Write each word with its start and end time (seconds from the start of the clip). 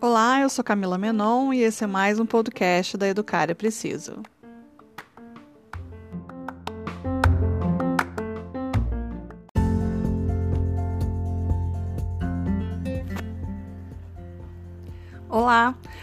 Olá, 0.00 0.40
eu 0.40 0.48
sou 0.48 0.64
Camila 0.64 0.96
Menon 0.96 1.52
e 1.52 1.62
esse 1.62 1.82
é 1.82 1.88
mais 1.88 2.20
um 2.20 2.26
podcast 2.26 2.96
da 2.96 3.08
Educar 3.08 3.50
é 3.50 3.54
Preciso. 3.54 4.22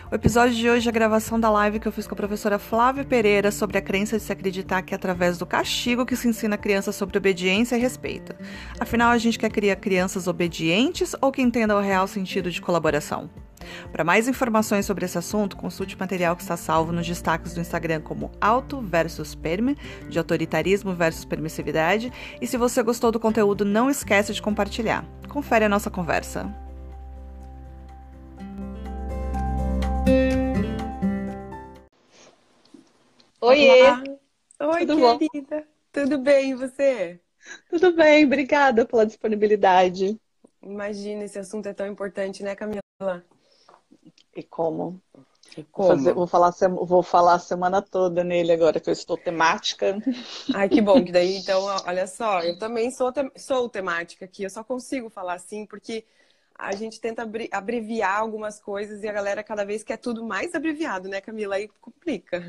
O 0.10 0.16
episódio 0.16 0.56
de 0.56 0.70
hoje 0.70 0.88
é 0.88 0.90
a 0.90 0.94
gravação 0.94 1.38
da 1.38 1.50
live 1.50 1.82
que 1.82 1.88
eu 1.88 1.92
fiz 1.92 2.08
com 2.08 2.14
a 2.14 2.16
professora 2.16 2.58
Flávia 2.58 3.04
Pereira 3.04 3.52
sobre 3.52 3.78
a 3.78 3.82
crença 3.82 4.16
de 4.16 4.24
se 4.24 4.32
acreditar 4.32 4.82
que 4.82 4.94
é 4.94 4.96
através 4.96 5.38
do 5.38 5.46
castigo 5.46 6.06
que 6.06 6.16
se 6.16 6.30
ensina 6.30 6.56
a 6.56 6.58
criança 6.58 6.94
sobre 6.94 7.18
obediência 7.18 7.76
e 7.76 7.80
respeito. 7.80 8.34
Afinal, 8.80 9.12
a 9.12 9.18
gente 9.18 9.38
quer 9.38 9.50
criar 9.50 9.76
crianças 9.76 10.26
obedientes 10.26 11.14
ou 11.20 11.30
que 11.30 11.42
entendam 11.42 11.78
o 11.78 11.82
real 11.82 12.08
sentido 12.08 12.50
de 12.50 12.62
colaboração? 12.62 13.30
Para 13.92 14.06
mais 14.06 14.30
informações 14.30 14.86
sobre 14.86 15.04
esse 15.04 15.18
assunto, 15.18 15.58
consulte 15.58 15.98
o 15.98 16.00
material 16.00 16.38
que 16.38 16.42
está 16.42 16.56
salvo 16.56 16.94
nos 16.94 17.06
destaques 17.06 17.54
do 17.54 17.60
Instagram 17.60 18.00
como 18.00 18.32
Auto 18.40 18.80
versus 18.80 19.36
Perme, 19.36 19.76
de 20.08 20.18
autoritarismo 20.18 20.94
versus 20.94 21.26
permissividade. 21.26 22.14
E 22.40 22.48
se 22.48 22.56
você 22.56 22.82
gostou 22.82 23.12
do 23.12 23.20
conteúdo, 23.20 23.66
não 23.66 23.90
esqueça 23.90 24.32
de 24.32 24.42
compartilhar. 24.42 25.04
Confere 25.28 25.66
a 25.66 25.70
nossa 25.70 25.90
conversa. 25.90 26.67
Oiê! 33.42 33.92
Oi, 34.60 34.86
Tudo 34.86 35.18
querida. 35.20 35.68
Tudo 35.92 36.18
bem, 36.20 36.52
e 36.52 36.56
você? 36.56 37.20
Tudo 37.70 37.94
bem, 37.94 38.26
obrigada 38.26 38.86
pela 38.86 39.06
disponibilidade. 39.06 40.20
Imagina, 40.62 41.24
esse 41.24 41.40
assunto 41.40 41.68
é 41.68 41.74
tão 41.74 41.88
importante, 41.88 42.44
né, 42.44 42.56
Camila? 42.56 42.82
E 44.36 44.44
como? 44.44 45.02
E 45.58 45.66
Vou, 45.74 45.88
fazer- 45.88 46.14
vou 46.14 46.28
falar, 46.28 46.52
sem- 46.52 46.70
vou 46.70 47.02
falar 47.04 47.34
a 47.36 47.40
semana 47.40 47.82
toda 47.82 48.24
nele 48.24 48.52
agora 48.52 48.80
que 48.80 48.90
eu 48.90 48.94
estou 48.94 49.18
temática. 49.18 49.98
Ai, 50.54 50.68
que 50.70 50.82
bom, 50.82 51.04
que 51.04 51.12
daí, 51.12 51.38
então, 51.38 51.64
olha 51.86 52.06
só, 52.06 52.42
eu 52.42 52.58
também 52.58 52.92
sou, 52.92 53.12
te- 53.12 53.32
sou 53.38 53.70
temática 53.70 54.26
aqui, 54.26 54.44
eu 54.44 54.50
só 54.50 54.64
consigo 54.64 55.10
falar 55.10 55.34
assim 55.34 55.66
porque 55.66 56.04
a 56.58 56.76
gente 56.76 57.00
tenta 57.00 57.30
abreviar 57.52 58.20
algumas 58.20 58.60
coisas 58.60 59.04
e 59.04 59.08
a 59.08 59.14
galera 59.14 59.44
cada 59.44 59.64
vez 59.64 59.84
quer 59.84 59.98
tudo 59.98 60.24
mais 60.24 60.56
abreviado, 60.56 61.08
né, 61.08 61.22
Camila? 61.22 61.56
Aí 61.56 61.70
complica. 61.80 62.44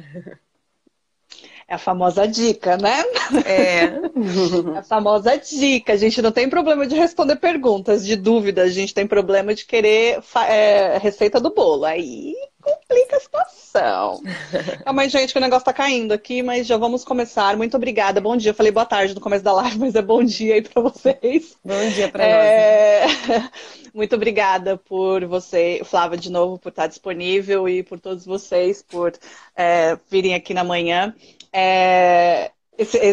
É 1.67 1.75
a 1.75 1.79
famosa 1.79 2.27
dica, 2.27 2.79
né? 2.79 3.03
É. 3.45 3.99
A 4.79 4.83
famosa 4.83 5.37
dica. 5.37 5.93
A 5.93 5.97
gente 5.97 6.23
não 6.23 6.33
tem 6.33 6.49
problema 6.49 6.87
de 6.87 6.95
responder 6.95 7.37
perguntas, 7.37 8.07
de 8.07 8.17
dúvidas. 8.17 8.71
A 8.71 8.73
gente 8.73 8.95
tem 8.95 9.07
problema 9.07 9.55
de 9.55 9.67
querer 9.67 10.21
é, 10.49 10.97
receita 10.97 11.39
do 11.39 11.53
bolo. 11.53 11.85
Aí 11.85 12.35
complica 12.61 13.17
a 13.17 13.21
situação. 13.21 14.21
Calma 14.85 15.03
aí, 15.03 15.09
gente, 15.09 15.33
que 15.33 15.39
o 15.39 15.43
negócio 15.43 15.65
tá 15.65 15.73
caindo 15.73 16.13
aqui, 16.13 16.43
mas 16.43 16.67
já 16.67 16.77
vamos 16.77 17.05
começar. 17.05 17.57
Muito 17.57 17.77
obrigada. 17.77 18.21
Bom 18.21 18.37
dia. 18.37 18.51
Eu 18.51 18.55
falei 18.55 18.73
boa 18.73 18.87
tarde 18.87 19.15
no 19.15 19.21
começo 19.21 19.45
da 19.45 19.53
live, 19.53 19.79
mas 19.79 19.95
é 19.95 20.03
bom 20.03 20.23
dia 20.25 20.55
aí 20.55 20.63
pra 20.63 20.83
vocês. 20.83 21.57
Bom 21.65 21.89
dia 21.95 22.09
pra 22.09 22.25
nós. 22.25 22.33
É, 22.33 23.07
Muito 23.95 24.15
obrigada 24.15 24.77
por 24.77 25.25
você, 25.25 25.81
Flávia, 25.85 26.19
de 26.19 26.31
novo, 26.31 26.59
por 26.59 26.69
estar 26.69 26.87
disponível 26.87 27.69
e 27.69 27.83
por 27.83 27.99
todos 27.99 28.25
vocês 28.25 28.83
por 28.83 29.13
é, 29.57 29.99
virem 30.11 30.35
aqui 30.35 30.55
na 30.55 30.65
manhã. 30.65 31.15
É, 31.53 32.51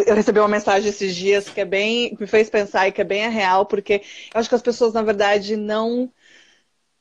Eu 0.07 0.15
recebi 0.15 0.39
uma 0.39 0.47
mensagem 0.47 0.89
esses 0.89 1.15
dias 1.15 1.49
que 1.49 1.61
é 1.61 1.65
bem, 1.65 2.15
me 2.19 2.27
fez 2.27 2.49
pensar 2.49 2.87
e 2.87 2.91
que 2.91 3.01
é 3.01 3.05
bem 3.05 3.25
a 3.25 3.29
real, 3.29 3.65
porque 3.65 4.01
eu 4.33 4.39
acho 4.39 4.49
que 4.49 4.55
as 4.55 4.61
pessoas, 4.61 4.93
na 4.93 5.01
verdade, 5.01 5.55
não 5.55 6.11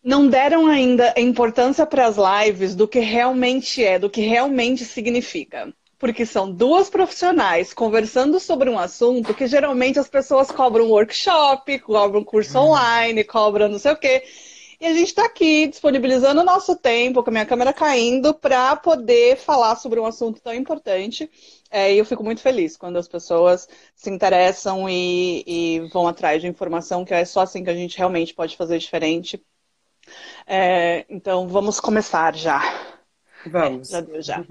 não 0.04 0.28
deram 0.28 0.66
ainda 0.66 1.14
a 1.16 1.20
importância 1.20 1.86
para 1.86 2.06
as 2.06 2.16
lives 2.18 2.74
do 2.74 2.86
que 2.86 2.98
realmente 2.98 3.82
é, 3.82 3.98
do 3.98 4.10
que 4.10 4.20
realmente 4.20 4.84
significa. 4.84 5.72
Porque 5.98 6.26
são 6.26 6.52
duas 6.52 6.90
profissionais 6.90 7.72
conversando 7.72 8.38
sobre 8.38 8.68
um 8.68 8.78
assunto 8.78 9.32
que 9.32 9.46
geralmente 9.46 9.98
as 9.98 10.06
pessoas 10.06 10.50
cobram 10.50 10.90
workshop, 10.90 11.78
cobram 11.78 12.22
curso 12.22 12.58
online, 12.58 13.24
cobram 13.24 13.68
não 13.70 13.78
sei 13.78 13.92
o 13.92 13.96
quê. 13.96 14.22
E 14.78 14.86
a 14.86 14.92
gente 14.92 15.06
está 15.06 15.24
aqui 15.24 15.68
disponibilizando 15.68 16.42
o 16.42 16.44
nosso 16.44 16.76
tempo, 16.76 17.22
com 17.22 17.30
a 17.30 17.32
minha 17.32 17.46
câmera 17.46 17.72
caindo, 17.72 18.34
para 18.34 18.76
poder 18.76 19.38
falar 19.38 19.76
sobre 19.76 19.98
um 19.98 20.04
assunto 20.04 20.42
tão 20.42 20.52
importante. 20.52 21.30
É, 21.70 21.94
e 21.94 21.98
eu 21.98 22.04
fico 22.04 22.22
muito 22.22 22.42
feliz 22.42 22.76
quando 22.76 22.98
as 22.98 23.08
pessoas 23.08 23.66
se 23.94 24.10
interessam 24.10 24.86
e, 24.86 25.42
e 25.46 25.80
vão 25.90 26.06
atrás 26.06 26.42
de 26.42 26.48
informação, 26.48 27.04
que 27.04 27.14
é 27.14 27.24
só 27.24 27.40
assim 27.40 27.64
que 27.64 27.70
a 27.70 27.74
gente 27.74 27.96
realmente 27.96 28.34
pode 28.34 28.56
fazer 28.56 28.78
diferente. 28.78 29.42
É, 30.46 31.04
então, 31.08 31.48
vamos 31.48 31.80
começar 31.80 32.34
já. 32.34 32.60
Vamos. 33.46 33.88
Já 33.90 34.00
deu, 34.00 34.22
já. 34.22 34.44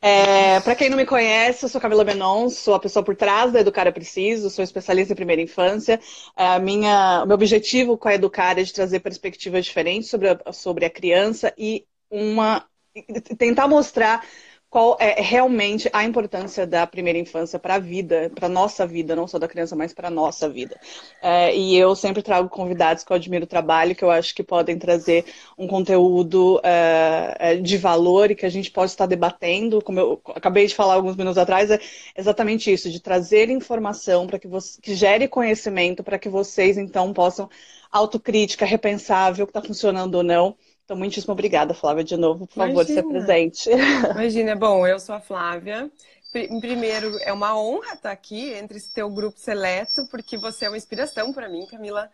É, 0.00 0.60
para 0.60 0.74
quem 0.74 0.90
não 0.90 0.96
me 0.96 1.06
conhece, 1.06 1.64
eu 1.64 1.68
sou 1.68 1.80
Camila 1.80 2.04
Menon, 2.04 2.48
sou 2.48 2.74
a 2.74 2.80
pessoa 2.80 3.04
por 3.04 3.14
trás 3.14 3.52
da 3.52 3.60
Educar 3.60 3.86
é 3.86 3.92
Preciso, 3.92 4.50
sou 4.50 4.64
especialista 4.64 5.12
em 5.12 5.16
primeira 5.16 5.40
infância. 5.40 6.00
É, 6.36 6.46
a 6.48 6.58
minha, 6.58 7.22
o 7.22 7.26
meu 7.26 7.34
objetivo 7.34 7.96
com 7.96 8.08
a 8.08 8.14
Educar 8.14 8.58
é 8.58 8.62
de 8.62 8.72
trazer 8.72 9.00
perspectivas 9.00 9.64
diferentes 9.64 10.10
sobre 10.10 10.28
a, 10.28 10.52
sobre 10.52 10.84
a 10.84 10.90
criança 10.90 11.52
e 11.56 11.86
uma 12.10 12.66
e 12.94 13.02
tentar 13.36 13.66
mostrar 13.68 14.22
qual 14.72 14.96
é 14.98 15.20
realmente 15.20 15.86
a 15.92 16.02
importância 16.02 16.66
da 16.66 16.86
primeira 16.86 17.18
infância 17.18 17.58
para 17.58 17.74
a 17.74 17.78
vida, 17.78 18.32
para 18.34 18.48
nossa 18.48 18.86
vida, 18.86 19.14
não 19.14 19.28
só 19.28 19.38
da 19.38 19.46
criança, 19.46 19.76
mas 19.76 19.92
para 19.92 20.08
nossa 20.08 20.48
vida. 20.48 20.80
É, 21.20 21.54
e 21.54 21.76
eu 21.76 21.94
sempre 21.94 22.22
trago 22.22 22.48
convidados 22.48 23.04
que 23.04 23.12
eu 23.12 23.16
admiro 23.16 23.44
o 23.44 23.46
trabalho, 23.46 23.94
que 23.94 24.02
eu 24.02 24.10
acho 24.10 24.34
que 24.34 24.42
podem 24.42 24.78
trazer 24.78 25.26
um 25.58 25.66
conteúdo 25.66 26.58
é, 26.64 27.36
é, 27.38 27.56
de 27.56 27.76
valor 27.76 28.30
e 28.30 28.34
que 28.34 28.46
a 28.46 28.48
gente 28.48 28.70
pode 28.70 28.90
estar 28.92 29.04
debatendo, 29.04 29.82
como 29.82 30.00
eu 30.00 30.22
acabei 30.34 30.66
de 30.66 30.74
falar 30.74 30.94
alguns 30.94 31.16
minutos 31.16 31.36
atrás, 31.36 31.70
é 31.70 31.78
exatamente 32.16 32.72
isso, 32.72 32.90
de 32.90 32.98
trazer 32.98 33.50
informação 33.50 34.26
para 34.26 34.38
que, 34.38 34.48
você, 34.48 34.80
que 34.80 34.94
gere 34.94 35.28
conhecimento 35.28 36.02
para 36.02 36.18
que 36.18 36.30
vocês 36.30 36.78
então 36.78 37.12
possam 37.12 37.46
autocrítica, 37.90 38.64
repensar, 38.64 39.34
ver 39.34 39.42
o 39.42 39.46
que 39.46 39.50
está 39.50 39.60
funcionando 39.60 40.14
ou 40.14 40.22
não. 40.22 40.56
Então, 40.92 40.98
muitíssimo 40.98 41.32
obrigada, 41.32 41.72
Flávia, 41.72 42.04
de 42.04 42.16
novo, 42.18 42.46
por 42.46 42.54
favor, 42.54 42.84
Imagina. 42.84 42.84
ser 42.84 43.02
presente. 43.04 43.70
Imagina, 44.10 44.54
bom, 44.54 44.86
eu 44.86 45.00
sou 45.00 45.14
a 45.14 45.20
Flávia. 45.20 45.90
Pri- 46.30 46.48
Primeiro, 46.60 47.16
é 47.22 47.32
uma 47.32 47.58
honra 47.58 47.94
estar 47.94 48.10
aqui 48.10 48.52
entre 48.52 48.76
esse 48.76 48.92
teu 48.92 49.08
grupo 49.10 49.38
seleto, 49.38 50.06
porque 50.10 50.36
você 50.36 50.66
é 50.66 50.68
uma 50.68 50.76
inspiração 50.76 51.32
para 51.32 51.48
mim, 51.48 51.66
Camila. 51.66 52.10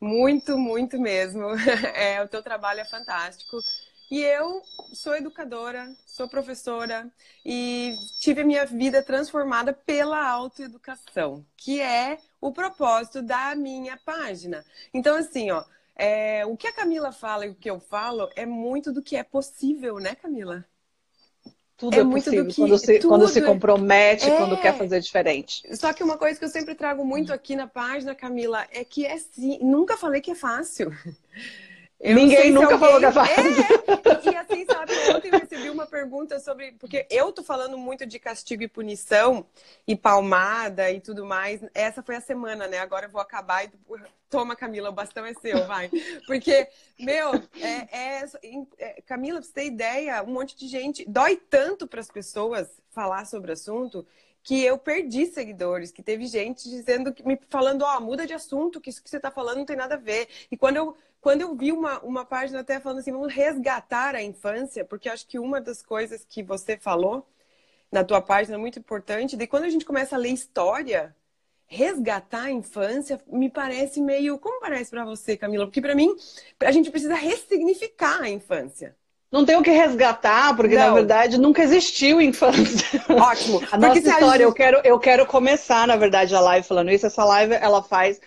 Muito, 0.00 0.56
muito 0.56 0.98
mesmo. 0.98 1.46
É, 1.94 2.22
o 2.22 2.28
teu 2.28 2.42
trabalho 2.42 2.80
é 2.80 2.84
fantástico. 2.84 3.58
E 4.10 4.20
eu 4.22 4.62
sou 4.92 5.14
educadora, 5.14 5.88
sou 6.04 6.28
professora 6.28 7.08
e 7.44 7.94
tive 8.20 8.40
a 8.40 8.44
minha 8.44 8.66
vida 8.66 9.02
transformada 9.02 9.72
pela 9.72 10.28
autoeducação, 10.28 11.44
que 11.56 11.80
é 11.80 12.18
o 12.40 12.52
propósito 12.52 13.22
da 13.22 13.54
minha 13.54 13.96
página. 14.04 14.64
Então, 14.92 15.16
assim, 15.16 15.50
ó, 15.52 15.64
é, 15.96 16.44
o 16.46 16.56
que 16.56 16.66
a 16.66 16.72
Camila 16.72 17.12
fala 17.12 17.46
e 17.46 17.50
o 17.50 17.54
que 17.54 17.70
eu 17.70 17.80
falo 17.80 18.28
é 18.36 18.46
muito 18.46 18.92
do 18.92 19.02
que 19.02 19.16
é 19.16 19.22
possível, 19.22 19.98
né, 19.98 20.14
Camila? 20.14 20.64
Tudo 21.76 21.96
É 21.96 22.00
é, 22.00 22.04
muito 22.04 22.30
do 22.30 22.44
possível 22.44 22.46
que- 22.46 22.54
quando 22.56 22.78
se, 22.78 22.98
tudo 22.98 23.08
quando 23.08 23.28
se 23.28 23.38
é- 23.38 23.42
compromete, 23.42 24.28
É. 24.28 24.36
quando 24.36 24.60
quer 24.60 24.76
fazer 24.76 25.00
diferente. 25.00 25.62
Só 25.76 25.92
que 25.94 26.04
uma 26.04 26.18
coisa 26.18 26.38
que 26.38 26.44
eu 26.44 26.48
sempre 26.50 26.74
trago 26.74 27.04
muito 27.04 27.32
aqui 27.32 27.56
na 27.56 27.66
página, 27.66 28.14
Camila, 28.14 28.66
é 28.70 28.84
que 28.84 29.06
é 29.06 29.16
sim. 29.18 29.58
Nunca 29.62 29.96
falei 29.96 30.20
que 30.20 30.30
é 30.30 30.34
fácil. 30.34 30.92
Eu 32.00 32.14
Ninguém 32.14 32.50
nunca 32.50 32.78
falou 32.78 32.98
que 32.98 33.04
é 33.04 33.12
fácil. 33.12 33.34
É, 33.34 34.30
e 34.32 34.36
assim, 34.36 34.64
sabe, 34.64 34.92
ontem 35.14 35.28
eu 35.30 35.38
recebi 35.38 35.68
uma 35.68 35.86
pergunta 35.86 36.40
sobre. 36.40 36.72
Porque 36.72 37.06
eu 37.10 37.30
tô 37.30 37.42
falando 37.42 37.76
muito 37.76 38.06
de 38.06 38.18
castigo 38.18 38.62
e 38.62 38.68
punição, 38.68 39.44
e 39.86 39.94
palmada 39.94 40.90
e 40.90 40.98
tudo 40.98 41.26
mais. 41.26 41.60
Essa 41.74 42.02
foi 42.02 42.16
a 42.16 42.20
semana, 42.20 42.66
né? 42.66 42.78
Agora 42.78 43.04
eu 43.04 43.10
vou 43.10 43.20
acabar 43.20 43.66
e. 43.66 43.70
Toma, 44.30 44.56
Camila, 44.56 44.88
o 44.90 44.92
bastão 44.92 45.26
é 45.26 45.34
seu, 45.34 45.66
vai. 45.66 45.90
Porque, 46.26 46.68
meu, 46.98 47.34
é, 47.60 48.22
é- 48.22 48.24
é- 48.78 49.02
Camila, 49.02 49.40
pra 49.40 49.46
você 49.46 49.52
ter 49.52 49.66
ideia, 49.66 50.22
um 50.22 50.32
monte 50.32 50.56
de 50.56 50.68
gente. 50.68 51.04
Dói 51.06 51.36
tanto 51.36 51.86
para 51.86 52.00
as 52.00 52.08
pessoas 52.08 52.68
falar 52.90 53.26
sobre 53.26 53.50
o 53.50 53.54
assunto 53.54 54.06
que 54.42 54.64
eu 54.64 54.78
perdi 54.78 55.26
seguidores, 55.26 55.92
que 55.92 56.02
teve 56.02 56.26
gente 56.26 56.68
dizendo 56.68 57.12
que 57.12 57.26
me 57.26 57.38
falando, 57.50 57.82
ó, 57.82 58.00
muda 58.00 58.26
de 58.26 58.32
assunto, 58.32 58.80
que 58.80 58.88
isso 58.88 59.02
que 59.02 59.10
você 59.10 59.20
tá 59.20 59.30
falando 59.30 59.58
não 59.58 59.66
tem 59.66 59.76
nada 59.76 59.96
a 59.96 59.98
ver. 59.98 60.28
E 60.50 60.56
quando 60.56 60.76
eu 60.76 60.96
quando 61.20 61.42
eu 61.42 61.54
vi 61.54 61.70
uma, 61.70 62.00
uma 62.00 62.24
página 62.24 62.60
até 62.60 62.80
falando 62.80 62.98
assim, 62.98 63.12
vamos 63.12 63.32
resgatar 63.32 64.14
a 64.14 64.22
infância, 64.22 64.84
porque 64.84 65.08
acho 65.08 65.26
que 65.26 65.38
uma 65.38 65.60
das 65.60 65.82
coisas 65.82 66.24
que 66.28 66.42
você 66.42 66.76
falou 66.76 67.26
na 67.92 68.04
tua 68.04 68.22
página 68.22 68.54
é 68.54 68.58
muito 68.58 68.78
importante, 68.78 69.36
de 69.36 69.46
quando 69.46 69.64
a 69.64 69.68
gente 69.68 69.84
começa 69.84 70.16
a 70.16 70.18
ler 70.18 70.30
história, 70.30 71.14
resgatar 71.66 72.44
a 72.44 72.50
infância 72.50 73.20
me 73.30 73.50
parece 73.50 74.00
meio, 74.00 74.38
como 74.38 74.60
parece 74.60 74.90
para 74.90 75.04
você, 75.04 75.36
Camila? 75.36 75.66
Porque 75.66 75.80
para 75.80 75.94
mim, 75.94 76.14
a 76.60 76.72
gente 76.72 76.90
precisa 76.90 77.14
ressignificar 77.14 78.22
a 78.22 78.28
infância. 78.28 78.96
não 79.30 79.44
tenho 79.44 79.60
o 79.60 79.62
que 79.62 79.70
resgatar, 79.70 80.56
porque 80.56 80.74
não. 80.74 80.88
na 80.88 80.94
verdade 80.94 81.38
nunca 81.38 81.62
existiu 81.62 82.20
infância. 82.20 83.04
Ótimo. 83.08 83.60
a 83.70 83.76
nossa 83.76 83.98
história, 83.98 84.30
gente... 84.30 84.40
eu, 84.42 84.52
quero, 84.52 84.80
eu 84.84 84.98
quero 84.98 85.26
começar, 85.26 85.86
na 85.86 85.96
verdade, 85.96 86.34
a 86.34 86.40
live 86.40 86.66
falando 86.66 86.90
isso. 86.90 87.06
Essa 87.06 87.24
live 87.24 87.54
ela 87.54 87.82
faz 87.82 88.20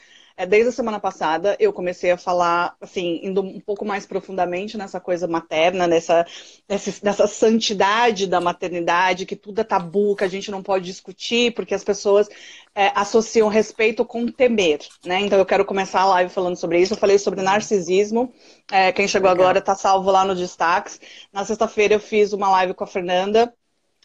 desde 0.48 0.70
a 0.70 0.72
semana 0.72 1.00
passada 1.00 1.56
eu 1.60 1.72
comecei 1.72 2.12
a 2.12 2.18
falar, 2.18 2.76
assim, 2.82 3.20
indo 3.24 3.42
um 3.42 3.60
pouco 3.60 3.86
mais 3.86 4.06
profundamente 4.06 4.78
nessa 4.78 5.00
coisa 5.00 5.28
materna, 5.28 5.88
nessa, 5.88 6.26
nessa, 6.68 7.28
santidade 7.28 8.28
da 8.28 8.42
maternidade, 8.42 9.26
que 9.26 9.36
tudo 9.36 9.62
é 9.62 9.64
tabu, 9.64 10.16
que 10.16 10.24
a 10.24 10.28
gente 10.28 10.50
não 10.50 10.64
pode 10.64 10.86
discutir, 10.86 11.54
porque 11.54 11.74
as 11.74 11.84
pessoas 11.84 12.28
é, 12.76 12.92
associam 12.96 13.48
respeito 13.48 14.04
com 14.04 14.28
temer, 14.28 14.80
né? 15.06 15.20
Então 15.20 15.38
eu 15.38 15.46
quero 15.46 15.66
começar 15.66 16.02
a 16.02 16.06
live 16.06 16.32
falando 16.32 16.56
sobre 16.56 16.80
isso. 16.82 16.94
Eu 16.94 16.98
falei 16.98 17.18
sobre 17.20 17.42
narcisismo. 17.42 18.34
É, 18.72 18.92
quem 18.92 19.08
chegou 19.08 19.30
agora 19.30 19.60
está 19.60 19.76
salvo 19.76 20.10
lá 20.12 20.26
no 20.26 20.36
destaques. 20.36 21.00
Na 21.32 21.46
sexta-feira 21.46 21.96
eu 21.96 22.00
fiz 22.00 22.34
uma 22.34 22.50
live 22.50 22.74
com 22.74 22.84
a 22.84 22.88
Fernanda 22.88 23.54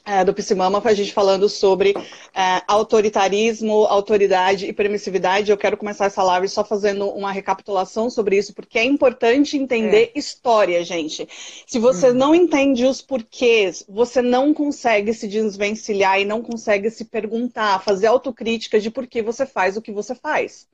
é, 0.08 0.24
do 0.24 0.32
Psimama 0.32 0.80
a 0.82 0.94
gente 0.94 1.12
falando 1.12 1.50
sobre 1.50 1.94
é, 2.34 2.62
autoritarismo, 2.66 3.84
autoridade 3.84 4.64
e 4.64 4.72
permissividade. 4.72 5.50
Eu 5.50 5.58
quero 5.58 5.76
começar 5.76 6.06
essa 6.06 6.22
live 6.22 6.48
só 6.48 6.64
fazendo 6.64 7.10
uma 7.10 7.30
recapitulação 7.30 8.08
sobre 8.08 8.38
isso, 8.38 8.54
porque 8.54 8.78
é 8.78 8.84
importante 8.84 9.58
entender 9.58 10.12
é. 10.14 10.18
história, 10.18 10.82
gente. 10.82 11.28
Se 11.66 11.78
você 11.78 12.10
hum. 12.10 12.14
não 12.14 12.34
entende 12.34 12.86
os 12.86 13.02
porquês, 13.02 13.84
você 13.86 14.22
não 14.22 14.54
consegue 14.54 15.12
se 15.12 15.28
desvencilhar 15.28 16.18
e 16.18 16.24
não 16.24 16.40
consegue 16.40 16.90
se 16.90 17.04
perguntar, 17.04 17.84
fazer 17.84 18.06
autocrítica 18.06 18.80
de 18.80 18.90
por 18.90 19.06
que 19.06 19.20
você 19.20 19.44
faz 19.44 19.76
o 19.76 19.82
que 19.82 19.92
você 19.92 20.14
faz. 20.14 20.66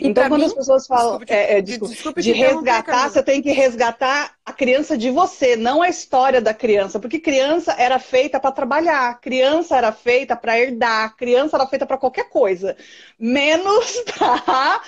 E 0.00 0.08
então, 0.08 0.28
quando 0.28 0.40
mim, 0.40 0.46
as 0.46 0.54
pessoas 0.54 0.86
falam 0.86 1.18
desculpe, 1.18 1.32
é, 1.32 1.58
é, 1.58 1.62
desculpe, 1.62 1.94
desculpe 1.94 2.22
de 2.22 2.32
resgatar, 2.32 3.08
você 3.08 3.22
tem 3.22 3.42
que 3.42 3.50
resgatar 3.50 4.34
a 4.44 4.52
criança 4.52 4.96
de 4.96 5.10
você, 5.10 5.56
não 5.56 5.82
a 5.82 5.88
história 5.88 6.40
da 6.40 6.54
criança. 6.54 6.98
Porque 6.98 7.18
criança 7.18 7.74
era 7.78 7.98
feita 7.98 8.38
para 8.38 8.52
trabalhar, 8.52 9.20
criança 9.20 9.76
era 9.76 9.92
feita 9.92 10.36
para 10.36 10.58
herdar, 10.58 11.16
criança 11.16 11.56
era 11.56 11.66
feita 11.66 11.86
para 11.86 11.98
qualquer 11.98 12.28
coisa, 12.28 12.76
menos 13.18 14.02
para 14.16 14.82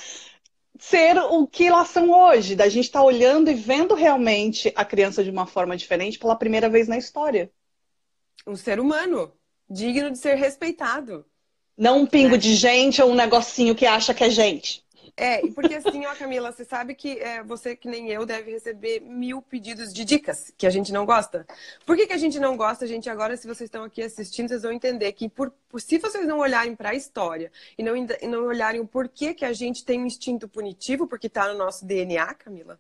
ser 0.78 1.18
o 1.18 1.46
que 1.46 1.66
elas 1.66 1.88
são 1.88 2.10
hoje. 2.10 2.54
Da 2.54 2.68
gente 2.68 2.86
estar 2.86 3.00
tá 3.00 3.04
olhando 3.04 3.50
e 3.50 3.54
vendo 3.54 3.94
realmente 3.94 4.72
a 4.76 4.84
criança 4.84 5.24
de 5.24 5.30
uma 5.30 5.46
forma 5.46 5.76
diferente 5.76 6.18
pela 6.18 6.36
primeira 6.36 6.68
vez 6.68 6.88
na 6.88 6.96
história. 6.96 7.50
Um 8.46 8.56
ser 8.56 8.80
humano, 8.80 9.32
digno 9.68 10.10
de 10.10 10.18
ser 10.18 10.36
respeitado. 10.36 11.26
Não 11.78 12.00
um 12.00 12.06
pingo 12.06 12.32
né? 12.32 12.38
de 12.38 12.54
gente 12.56 13.00
ou 13.00 13.12
um 13.12 13.14
negocinho 13.14 13.72
que 13.72 13.86
acha 13.86 14.12
que 14.12 14.24
é 14.24 14.30
gente. 14.30 14.84
É, 15.16 15.40
porque 15.48 15.74
assim, 15.74 16.06
ó, 16.06 16.14
Camila, 16.14 16.52
você 16.52 16.64
sabe 16.64 16.94
que 16.94 17.18
é, 17.18 17.42
você, 17.42 17.74
que 17.74 17.88
nem 17.88 18.08
eu, 18.08 18.24
deve 18.24 18.52
receber 18.52 19.00
mil 19.00 19.42
pedidos 19.42 19.92
de 19.92 20.04
dicas 20.04 20.52
que 20.56 20.64
a 20.64 20.70
gente 20.70 20.92
não 20.92 21.04
gosta. 21.04 21.44
Por 21.84 21.96
que, 21.96 22.06
que 22.06 22.12
a 22.12 22.18
gente 22.18 22.38
não 22.38 22.56
gosta, 22.56 22.86
gente? 22.86 23.10
Agora, 23.10 23.36
se 23.36 23.46
vocês 23.46 23.66
estão 23.66 23.82
aqui 23.82 24.00
assistindo, 24.00 24.48
vocês 24.48 24.62
vão 24.62 24.70
entender 24.70 25.10
que 25.12 25.28
por, 25.28 25.52
por 25.68 25.80
se 25.80 25.98
vocês 25.98 26.24
não 26.24 26.38
olharem 26.38 26.76
para 26.76 26.90
a 26.90 26.94
história 26.94 27.50
e 27.76 27.82
não, 27.82 27.96
e 27.96 28.26
não 28.28 28.46
olharem 28.46 28.80
o 28.80 28.86
porquê 28.86 29.34
que 29.34 29.44
a 29.44 29.52
gente 29.52 29.84
tem 29.84 30.00
um 30.00 30.06
instinto 30.06 30.48
punitivo, 30.48 31.06
porque 31.06 31.26
está 31.26 31.52
no 31.52 31.58
nosso 31.58 31.84
DNA, 31.84 32.34
Camila, 32.34 32.78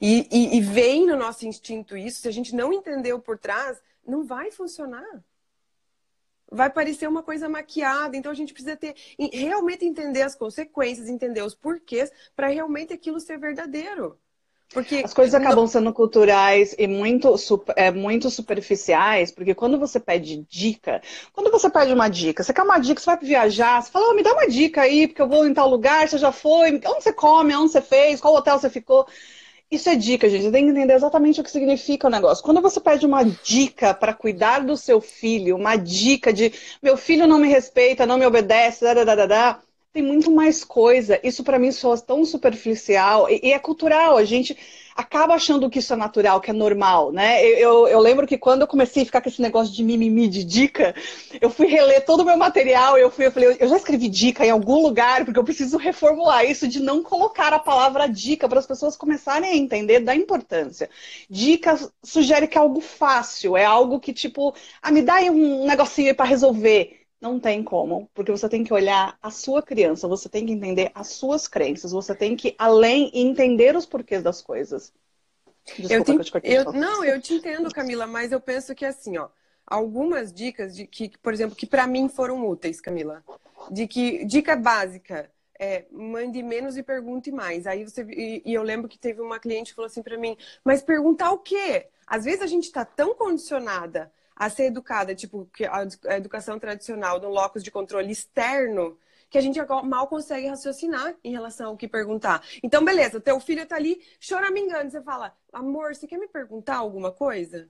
e, 0.00 0.28
e, 0.30 0.58
e 0.58 0.60
vem 0.60 1.06
no 1.06 1.16
nosso 1.16 1.44
instinto 1.44 1.96
isso, 1.96 2.20
se 2.20 2.28
a 2.28 2.32
gente 2.32 2.54
não 2.54 2.72
entender 2.72 3.12
o 3.14 3.20
por 3.20 3.36
trás, 3.36 3.82
não 4.06 4.24
vai 4.24 4.52
funcionar 4.52 5.22
vai 6.52 6.70
parecer 6.70 7.08
uma 7.08 7.22
coisa 7.22 7.48
maquiada. 7.48 8.16
Então 8.16 8.30
a 8.30 8.34
gente 8.34 8.52
precisa 8.52 8.76
ter 8.76 8.94
realmente 9.32 9.84
entender 9.84 10.22
as 10.22 10.34
consequências, 10.34 11.08
entender 11.08 11.42
os 11.42 11.54
porquês 11.54 12.10
para 12.36 12.48
realmente 12.48 12.92
aquilo 12.92 13.18
ser 13.18 13.38
verdadeiro. 13.38 14.18
Porque 14.72 15.02
as 15.04 15.12
coisas 15.12 15.34
acabam 15.34 15.66
sendo 15.66 15.92
culturais 15.92 16.74
e 16.78 16.86
muito, 16.86 17.34
é, 17.76 17.90
muito 17.90 18.30
superficiais, 18.30 19.30
porque 19.30 19.54
quando 19.54 19.78
você 19.78 20.00
pede 20.00 20.46
dica, 20.48 21.02
quando 21.32 21.50
você 21.50 21.68
pede 21.68 21.92
uma 21.92 22.08
dica, 22.08 22.42
você 22.42 22.54
quer 22.54 22.62
uma 22.62 22.78
dica, 22.78 22.98
você 22.98 23.06
vai 23.06 23.18
viajar, 23.18 23.82
você 23.82 23.90
fala, 23.90 24.10
oh, 24.10 24.14
me 24.14 24.22
dá 24.22 24.32
uma 24.32 24.48
dica 24.48 24.80
aí, 24.80 25.06
porque 25.06 25.20
eu 25.20 25.28
vou 25.28 25.46
em 25.46 25.52
tal 25.52 25.68
lugar, 25.68 26.08
você 26.08 26.16
já 26.16 26.32
foi, 26.32 26.70
onde 26.72 27.02
você 27.02 27.12
come, 27.12 27.54
onde 27.54 27.70
você 27.72 27.82
fez, 27.82 28.18
qual 28.18 28.34
hotel 28.34 28.58
você 28.58 28.70
ficou. 28.70 29.06
Isso 29.72 29.88
é 29.88 29.96
dica, 29.96 30.28
gente. 30.28 30.42
Você 30.44 30.52
tem 30.52 30.66
que 30.66 30.70
entender 30.70 30.92
exatamente 30.92 31.40
o 31.40 31.44
que 31.44 31.50
significa 31.50 32.06
o 32.06 32.10
negócio. 32.10 32.44
Quando 32.44 32.60
você 32.60 32.78
pede 32.78 33.06
uma 33.06 33.24
dica 33.24 33.94
para 33.94 34.12
cuidar 34.12 34.60
do 34.60 34.76
seu 34.76 35.00
filho, 35.00 35.56
uma 35.56 35.76
dica 35.76 36.30
de 36.30 36.52
meu 36.82 36.94
filho 36.94 37.26
não 37.26 37.38
me 37.38 37.48
respeita, 37.48 38.04
não 38.04 38.18
me 38.18 38.26
obedece, 38.26 38.84
da, 38.84 39.02
da, 39.02 39.14
da, 39.14 39.26
da 39.26 39.60
tem 39.92 40.02
muito 40.02 40.30
mais 40.30 40.64
coisa. 40.64 41.20
Isso 41.22 41.44
para 41.44 41.58
mim 41.58 41.70
soa 41.70 41.98
tão 42.00 42.24
superficial 42.24 43.28
e, 43.28 43.40
e 43.42 43.52
é 43.52 43.58
cultural. 43.58 44.16
A 44.16 44.24
gente 44.24 44.56
acaba 44.96 45.34
achando 45.34 45.70
que 45.70 45.78
isso 45.78 45.92
é 45.92 45.96
natural, 45.96 46.40
que 46.40 46.50
é 46.50 46.54
normal, 46.54 47.12
né? 47.12 47.44
Eu, 47.44 47.58
eu, 47.58 47.88
eu, 47.88 48.00
lembro 48.00 48.26
que 48.26 48.36
quando 48.36 48.62
eu 48.62 48.66
comecei 48.66 49.02
a 49.02 49.06
ficar 49.06 49.20
com 49.20 49.28
esse 49.28 49.40
negócio 49.40 49.74
de 49.74 49.82
mimimi 49.82 50.28
de 50.28 50.44
dica, 50.44 50.94
eu 51.40 51.50
fui 51.50 51.66
reler 51.66 52.04
todo 52.04 52.20
o 52.20 52.24
meu 52.24 52.36
material 52.36 52.98
eu 52.98 53.10
fui, 53.10 53.26
eu 53.26 53.32
falei, 53.32 53.56
eu 53.58 53.68
já 53.68 53.76
escrevi 53.76 54.08
dica 54.08 54.44
em 54.44 54.50
algum 54.50 54.82
lugar, 54.82 55.24
porque 55.24 55.38
eu 55.38 55.44
preciso 55.44 55.78
reformular 55.78 56.44
isso 56.44 56.68
de 56.68 56.80
não 56.80 57.02
colocar 57.02 57.52
a 57.52 57.58
palavra 57.58 58.06
dica 58.06 58.48
para 58.48 58.58
as 58.58 58.66
pessoas 58.66 58.96
começarem 58.96 59.50
a 59.50 59.56
entender 59.56 60.00
da 60.00 60.14
importância. 60.14 60.90
Dica 61.28 61.78
sugere 62.02 62.46
que 62.46 62.58
é 62.58 62.60
algo 62.60 62.80
fácil, 62.80 63.56
é 63.56 63.64
algo 63.64 63.98
que, 63.98 64.12
tipo, 64.12 64.54
ah, 64.82 64.90
me 64.90 65.02
dá 65.02 65.14
aí 65.14 65.30
um 65.30 65.66
negocinho 65.66 66.14
para 66.14 66.26
resolver. 66.26 67.01
Não 67.22 67.38
tem 67.38 67.62
como, 67.62 68.10
porque 68.12 68.32
você 68.32 68.48
tem 68.48 68.64
que 68.64 68.74
olhar 68.74 69.16
a 69.22 69.30
sua 69.30 69.62
criança, 69.62 70.08
você 70.08 70.28
tem 70.28 70.44
que 70.44 70.52
entender 70.52 70.90
as 70.92 71.06
suas 71.06 71.46
crenças, 71.46 71.92
você 71.92 72.16
tem 72.16 72.34
que 72.34 72.52
além 72.58 73.12
entender 73.14 73.76
os 73.76 73.86
porquês 73.86 74.24
das 74.24 74.42
coisas. 74.42 74.92
Desculpa 75.78 75.94
eu 75.94 76.02
te, 76.02 76.04
que 76.04 76.18
eu 76.18 76.24
te 76.24 76.32
cortei. 76.32 76.58
Eu, 76.58 76.72
não, 76.72 77.04
eu 77.04 77.20
te 77.20 77.34
entendo, 77.34 77.70
Camila, 77.70 78.08
mas 78.08 78.32
eu 78.32 78.40
penso 78.40 78.74
que 78.74 78.84
assim, 78.84 79.18
ó, 79.18 79.28
algumas 79.64 80.32
dicas 80.32 80.74
de 80.74 80.84
que, 80.84 81.16
por 81.22 81.32
exemplo, 81.32 81.54
que 81.54 81.64
para 81.64 81.86
mim 81.86 82.08
foram 82.08 82.44
úteis, 82.44 82.80
Camila. 82.80 83.22
De 83.70 83.86
que 83.86 84.24
dica 84.24 84.56
básica 84.56 85.30
é 85.56 85.84
mande 85.92 86.42
menos 86.42 86.76
e 86.76 86.82
pergunte 86.82 87.30
mais. 87.30 87.68
Aí 87.68 87.84
você 87.84 88.02
e, 88.02 88.42
e 88.44 88.52
eu 88.52 88.64
lembro 88.64 88.88
que 88.88 88.98
teve 88.98 89.20
uma 89.20 89.38
cliente 89.38 89.70
que 89.70 89.76
falou 89.76 89.86
assim 89.86 90.02
para 90.02 90.18
mim, 90.18 90.36
mas 90.64 90.82
perguntar 90.82 91.30
o 91.30 91.38
quê? 91.38 91.86
Às 92.04 92.24
vezes 92.24 92.42
a 92.42 92.48
gente 92.48 92.64
está 92.64 92.84
tão 92.84 93.14
condicionada 93.14 94.10
a 94.44 94.50
ser 94.50 94.64
educada, 94.64 95.14
tipo, 95.14 95.48
a 96.08 96.16
educação 96.16 96.58
tradicional 96.58 97.20
no 97.20 97.28
locus 97.28 97.62
de 97.62 97.70
controle 97.70 98.10
externo, 98.10 98.98
que 99.30 99.38
a 99.38 99.40
gente 99.40 99.58
mal 99.84 100.08
consegue 100.08 100.48
raciocinar 100.48 101.14
em 101.22 101.30
relação 101.30 101.68
ao 101.68 101.76
que 101.76 101.86
perguntar. 101.86 102.42
Então, 102.62 102.84
beleza, 102.84 103.20
teu 103.20 103.38
filho 103.38 103.64
tá 103.64 103.76
ali 103.76 104.00
choramingando, 104.20 104.90
você 104.90 105.00
fala, 105.00 105.32
amor, 105.52 105.94
você 105.94 106.06
quer 106.08 106.18
me 106.18 106.26
perguntar 106.26 106.76
alguma 106.76 107.12
coisa? 107.12 107.68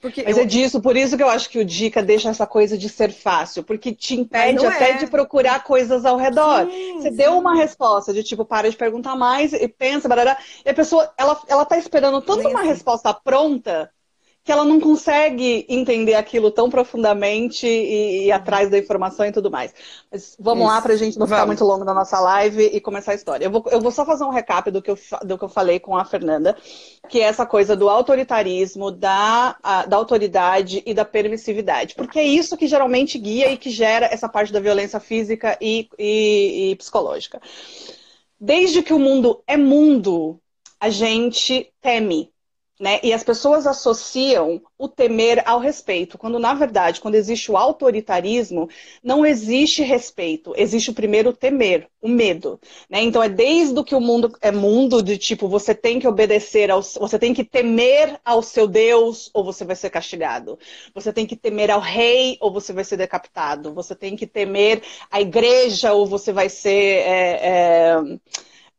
Porque 0.00 0.22
Mas 0.22 0.36
eu... 0.36 0.44
é 0.44 0.46
disso, 0.46 0.80
por 0.80 0.96
isso 0.96 1.16
que 1.16 1.22
eu 1.22 1.28
acho 1.28 1.50
que 1.50 1.58
o 1.58 1.64
Dica 1.64 2.02
deixa 2.02 2.30
essa 2.30 2.46
coisa 2.46 2.78
de 2.78 2.88
ser 2.88 3.12
fácil, 3.12 3.62
porque 3.62 3.92
te 3.92 4.14
impede 4.14 4.64
até 4.64 4.92
é. 4.92 4.96
de 4.96 5.06
procurar 5.06 5.64
coisas 5.64 6.04
ao 6.04 6.16
redor. 6.16 6.70
Sim, 6.70 6.98
Você 6.98 7.10
sim. 7.10 7.16
deu 7.16 7.36
uma 7.36 7.56
resposta 7.56 8.12
de 8.12 8.22
tipo, 8.22 8.44
para 8.44 8.70
de 8.70 8.76
perguntar 8.76 9.16
mais 9.16 9.52
e 9.52 9.68
pensa, 9.68 10.08
barará, 10.08 10.38
e 10.64 10.70
a 10.70 10.74
pessoa, 10.74 11.12
ela, 11.18 11.40
ela 11.46 11.64
tá 11.64 11.76
esperando 11.76 12.22
tanto 12.22 12.48
uma 12.48 12.60
assim. 12.60 12.68
resposta 12.68 13.12
pronta 13.12 13.92
que 14.48 14.52
ela 14.52 14.64
não 14.64 14.80
consegue 14.80 15.66
entender 15.68 16.14
aquilo 16.14 16.50
tão 16.50 16.70
profundamente 16.70 17.66
e, 17.66 18.24
e 18.24 18.32
atrás 18.32 18.70
da 18.70 18.78
informação 18.78 19.26
e 19.26 19.30
tudo 19.30 19.50
mais. 19.50 19.74
Mas 20.10 20.38
vamos 20.40 20.64
Isso. 20.64 20.72
lá 20.72 20.80
para 20.80 20.94
a 20.94 20.96
gente 20.96 21.18
não 21.18 21.26
vamos. 21.26 21.36
ficar 21.36 21.46
muito 21.46 21.62
longo 21.62 21.84
na 21.84 21.92
nossa 21.92 22.18
live 22.18 22.64
e 22.64 22.80
começar 22.80 23.12
a 23.12 23.14
história. 23.14 23.44
Eu 23.44 23.50
vou, 23.50 23.62
eu 23.70 23.78
vou 23.78 23.90
só 23.90 24.06
fazer 24.06 24.24
um 24.24 24.30
recap 24.30 24.70
do 24.70 24.80
que, 24.80 24.90
eu, 24.90 24.98
do 25.22 25.36
que 25.36 25.44
eu 25.44 25.50
falei 25.50 25.78
com 25.78 25.98
a 25.98 26.04
Fernanda, 26.06 26.56
que 27.10 27.20
é 27.20 27.24
essa 27.24 27.44
coisa 27.44 27.76
do 27.76 27.90
autoritarismo, 27.90 28.90
da, 28.90 29.54
a, 29.62 29.84
da 29.84 29.98
autoridade 29.98 30.82
e 30.86 30.94
da 30.94 31.04
permissividade. 31.04 31.94
Porque 31.94 32.18
é 32.18 32.26
isso 32.26 32.56
que 32.56 32.66
geralmente 32.66 33.18
guia 33.18 33.52
e 33.52 33.58
que 33.58 33.68
gera 33.68 34.06
essa 34.06 34.30
parte 34.30 34.50
da 34.50 34.60
violência 34.60 34.98
física 34.98 35.58
e, 35.60 35.90
e, 35.98 36.70
e 36.70 36.76
psicológica. 36.76 37.38
Desde 38.40 38.82
que 38.82 38.94
o 38.94 38.98
mundo 38.98 39.42
é 39.46 39.58
mundo, 39.58 40.40
a 40.80 40.88
gente 40.88 41.70
teme 41.82 42.32
né? 42.78 43.00
E 43.02 43.12
as 43.12 43.24
pessoas 43.24 43.66
associam 43.66 44.60
o 44.78 44.88
temer 44.88 45.42
ao 45.44 45.58
respeito, 45.58 46.16
quando 46.16 46.38
na 46.38 46.54
verdade, 46.54 47.00
quando 47.00 47.16
existe 47.16 47.50
o 47.50 47.56
autoritarismo, 47.56 48.68
não 49.02 49.26
existe 49.26 49.82
respeito, 49.82 50.54
existe 50.56 50.90
o 50.90 50.94
primeiro 50.94 51.32
temer, 51.32 51.88
o 52.00 52.08
medo, 52.08 52.60
né? 52.88 53.02
Então 53.02 53.22
é 53.22 53.28
desde 53.28 53.82
que 53.82 53.94
o 53.94 54.00
mundo 54.00 54.32
é 54.40 54.52
mundo 54.52 55.02
de 55.02 55.18
tipo 55.18 55.48
você 55.48 55.74
tem 55.74 55.98
que 55.98 56.06
obedecer 56.06 56.70
ao, 56.70 56.80
você 56.82 57.18
tem 57.18 57.34
que 57.34 57.42
temer 57.42 58.20
ao 58.24 58.42
seu 58.42 58.68
Deus 58.68 59.30
ou 59.34 59.42
você 59.42 59.64
vai 59.64 59.74
ser 59.74 59.90
castigado, 59.90 60.58
você 60.94 61.12
tem 61.12 61.26
que 61.26 61.36
temer 61.36 61.70
ao 61.70 61.80
rei 61.80 62.36
ou 62.40 62.52
você 62.52 62.72
vai 62.72 62.84
ser 62.84 62.96
decapitado, 62.96 63.74
você 63.74 63.94
tem 63.94 64.14
que 64.14 64.26
temer 64.26 64.82
a 65.10 65.20
igreja 65.20 65.92
ou 65.92 66.06
você 66.06 66.32
vai 66.32 66.48
ser 66.48 66.68
é, 66.70 67.40
é 67.42 68.18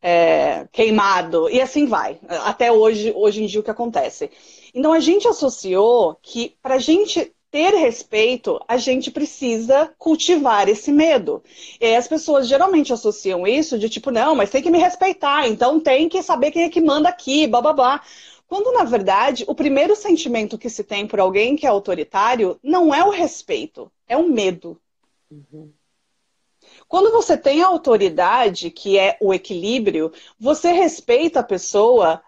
é, 0.02 0.66
queimado, 0.72 1.48
e 1.50 1.60
assim 1.60 1.86
vai. 1.86 2.18
Até 2.44 2.72
hoje, 2.72 3.12
hoje 3.14 3.42
em 3.42 3.46
dia, 3.46 3.60
o 3.60 3.62
que 3.62 3.70
acontece. 3.70 4.30
Então, 4.74 4.92
a 4.92 5.00
gente 5.00 5.26
associou 5.28 6.16
que 6.22 6.56
para 6.62 6.76
a 6.76 6.78
gente 6.78 7.32
ter 7.50 7.74
respeito, 7.74 8.60
a 8.68 8.76
gente 8.76 9.10
precisa 9.10 9.92
cultivar 9.98 10.68
esse 10.68 10.92
medo. 10.92 11.42
E 11.80 11.96
as 11.96 12.06
pessoas 12.06 12.46
geralmente 12.46 12.92
associam 12.92 13.46
isso 13.46 13.78
de 13.78 13.88
tipo, 13.88 14.10
não, 14.10 14.36
mas 14.36 14.50
tem 14.50 14.62
que 14.62 14.70
me 14.70 14.78
respeitar, 14.78 15.48
então 15.48 15.80
tem 15.80 16.08
que 16.08 16.22
saber 16.22 16.52
quem 16.52 16.62
é 16.62 16.68
que 16.68 16.80
manda 16.80 17.08
aqui, 17.08 17.46
blá 17.48 17.60
blá 17.60 17.72
blá. 17.72 18.02
Quando, 18.46 18.72
na 18.72 18.84
verdade, 18.84 19.44
o 19.46 19.54
primeiro 19.54 19.94
sentimento 19.94 20.58
que 20.58 20.70
se 20.70 20.82
tem 20.82 21.06
por 21.06 21.20
alguém 21.20 21.56
que 21.56 21.66
é 21.66 21.68
autoritário 21.68 22.58
não 22.62 22.94
é 22.94 23.04
o 23.04 23.10
respeito, 23.10 23.90
é 24.08 24.16
o 24.16 24.28
medo. 24.28 24.80
Uhum. 25.30 25.72
Quando 26.90 27.12
você 27.12 27.36
tem 27.38 27.62
a 27.62 27.68
autoridade, 27.68 28.68
que 28.68 28.98
é 28.98 29.16
o 29.20 29.32
equilíbrio, 29.32 30.12
você 30.40 30.72
respeita 30.72 31.38
a 31.38 31.44
pessoa 31.44 32.20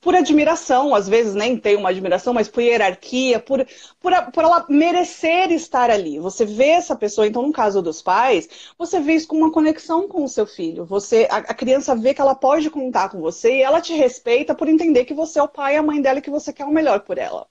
por 0.00 0.12
admiração, 0.12 0.92
às 0.92 1.08
vezes 1.08 1.34
nem 1.36 1.56
tem 1.56 1.76
uma 1.76 1.90
admiração, 1.90 2.34
mas 2.34 2.48
por 2.48 2.60
hierarquia, 2.60 3.38
por, 3.38 3.64
por, 4.00 4.12
por 4.32 4.42
ela 4.44 4.66
merecer 4.68 5.52
estar 5.52 5.88
ali. 5.88 6.18
Você 6.18 6.44
vê 6.44 6.70
essa 6.70 6.96
pessoa, 6.96 7.28
então 7.28 7.42
no 7.42 7.52
caso 7.52 7.80
dos 7.80 8.02
pais, 8.02 8.48
você 8.76 8.98
vê 8.98 9.14
isso 9.14 9.28
com 9.28 9.36
uma 9.36 9.52
conexão 9.52 10.08
com 10.08 10.24
o 10.24 10.28
seu 10.28 10.46
filho. 10.48 10.84
Você, 10.84 11.28
a, 11.30 11.36
a 11.36 11.54
criança 11.54 11.94
vê 11.94 12.12
que 12.12 12.20
ela 12.20 12.34
pode 12.34 12.68
contar 12.70 13.10
com 13.10 13.20
você 13.20 13.58
e 13.58 13.62
ela 13.62 13.80
te 13.80 13.94
respeita 13.94 14.52
por 14.52 14.68
entender 14.68 15.04
que 15.04 15.14
você 15.14 15.38
é 15.38 15.42
o 15.44 15.48
pai 15.48 15.74
e 15.74 15.76
a 15.76 15.82
mãe 15.82 16.02
dela 16.02 16.18
e 16.18 16.22
que 16.22 16.30
você 16.30 16.52
quer 16.52 16.64
o 16.64 16.72
melhor 16.72 17.00
por 17.02 17.18
ela. 17.18 17.46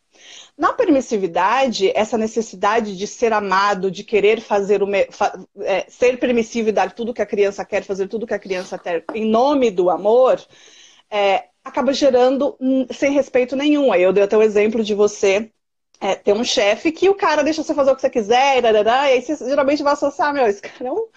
Na 0.57 0.73
permissividade, 0.73 1.91
essa 1.95 2.17
necessidade 2.17 2.97
de 2.97 3.07
ser 3.07 3.33
amado, 3.33 3.91
de 3.91 4.03
querer 4.03 4.41
fazer 4.41 4.81
o 4.83 4.87
fa 5.11 5.39
é, 5.61 5.85
ser 5.89 6.19
permissivo 6.19 6.69
e 6.69 6.71
dar 6.71 6.93
tudo 6.93 7.13
que 7.13 7.21
a 7.21 7.25
criança 7.25 7.63
quer, 7.65 7.83
fazer 7.83 8.07
tudo 8.07 8.27
que 8.27 8.33
a 8.33 8.39
criança 8.39 8.77
quer 8.77 9.03
em 9.13 9.25
nome 9.25 9.69
do 9.71 9.89
amor, 9.89 10.41
é, 11.09 11.45
acaba 11.63 11.93
gerando 11.93 12.57
sem 12.91 13.11
respeito 13.11 13.55
nenhum. 13.55 13.91
Aí 13.91 14.01
eu 14.01 14.13
dei 14.13 14.23
até 14.23 14.37
o 14.37 14.41
exemplo 14.41 14.83
de 14.83 14.93
você 14.95 15.51
é, 15.99 16.15
ter 16.15 16.33
um 16.33 16.43
chefe 16.43 16.91
que 16.91 17.09
o 17.09 17.15
cara 17.15 17.43
deixa 17.43 17.63
você 17.63 17.73
fazer 17.73 17.91
o 17.91 17.95
que 17.95 18.01
você 18.01 18.09
quiser, 18.09 18.63
e, 18.63 18.89
aí 18.89 19.21
você 19.21 19.35
geralmente 19.37 19.83
vai 19.83 19.93
associar, 19.93 20.33
meu, 20.33 20.45
esse 20.45 20.61
cara 20.61 20.89
é 20.89 20.91
um 20.91 21.07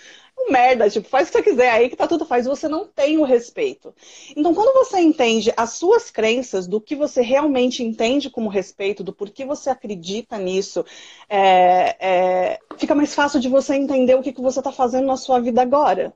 merda, 0.48 0.88
tipo, 0.88 1.08
faz 1.08 1.28
o 1.28 1.32
que 1.32 1.38
você 1.38 1.42
quiser, 1.42 1.70
aí 1.70 1.88
que 1.88 1.96
tá 1.96 2.06
tudo 2.06 2.24
faz, 2.24 2.46
você 2.46 2.68
não 2.68 2.86
tem 2.86 3.18
o 3.18 3.24
respeito. 3.24 3.94
Então, 4.36 4.54
quando 4.54 4.72
você 4.74 5.00
entende 5.00 5.52
as 5.56 5.72
suas 5.72 6.10
crenças, 6.10 6.66
do 6.66 6.80
que 6.80 6.94
você 6.94 7.20
realmente 7.20 7.82
entende 7.82 8.30
como 8.30 8.48
respeito, 8.48 9.02
do 9.02 9.12
porquê 9.12 9.44
você 9.44 9.70
acredita 9.70 10.38
nisso, 10.38 10.84
é, 11.28 11.96
é, 12.00 12.58
fica 12.78 12.94
mais 12.94 13.14
fácil 13.14 13.40
de 13.40 13.48
você 13.48 13.74
entender 13.74 14.14
o 14.14 14.22
que, 14.22 14.32
que 14.32 14.40
você 14.40 14.62
tá 14.62 14.72
fazendo 14.72 15.06
na 15.06 15.16
sua 15.16 15.40
vida 15.40 15.60
agora. 15.60 16.14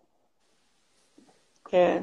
É, 1.73 2.01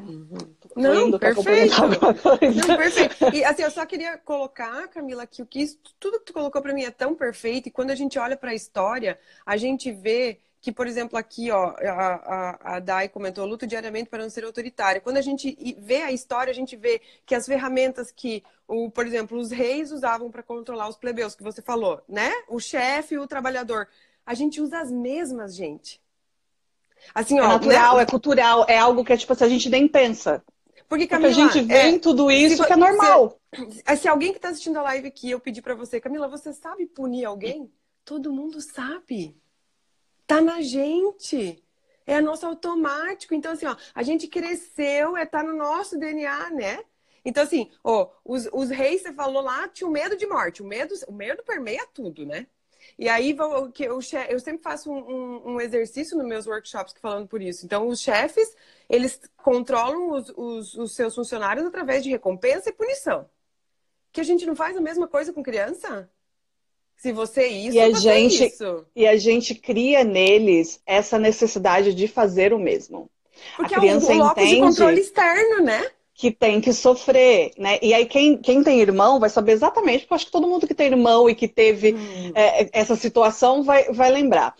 não, 0.76 1.18
perfeito. 1.18 1.74
Não, 1.80 2.76
perfeito. 2.76 3.34
E 3.34 3.42
assim, 3.42 3.62
eu 3.62 3.70
só 3.70 3.86
queria 3.86 4.18
colocar, 4.18 4.86
Camila, 4.88 5.26
que 5.26 5.40
o 5.40 5.46
que 5.46 5.66
tudo 5.98 6.18
que 6.18 6.26
tu 6.26 6.32
colocou 6.34 6.60
para 6.60 6.74
mim 6.74 6.84
é 6.84 6.90
tão 6.90 7.14
perfeito. 7.14 7.68
E 7.68 7.70
quando 7.70 7.90
a 7.90 7.94
gente 7.94 8.18
olha 8.18 8.36
para 8.36 8.50
a 8.50 8.54
história, 8.54 9.18
a 9.46 9.56
gente 9.56 9.90
vê 9.90 10.38
que, 10.62 10.70
por 10.70 10.86
exemplo, 10.86 11.18
aqui, 11.18 11.50
ó, 11.50 11.74
a, 11.76 11.90
a, 11.90 12.76
a 12.76 12.78
Dai 12.78 13.08
comentou, 13.08 13.44
luto 13.44 13.66
diariamente 13.66 14.08
para 14.08 14.22
não 14.22 14.30
ser 14.30 14.44
autoritária. 14.44 15.00
Quando 15.00 15.16
a 15.16 15.20
gente 15.20 15.58
vê 15.76 16.02
a 16.02 16.12
história, 16.12 16.52
a 16.52 16.54
gente 16.54 16.76
vê 16.76 17.02
que 17.26 17.34
as 17.34 17.46
ferramentas 17.46 18.12
que, 18.12 18.44
o, 18.68 18.88
por 18.88 19.04
exemplo, 19.04 19.36
os 19.36 19.50
reis 19.50 19.90
usavam 19.90 20.30
para 20.30 20.40
controlar 20.40 20.88
os 20.88 20.96
plebeus, 20.96 21.34
que 21.34 21.42
você 21.42 21.60
falou, 21.60 22.00
né? 22.08 22.30
O 22.46 22.60
chefe 22.60 23.16
e 23.16 23.18
o 23.18 23.26
trabalhador. 23.26 23.88
A 24.24 24.34
gente 24.34 24.60
usa 24.60 24.78
as 24.78 24.88
mesmas, 24.88 25.56
gente. 25.56 26.00
Assim, 27.12 27.40
é 27.40 27.42
ó, 27.42 27.48
natural, 27.48 27.96
né? 27.96 28.04
é 28.04 28.06
cultural, 28.06 28.64
é 28.68 28.78
algo 28.78 29.04
que 29.04 29.16
tipo, 29.16 29.32
assim, 29.32 29.44
a 29.44 29.48
gente 29.48 29.68
nem 29.68 29.88
pensa. 29.88 30.44
Porque, 30.88 31.08
Camila, 31.08 31.28
Porque 31.28 31.40
a 31.40 31.48
gente 31.48 31.66
vê 31.66 31.96
é, 31.96 31.98
tudo 31.98 32.30
isso 32.30 32.64
que 32.64 32.72
é 32.72 32.76
normal. 32.76 33.36
Se, 33.84 33.96
se 33.96 34.06
alguém 34.06 34.30
que 34.30 34.38
está 34.38 34.50
assistindo 34.50 34.76
a 34.76 34.82
live 34.82 35.08
aqui, 35.08 35.28
eu 35.28 35.40
pedir 35.40 35.60
para 35.60 35.74
você, 35.74 36.00
Camila, 36.00 36.28
você 36.28 36.52
sabe 36.52 36.86
punir 36.86 37.24
alguém? 37.24 37.68
Todo 38.04 38.32
mundo 38.32 38.60
sabe. 38.60 39.41
Tá 40.26 40.40
na 40.40 40.60
gente. 40.60 41.62
É 42.06 42.20
nosso 42.20 42.46
automático. 42.46 43.34
Então, 43.34 43.52
assim, 43.52 43.66
ó, 43.66 43.76
a 43.94 44.02
gente 44.02 44.26
cresceu, 44.28 45.16
é 45.16 45.24
tá 45.26 45.42
no 45.42 45.54
nosso 45.56 45.98
DNA, 45.98 46.50
né? 46.50 46.84
Então, 47.24 47.42
assim, 47.44 47.70
ó, 47.84 48.10
os, 48.24 48.48
os 48.52 48.70
reis, 48.70 49.02
você 49.02 49.12
falou 49.12 49.42
lá, 49.42 49.68
tinham 49.68 49.90
medo 49.90 50.16
de 50.16 50.26
morte. 50.26 50.62
O 50.62 50.66
medo, 50.66 50.94
o 51.06 51.12
medo 51.12 51.42
permeia 51.44 51.86
tudo, 51.94 52.26
né? 52.26 52.46
E 52.98 53.08
aí 53.08 53.36
que 53.72 53.84
eu, 53.84 54.00
eu 54.28 54.40
sempre 54.40 54.62
faço 54.62 54.90
um, 54.90 55.52
um, 55.52 55.60
exercício 55.60 56.16
nos 56.16 56.26
meus 56.26 56.46
workshops 56.46 56.94
falando 57.00 57.28
por 57.28 57.40
isso. 57.40 57.64
Então, 57.64 57.88
os 57.88 58.00
chefes, 58.00 58.56
eles 58.88 59.20
controlam 59.36 60.10
os, 60.10 60.32
os, 60.36 60.74
os 60.74 60.92
seus 60.94 61.14
funcionários 61.14 61.66
através 61.66 62.02
de 62.02 62.10
recompensa 62.10 62.70
e 62.70 62.72
punição. 62.72 63.28
Que 64.12 64.20
a 64.20 64.24
gente 64.24 64.46
não 64.46 64.56
faz 64.56 64.76
a 64.76 64.80
mesma 64.80 65.08
coisa 65.08 65.32
com 65.32 65.42
criança? 65.42 66.10
Se 67.02 67.10
você 67.10 67.48
isso, 67.48 67.76
e 67.76 67.80
a 67.80 67.90
gente 67.90 68.44
isso. 68.44 68.86
E 68.94 69.08
a 69.08 69.16
gente 69.16 69.56
cria 69.56 70.04
neles 70.04 70.80
essa 70.86 71.18
necessidade 71.18 71.92
de 71.92 72.06
fazer 72.06 72.52
o 72.52 72.60
mesmo. 72.60 73.10
Porque 73.56 73.74
a 73.74 73.78
criança 73.80 74.12
é 74.12 74.14
um, 74.14 74.22
um 74.22 74.30
entende... 74.30 74.54
de 74.54 74.60
controle 74.60 75.00
externo, 75.00 75.64
né? 75.64 75.84
Que 76.14 76.30
tem 76.30 76.60
que 76.60 76.72
sofrer, 76.72 77.52
né? 77.56 77.78
E 77.80 77.94
aí 77.94 78.06
quem, 78.06 78.36
quem 78.36 78.62
tem 78.62 78.80
irmão 78.80 79.18
vai 79.18 79.30
saber 79.30 79.52
exatamente, 79.52 80.00
porque 80.00 80.12
eu 80.12 80.16
acho 80.16 80.26
que 80.26 80.32
todo 80.32 80.46
mundo 80.46 80.66
que 80.66 80.74
tem 80.74 80.88
irmão 80.88 81.28
e 81.28 81.34
que 81.34 81.48
teve 81.48 81.94
hum. 81.94 82.32
é, 82.34 82.68
essa 82.72 82.94
situação 82.94 83.62
vai, 83.62 83.84
vai 83.92 84.10
lembrar. 84.10 84.54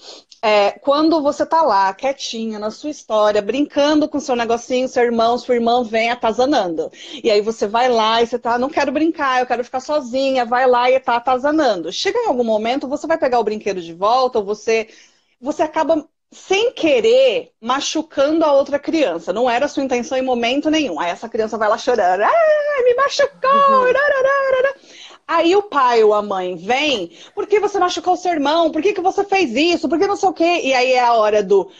É, 0.44 0.72
quando 0.72 1.22
você 1.22 1.46
tá 1.46 1.62
lá, 1.62 1.94
quietinha, 1.94 2.58
na 2.58 2.70
sua 2.72 2.90
história, 2.90 3.40
brincando 3.40 4.08
com 4.08 4.18
seu 4.18 4.34
negocinho, 4.34 4.88
seu 4.88 5.04
irmão, 5.04 5.38
sua 5.38 5.54
irmã 5.54 5.84
vem 5.84 6.10
atazanando. 6.10 6.90
E 7.22 7.30
aí 7.30 7.40
você 7.40 7.64
vai 7.68 7.88
lá 7.88 8.20
e 8.20 8.26
você 8.26 8.38
tá, 8.40 8.58
não 8.58 8.68
quero 8.68 8.90
brincar, 8.90 9.40
eu 9.40 9.46
quero 9.46 9.62
ficar 9.62 9.78
sozinha, 9.78 10.44
vai 10.44 10.66
lá 10.66 10.90
e 10.90 10.98
tá 10.98 11.14
atazanando. 11.14 11.92
Chega 11.92 12.18
em 12.18 12.26
algum 12.26 12.42
momento, 12.42 12.88
você 12.88 13.06
vai 13.06 13.16
pegar 13.18 13.38
o 13.38 13.44
brinquedo 13.44 13.80
de 13.80 13.94
volta, 13.94 14.40
ou 14.40 14.44
você, 14.44 14.88
você 15.40 15.62
acaba 15.62 16.08
sem 16.32 16.72
querer, 16.72 17.52
machucando 17.60 18.44
a 18.44 18.52
outra 18.52 18.78
criança. 18.78 19.32
Não 19.32 19.48
era 19.48 19.68
sua 19.68 19.84
intenção 19.84 20.16
em 20.16 20.22
momento 20.22 20.70
nenhum. 20.70 20.98
Aí 20.98 21.10
essa 21.10 21.28
criança 21.28 21.58
vai 21.58 21.68
lá 21.68 21.76
chorando. 21.76 22.22
Ah, 22.22 22.82
me 22.84 22.94
machucou! 22.94 23.50
Uhum. 23.50 23.92
Aí 25.28 25.54
o 25.54 25.62
pai 25.62 26.02
ou 26.02 26.12
a 26.12 26.20
mãe 26.20 26.56
vem, 26.56 27.12
por 27.34 27.46
que 27.46 27.60
você 27.60 27.78
machucou 27.78 28.14
o 28.14 28.16
seu 28.16 28.32
irmão? 28.32 28.70
Por 28.70 28.82
que, 28.82 28.92
que 28.92 29.00
você 29.00 29.24
fez 29.24 29.54
isso? 29.54 29.88
Por 29.88 29.98
que 29.98 30.06
não 30.06 30.16
sei 30.16 30.28
o 30.28 30.32
quê? 30.32 30.60
E 30.64 30.74
aí 30.74 30.92
é 30.92 31.00
a 31.00 31.14
hora 31.14 31.42
do 31.42 31.70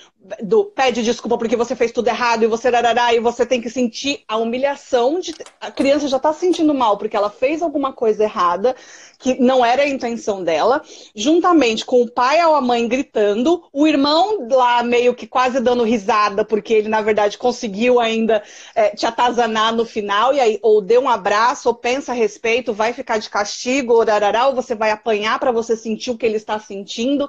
do 0.43 0.64
pede 0.64 1.02
desculpa 1.02 1.37
porque 1.37 1.57
você 1.57 1.75
fez 1.75 1.91
tudo 1.91 2.09
errado 2.09 2.45
e 2.45 2.47
você 2.47 2.71
darará, 2.71 3.12
e 3.12 3.19
você 3.19 3.45
tem 3.45 3.61
que 3.61 3.69
sentir 3.69 4.23
a 4.29 4.37
humilhação 4.37 5.19
de 5.19 5.35
a 5.61 5.71
criança 5.71 6.07
já 6.07 6.17
está 6.17 6.33
sentindo 6.33 6.73
mal 6.73 6.97
porque 6.97 7.17
ela 7.17 7.29
fez 7.29 7.61
alguma 7.61 7.93
coisa 7.93 8.23
errada 8.23 8.76
que 9.19 9.41
não 9.41 9.64
era 9.64 9.83
a 9.83 9.88
intenção 9.88 10.43
dela, 10.43 10.83
juntamente 11.14 11.85
com 11.85 12.02
o 12.02 12.11
pai 12.11 12.45
ou 12.45 12.55
a 12.55 12.61
mãe 12.61 12.87
gritando, 12.88 13.64
o 13.73 13.87
irmão 13.87 14.49
lá 14.50 14.83
meio 14.83 15.14
que 15.14 15.26
quase 15.26 15.61
dando 15.61 15.85
risada 15.85 16.45
porque 16.45 16.75
ele 16.75 16.88
na 16.88 17.00
verdade 17.00 17.38
conseguiu 17.38 18.00
ainda 18.00 18.43
é, 18.75 18.91
te 18.91 19.07
atazanar 19.07 19.75
no 19.75 19.85
final 19.85 20.33
e 20.33 20.41
aí 20.41 20.59
ou 20.62 20.81
deu 20.81 21.02
um 21.02 21.09
abraço 21.09 21.69
ou 21.69 21.75
pensa 21.75 22.12
a 22.12 22.14
respeito, 22.14 22.73
vai 22.73 22.93
ficar 22.93 23.19
de 23.19 23.29
castigo 23.29 23.93
ou 23.93 24.05
darará, 24.05 24.47
ou 24.47 24.55
você 24.55 24.75
vai 24.75 24.91
apanhar 24.91 25.38
para 25.38 25.52
você 25.52 25.76
sentir 25.76 26.11
o 26.11 26.17
que 26.17 26.26
ele 26.26 26.37
está 26.37 26.59
sentindo 26.59 27.29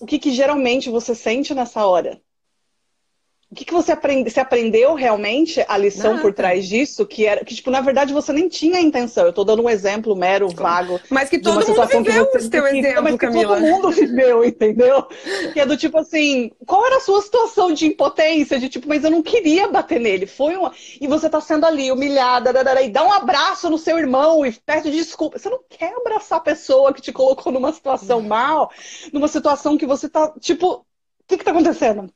o 0.00 0.06
que, 0.06 0.18
que 0.18 0.32
geralmente 0.32 0.88
você 0.90 1.14
sente 1.14 1.54
nessa 1.54 1.86
hora? 1.86 2.20
O 3.48 3.54
que, 3.54 3.64
que 3.64 3.72
você, 3.72 3.92
aprende, 3.92 4.28
você 4.28 4.40
aprendeu 4.40 4.94
realmente 4.94 5.64
a 5.68 5.78
lição 5.78 6.12
Nada. 6.12 6.22
por 6.22 6.34
trás 6.34 6.66
disso? 6.66 7.06
Que 7.06 7.26
era 7.26 7.44
que, 7.44 7.54
tipo, 7.54 7.70
na 7.70 7.80
verdade, 7.80 8.12
você 8.12 8.32
nem 8.32 8.48
tinha 8.48 8.78
a 8.78 8.82
intenção. 8.82 9.24
Eu 9.24 9.32
tô 9.32 9.44
dando 9.44 9.62
um 9.62 9.70
exemplo 9.70 10.16
mero, 10.16 10.48
vago. 10.48 11.00
Mas 11.08 11.30
que 11.30 11.38
todo 11.38 11.64
mundo 11.64 11.86
viveu 11.86 12.26
que 12.26 12.48
teu 12.48 12.64
que, 12.64 12.78
exemplo, 12.78 13.02
mas 13.04 13.12
que 13.12 13.18
Camila. 13.18 13.56
todo 13.56 13.60
mundo 13.64 13.90
viveu, 13.92 14.44
entendeu? 14.44 15.06
Que 15.52 15.60
é 15.60 15.66
do 15.66 15.76
tipo 15.76 15.96
assim, 15.96 16.50
qual 16.66 16.84
era 16.86 16.96
a 16.96 17.00
sua 17.00 17.22
situação 17.22 17.72
de 17.72 17.86
impotência? 17.86 18.58
De 18.58 18.68
tipo, 18.68 18.88
mas 18.88 19.04
eu 19.04 19.12
não 19.12 19.22
queria 19.22 19.68
bater 19.68 20.00
nele. 20.00 20.26
Foi 20.26 20.56
uma. 20.56 20.72
E 21.00 21.06
você 21.06 21.30
tá 21.30 21.40
sendo 21.40 21.66
ali 21.66 21.92
humilhada, 21.92 22.52
e 22.82 22.88
dá 22.90 23.04
um 23.04 23.12
abraço 23.12 23.70
no 23.70 23.78
seu 23.78 23.96
irmão 23.96 24.44
e 24.44 24.50
pede 24.50 24.90
desculpa. 24.90 25.38
Você 25.38 25.48
não 25.48 25.60
quer 25.68 25.94
abraçar 25.96 26.38
a 26.38 26.42
pessoa 26.42 26.92
que 26.92 27.00
te 27.00 27.12
colocou 27.12 27.52
numa 27.52 27.72
situação 27.72 28.20
mal, 28.20 28.72
numa 29.12 29.28
situação 29.28 29.78
que 29.78 29.86
você 29.86 30.08
tá, 30.08 30.34
tipo, 30.40 30.72
o 30.72 30.84
que 31.28 31.38
que 31.38 31.44
tá 31.44 31.52
acontecendo? 31.52 32.12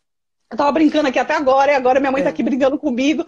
Eu 0.51 0.57
tava 0.57 0.73
brincando 0.73 1.09
aqui 1.09 1.19
até 1.19 1.35
agora, 1.35 1.73
e 1.73 1.75
agora 1.75 2.01
minha 2.01 2.11
mãe 2.11 2.23
tá 2.23 2.29
é. 2.29 2.31
tá 2.31 2.35
aqui 2.35 2.43
brigando 2.43 2.79
comigo. 2.79 3.25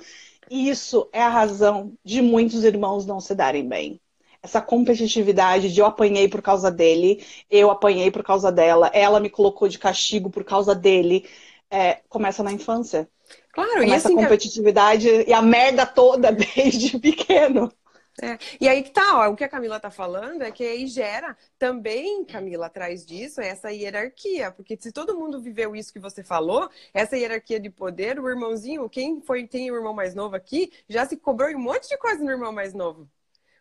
E 0.50 0.69
isso 0.69 1.09
é 1.12 1.23
a 1.23 1.29
razão 1.29 1.93
de 2.05 2.21
muitos 2.21 2.64
irmãos 2.64 3.07
não 3.07 3.21
se 3.21 3.35
darem 3.35 3.67
bem. 3.67 4.00
Essa 4.43 4.61
competitividade 4.61 5.73
de 5.73 5.81
eu 5.81 5.87
apanhei 5.87 6.29
por 6.29 6.43
causa 6.43 6.69
dele, 6.69 7.25
eu 7.49 7.71
apanhei 7.71 8.11
por 8.11 8.25
causa 8.25 8.50
dela, 8.50 8.91
ela 8.93 9.21
me 9.21 9.31
colocou 9.31 9.69
de 9.69 9.79
castigo 9.79 10.29
por 10.31 10.43
causa 10.43 10.75
dele. 10.75 11.25
É, 11.71 12.00
começa 12.09 12.43
na 12.43 12.52
infância. 12.52 13.09
Claro, 13.52 13.81
começa 13.81 13.93
e 13.93 13.95
assim, 13.95 14.12
a 14.19 14.23
competitividade 14.23 15.09
e 15.09 15.33
a 15.33 15.41
merda 15.41 15.87
toda 15.87 16.33
desde 16.33 16.99
pequeno. 16.99 17.73
É. 18.21 18.38
E 18.61 18.69
aí 18.69 18.83
que 18.83 18.90
tá, 18.90 19.21
ó, 19.21 19.31
o 19.31 19.37
que 19.37 19.45
a 19.45 19.49
Camila 19.49 19.81
tá 19.81 19.90
falando 19.90 20.42
é 20.42 20.50
que 20.50 20.62
aí 20.62 20.87
gera 20.87 21.37
também, 21.59 22.25
Camila, 22.25 22.66
atrás 22.66 23.07
disso, 23.07 23.40
essa 23.40 23.73
hierarquia. 23.73 24.50
Porque 24.50 24.76
se 24.78 24.92
todo 24.92 25.16
mundo 25.19 25.40
viveu 25.40 25.75
isso 25.75 25.92
que 25.92 25.99
você 25.99 26.23
falou, 26.23 26.69
essa 26.92 27.16
hierarquia 27.16 27.59
de 27.59 27.71
poder, 27.71 28.21
o 28.21 28.28
irmãozinho, 28.28 28.88
quem 28.88 29.21
foi 29.23 29.47
tem 29.47 29.71
o 29.71 29.76
irmão 29.76 29.95
mais 29.95 30.14
novo 30.14 30.37
aqui, 30.37 30.71
já 30.88 31.07
se 31.07 31.16
cobrou 31.16 31.49
um 31.50 31.59
monte 31.59 31.88
de 31.88 31.97
coisa 31.97 32.23
no 32.23 32.31
irmão 32.31 32.52
mais 32.52 32.75
novo. 32.75 33.09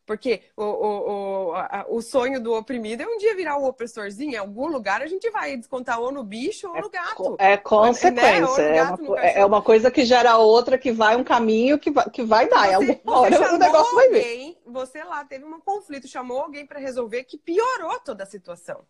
Porque 0.06 0.42
o, 0.58 0.64
o, 0.64 1.50
o, 1.50 1.56
a, 1.56 1.86
o 1.90 2.02
sonho 2.02 2.42
do 2.42 2.54
oprimido 2.54 3.04
é 3.04 3.08
um 3.08 3.18
dia 3.18 3.36
virar 3.36 3.58
o 3.58 3.66
opressorzinho. 3.66 4.34
Em 4.34 4.38
algum 4.38 4.68
lugar 4.68 5.02
a 5.02 5.08
gente 5.08 5.30
vai 5.30 5.56
descontar 5.56 6.00
ou 6.00 6.12
no 6.12 6.24
bicho 6.24 6.68
ou 6.68 6.76
é, 6.76 6.82
no 6.82 6.90
gato. 6.90 7.36
É 7.40 7.58
consequência. 7.58 8.70
Né? 8.70 8.78
É, 8.78 8.84
uma, 8.84 9.20
é, 9.20 9.46
uma, 9.46 9.62
coisa 9.62 9.92
que 9.92 10.04
gera 10.04 10.38
outra, 10.38 10.78
que 10.78 10.92
vai 10.92 11.16
um 11.16 11.24
caminho 11.24 11.80
que 11.80 11.92
vai, 11.92 12.10
que 12.10 12.24
vai 12.24 12.50
dar. 12.50 12.68
Você, 12.68 12.72
em 12.72 12.76
alguma 12.76 13.20
hora 13.20 13.54
o 13.54 13.58
negócio 13.58 14.00
alguém, 14.00 14.58
vai 14.64 14.84
você 14.84 15.04
lá 15.04 15.24
teve 15.24 15.46
um 15.46 15.60
conflito, 15.60 16.08
chamou 16.08 16.40
alguém 16.40 16.66
para 16.66 16.80
resolver 16.80 17.24
que 17.24 17.38
piorou 17.38 18.00
toda 18.00 18.24
a 18.24 18.28
situação. 18.28 18.86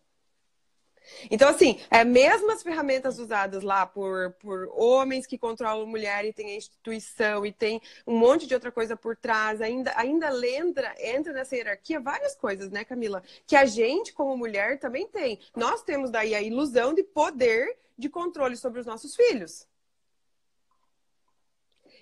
Então, 1.30 1.48
assim, 1.48 1.80
é 1.90 2.04
mesmas 2.04 2.62
ferramentas 2.62 3.18
usadas 3.18 3.62
lá 3.62 3.86
por, 3.86 4.32
por 4.40 4.68
homens 4.72 5.26
que 5.26 5.38
controlam 5.38 5.86
mulher 5.86 6.24
e 6.24 6.32
tem 6.32 6.52
a 6.52 6.56
instituição 6.56 7.44
e 7.44 7.52
tem 7.52 7.80
um 8.06 8.16
monte 8.16 8.46
de 8.46 8.54
outra 8.54 8.70
coisa 8.72 8.96
por 8.96 9.16
trás, 9.16 9.60
ainda, 9.60 9.92
ainda 9.96 10.28
lembra, 10.30 10.94
entra 10.98 11.32
nessa 11.32 11.56
hierarquia 11.56 12.00
várias 12.00 12.34
coisas, 12.34 12.70
né, 12.70 12.84
Camila? 12.84 13.22
Que 13.46 13.56
a 13.56 13.64
gente, 13.64 14.12
como 14.12 14.36
mulher, 14.36 14.78
também 14.78 15.06
tem. 15.06 15.38
Nós 15.56 15.82
temos 15.82 16.10
daí 16.10 16.34
a 16.34 16.42
ilusão 16.42 16.94
de 16.94 17.02
poder 17.02 17.76
de 17.96 18.08
controle 18.08 18.56
sobre 18.56 18.80
os 18.80 18.86
nossos 18.86 19.14
filhos. 19.14 19.66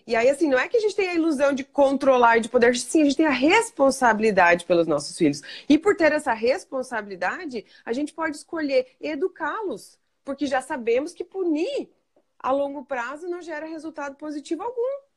E 0.07 0.16
aí, 0.16 0.28
assim, 0.28 0.49
não 0.49 0.59
é 0.59 0.69
que 0.69 0.76
a 0.76 0.80
gente 0.80 0.97
tem 0.97 1.09
a 1.09 1.14
ilusão 1.14 1.52
de 1.52 1.64
controlar 1.64 2.38
e 2.38 2.40
de 2.40 2.49
poder, 2.49 2.76
sim, 2.76 3.02
a 3.02 3.04
gente 3.04 3.16
tem 3.16 3.26
a 3.26 3.30
responsabilidade 3.30 4.64
pelos 4.64 4.87
nossos 4.87 5.16
filhos. 5.16 5.42
E 5.69 5.78
por 5.78 5.97
ter 5.97 6.12
essa 6.12 6.33
responsabilidade, 6.33 7.64
a 7.85 7.92
gente 7.92 8.12
pode 8.12 8.37
escolher 8.37 8.87
educá-los, 9.00 9.99
porque 10.25 10.47
já 10.47 10.61
sabemos 10.61 11.12
que 11.12 11.25
punir 11.25 11.90
a 12.38 12.50
longo 12.50 12.85
prazo 12.85 13.28
não 13.28 13.42
gera 13.42 13.66
resultado 13.66 14.16
positivo 14.16 14.62
algum. 14.62 15.11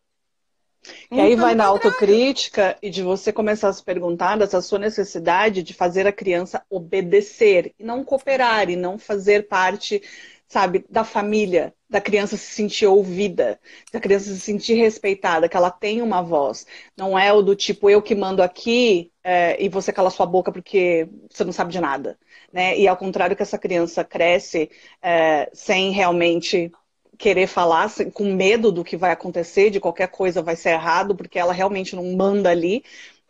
E 1.09 1.19
aí 1.19 1.35
vai 1.35 1.55
na 1.55 1.65
autocrítica 1.65 2.77
e 2.81 2.89
de 2.89 3.01
você 3.01 3.31
começar 3.31 3.69
a 3.69 3.73
se 3.73 3.81
perguntar 3.81 4.37
dessa 4.37 4.61
sua 4.61 4.79
necessidade 4.79 5.63
de 5.63 5.73
fazer 5.73 6.05
a 6.05 6.11
criança 6.11 6.63
obedecer 6.69 7.73
e 7.79 7.83
não 7.83 8.03
cooperar 8.03 8.69
e 8.69 8.75
não 8.75 8.97
fazer 8.97 9.47
parte 9.47 10.01
sabe, 10.47 10.85
da 10.89 11.03
família, 11.03 11.73
da 11.89 12.01
criança 12.01 12.37
se 12.37 12.45
sentir 12.53 12.85
ouvida, 12.87 13.59
da 13.91 13.99
criança 13.99 14.25
se 14.25 14.39
sentir 14.39 14.75
respeitada, 14.75 15.47
que 15.49 15.57
ela 15.57 15.71
tem 15.71 16.01
uma 16.01 16.21
voz. 16.21 16.65
Não 16.97 17.17
é 17.17 17.31
o 17.31 17.41
do 17.41 17.55
tipo, 17.55 17.89
eu 17.89 18.01
que 18.01 18.15
mando 18.15 18.41
aqui 18.43 19.11
é, 19.23 19.63
e 19.63 19.69
você 19.69 19.91
cala 19.93 20.09
sua 20.09 20.25
boca 20.25 20.51
porque 20.51 21.07
você 21.29 21.43
não 21.43 21.51
sabe 21.51 21.71
de 21.71 21.79
nada. 21.79 22.17
Né? 22.51 22.77
E 22.77 22.87
ao 22.87 22.97
contrário 22.97 23.35
que 23.35 23.43
essa 23.43 23.57
criança 23.57 24.03
cresce 24.03 24.69
é, 25.01 25.49
sem 25.53 25.91
realmente 25.91 26.71
querer 27.17 27.47
falar, 27.47 27.89
com 28.13 28.33
medo 28.33 28.71
do 28.71 28.83
que 28.83 28.97
vai 28.97 29.11
acontecer, 29.11 29.69
de 29.69 29.79
qualquer 29.79 30.07
coisa 30.07 30.41
vai 30.41 30.55
ser 30.55 30.71
errado, 30.71 31.15
porque 31.15 31.39
ela 31.39 31.53
realmente 31.53 31.95
não 31.95 32.03
manda 32.15 32.49
ali, 32.49 32.83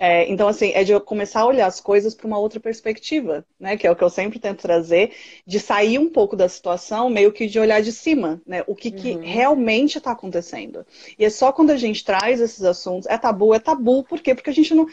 é, 0.06 0.30
então, 0.30 0.50
assim, 0.50 0.74
é 0.74 0.84
de 0.84 0.92
eu 0.92 1.00
começar 1.00 1.40
a 1.40 1.46
olhar 1.46 1.66
as 1.66 1.80
coisas 1.80 2.14
para 2.14 2.28
uma 2.28 2.38
outra 2.38 2.60
perspectiva, 2.60 3.46
né? 3.58 3.78
Que 3.78 3.88
é 3.88 3.92
o 3.92 3.96
que 3.96 4.04
eu 4.04 4.10
sempre 4.10 4.38
tento 4.38 4.62
trazer, 4.62 5.14
de 5.48 5.62
sair 5.62 5.98
um 5.98 6.10
pouco 6.10 6.36
da 6.36 6.50
situação, 6.50 7.10
meio 7.10 7.32
que 7.32 7.48
de 7.48 7.58
olhar 7.58 7.82
de 7.82 7.94
cima, 7.94 8.42
né? 8.46 8.66
O 8.68 8.76
que, 8.76 8.90
uhum. 8.90 8.96
que 8.96 9.14
realmente 9.26 10.00
está 10.00 10.12
acontecendo. 10.12 10.86
E 11.18 11.24
é 11.24 11.30
só 11.30 11.54
quando 11.54 11.70
a 11.70 11.78
gente 11.78 12.04
traz 12.04 12.42
esses 12.42 12.64
assuntos, 12.66 13.08
é 13.08 13.18
tabu, 13.18 13.54
é 13.54 13.60
tabu, 13.60 14.04
por 14.04 14.20
quê? 14.20 14.36
Porque 14.36 14.50
a 14.50 14.54
gente 14.54 14.76
não. 14.76 14.86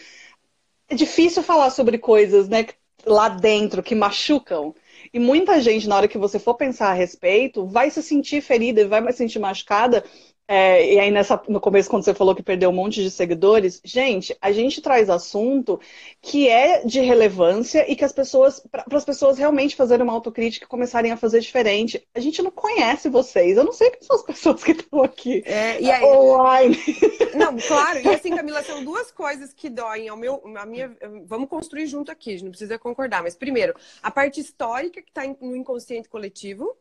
É 0.89 0.95
difícil 0.95 1.43
falar 1.43 1.71
sobre 1.71 1.99
coisas, 1.99 2.49
né, 2.49 2.67
lá 3.05 3.29
dentro 3.29 3.83
que 3.83 3.97
machucam. 3.97 4.73
E 5.13 5.19
muita 5.19 5.61
gente, 5.61 5.89
na 5.89 5.97
hora 5.97 6.09
que 6.09 6.19
você 6.19 6.39
for 6.39 6.55
pensar 6.55 6.91
a 6.91 6.95
respeito, 6.95 7.67
vai 7.67 7.91
se 7.91 8.01
sentir 8.01 8.41
ferida 8.41 8.81
e 8.81 8.85
vai 8.85 9.03
se 9.11 9.19
sentir 9.19 9.41
machucada 9.41 10.05
é, 10.53 10.95
e 10.95 10.99
aí, 10.99 11.13
nessa, 11.13 11.41
no 11.47 11.61
começo, 11.61 11.89
quando 11.89 12.03
você 12.03 12.13
falou 12.13 12.35
que 12.35 12.43
perdeu 12.43 12.71
um 12.71 12.73
monte 12.73 13.01
de 13.01 13.09
seguidores, 13.09 13.81
gente, 13.85 14.37
a 14.43 14.51
gente 14.51 14.83
traz 14.83 15.09
assunto 15.09 15.79
que 16.21 16.49
é 16.49 16.85
de 16.85 16.99
relevância 16.99 17.89
e 17.89 17.95
que 17.95 18.05
as 18.05 18.13
pessoas, 18.13 18.59
para 18.59 18.85
as 18.91 19.05
pessoas 19.05 19.39
realmente 19.39 19.77
fazerem 19.77 20.03
uma 20.03 20.13
autocrítica 20.13 20.65
e 20.65 20.69
começarem 20.69 21.13
a 21.13 21.17
fazer 21.17 21.39
diferente. 21.39 22.05
A 22.13 22.19
gente 22.19 22.43
não 22.43 22.51
conhece 22.51 23.09
vocês, 23.09 23.57
eu 23.57 23.63
não 23.63 23.73
sei 23.73 23.91
quem 23.91 24.03
são 24.03 24.17
as 24.17 24.25
pessoas 24.25 24.65
que 24.65 24.73
estão 24.73 25.05
aqui 25.05 25.41
é, 25.47 25.77
aí, 25.77 26.03
online. 26.03 26.77
Não, 27.37 27.57
claro, 27.57 28.01
e 28.01 28.09
assim, 28.09 28.35
Camila, 28.35 28.61
são 28.65 28.85
duas 28.85 29.13
coisas 29.13 29.53
que 29.53 29.71
doem 29.71 30.09
ao 30.09 30.17
meu, 30.17 30.43
a 30.57 30.67
minha. 30.67 30.91
Vamos 31.27 31.49
construir 31.49 31.87
junto 31.87 32.11
aqui, 32.11 32.31
a 32.31 32.33
gente 32.33 32.43
não 32.43 32.51
precisa 32.51 32.77
concordar, 32.77 33.23
mas 33.23 33.37
primeiro, 33.37 33.73
a 34.03 34.11
parte 34.11 34.41
histórica 34.41 35.01
que 35.01 35.11
está 35.11 35.23
no 35.41 35.55
inconsciente 35.55 36.09
coletivo 36.09 36.77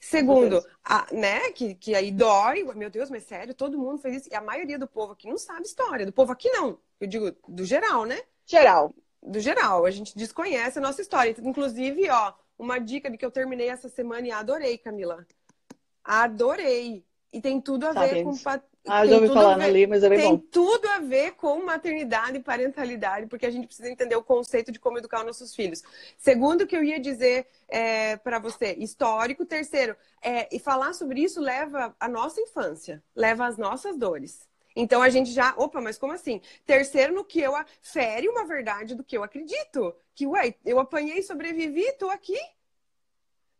Segundo, 0.00 0.64
a, 0.84 1.06
né, 1.12 1.50
que, 1.52 1.74
que 1.74 1.94
aí 1.94 2.10
dói, 2.10 2.64
meu 2.74 2.90
Deus, 2.90 3.10
mas 3.10 3.24
sério, 3.24 3.54
todo 3.54 3.78
mundo 3.78 3.98
fez 3.98 4.16
isso. 4.16 4.28
E 4.30 4.34
a 4.34 4.40
maioria 4.40 4.78
do 4.78 4.86
povo 4.86 5.12
aqui 5.12 5.28
não 5.28 5.38
sabe 5.38 5.62
história. 5.62 6.06
Do 6.06 6.12
povo 6.12 6.32
aqui 6.32 6.48
não. 6.50 6.78
Eu 7.00 7.06
digo 7.06 7.36
do 7.48 7.64
geral, 7.64 8.04
né? 8.04 8.20
Geral. 8.46 8.94
Do 9.22 9.40
geral. 9.40 9.84
A 9.86 9.90
gente 9.90 10.16
desconhece 10.16 10.78
a 10.78 10.82
nossa 10.82 11.00
história. 11.00 11.34
Inclusive, 11.42 12.08
ó, 12.10 12.32
uma 12.58 12.78
dica 12.78 13.10
de 13.10 13.16
que 13.16 13.24
eu 13.24 13.30
terminei 13.30 13.68
essa 13.68 13.88
semana 13.88 14.26
e 14.26 14.30
adorei, 14.30 14.78
Camila. 14.78 15.26
Adorei. 16.04 17.04
E 17.32 17.40
tem 17.40 17.60
tudo 17.60 17.86
a 17.86 17.92
ver 17.92 18.22
com 18.24 18.34
ah, 18.86 19.06
já 19.06 19.14
ouvi 19.14 19.28
falar 19.28 19.60
ali, 19.60 19.86
mas 19.86 20.02
é 20.02 20.08
bem 20.08 20.18
tem 20.18 20.36
bom. 20.36 20.42
tudo 20.50 20.88
a 20.88 20.98
ver 20.98 21.32
com 21.32 21.64
maternidade 21.64 22.38
e 22.38 22.42
parentalidade, 22.42 23.26
porque 23.26 23.46
a 23.46 23.50
gente 23.50 23.66
precisa 23.66 23.88
entender 23.88 24.16
o 24.16 24.24
conceito 24.24 24.72
de 24.72 24.80
como 24.80 24.98
educar 24.98 25.20
os 25.20 25.26
nossos 25.26 25.54
filhos. 25.54 25.82
Segundo, 26.18 26.66
que 26.66 26.76
eu 26.76 26.82
ia 26.82 26.98
dizer 26.98 27.46
é, 27.68 28.16
para 28.16 28.38
você, 28.40 28.74
histórico. 28.74 29.46
Terceiro, 29.46 29.96
é, 30.20 30.48
e 30.54 30.58
falar 30.58 30.94
sobre 30.94 31.20
isso 31.20 31.40
leva 31.40 31.94
a 31.98 32.08
nossa 32.08 32.40
infância, 32.40 33.02
leva 33.14 33.46
as 33.46 33.56
nossas 33.56 33.96
dores. 33.96 34.48
Então 34.74 35.00
a 35.02 35.08
gente 35.08 35.30
já, 35.30 35.54
opa, 35.56 35.80
mas 35.80 35.98
como 35.98 36.12
assim? 36.12 36.40
Terceiro, 36.66 37.14
no 37.14 37.24
que 37.24 37.40
eu 37.40 37.52
fere 37.80 38.28
uma 38.28 38.44
verdade 38.44 38.94
do 38.94 39.04
que 39.04 39.16
eu 39.16 39.22
acredito. 39.22 39.94
Que, 40.14 40.26
ué, 40.26 40.54
eu 40.64 40.80
apanhei, 40.80 41.22
sobrevivi, 41.22 41.92
tô 41.92 42.08
aqui 42.10 42.38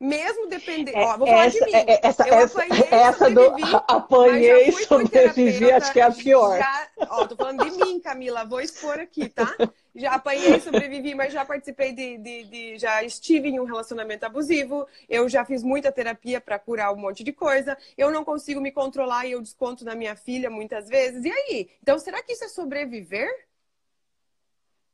mesmo 0.02 0.48
dependendo. 0.48 0.98
É, 0.98 1.16
vou 1.16 1.26
falar 1.28 1.46
essa, 1.46 1.58
de 1.58 1.64
mim. 1.64 1.72
É, 1.74 2.06
essa, 2.06 2.28
eu 2.28 2.34
essa, 2.34 2.64
essa 2.90 3.30
do 3.30 3.54
apanhei 3.86 4.72
sobrevivi, 4.72 5.70
acho 5.70 5.92
que 5.92 6.00
é 6.00 6.02
a 6.02 6.10
pior. 6.10 6.58
Já, 6.58 6.88
ó, 7.08 7.24
tô 7.24 7.36
falando 7.36 7.64
de 7.64 7.70
mim, 7.70 8.00
Camila, 8.00 8.44
vou 8.44 8.60
expor 8.60 8.98
aqui, 8.98 9.28
tá? 9.28 9.56
Já 9.94 10.14
apanhei, 10.14 10.58
sobrevivi, 10.58 11.14
mas 11.14 11.32
já 11.32 11.44
participei 11.44 11.92
de, 11.92 12.18
de, 12.18 12.44
de, 12.44 12.78
Já 12.78 13.04
estive 13.04 13.48
em 13.48 13.60
um 13.60 13.64
relacionamento 13.64 14.24
abusivo. 14.24 14.88
Eu 15.08 15.28
já 15.28 15.44
fiz 15.44 15.62
muita 15.62 15.92
terapia 15.92 16.40
para 16.40 16.58
curar 16.58 16.92
um 16.92 16.96
monte 16.96 17.22
de 17.22 17.32
coisa. 17.32 17.78
Eu 17.96 18.10
não 18.10 18.24
consigo 18.24 18.60
me 18.60 18.72
controlar 18.72 19.26
e 19.26 19.32
eu 19.32 19.40
desconto 19.40 19.84
na 19.84 19.94
minha 19.94 20.16
filha 20.16 20.50
muitas 20.50 20.88
vezes. 20.88 21.24
E 21.24 21.30
aí? 21.30 21.70
Então, 21.80 21.96
será 21.98 22.22
que 22.22 22.32
isso 22.32 22.44
é 22.44 22.48
sobreviver? 22.48 23.30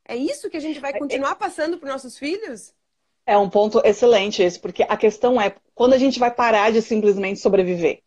É 0.05 0.16
isso 0.16 0.51
que 0.51 0.57
a 0.57 0.61
gente 0.61 0.81
vai 0.81 0.92
é, 0.92 0.99
continuar 0.99 1.37
passando 1.37 1.79
para 1.79 1.92
nossos 1.92 2.18
filhos? 2.18 2.75
É 3.29 3.38
um 3.38 3.49
ponto 3.49 3.81
excelente 3.85 4.43
esse, 4.43 4.59
porque 4.59 4.83
a 4.83 4.97
questão 4.97 5.41
é 5.41 5.55
quando 5.73 5.93
a 5.93 5.99
gente 5.99 6.19
vai 6.19 6.35
parar 6.35 6.73
de 6.73 6.83
simplesmente 6.83 7.38
sobreviver. 7.38 8.03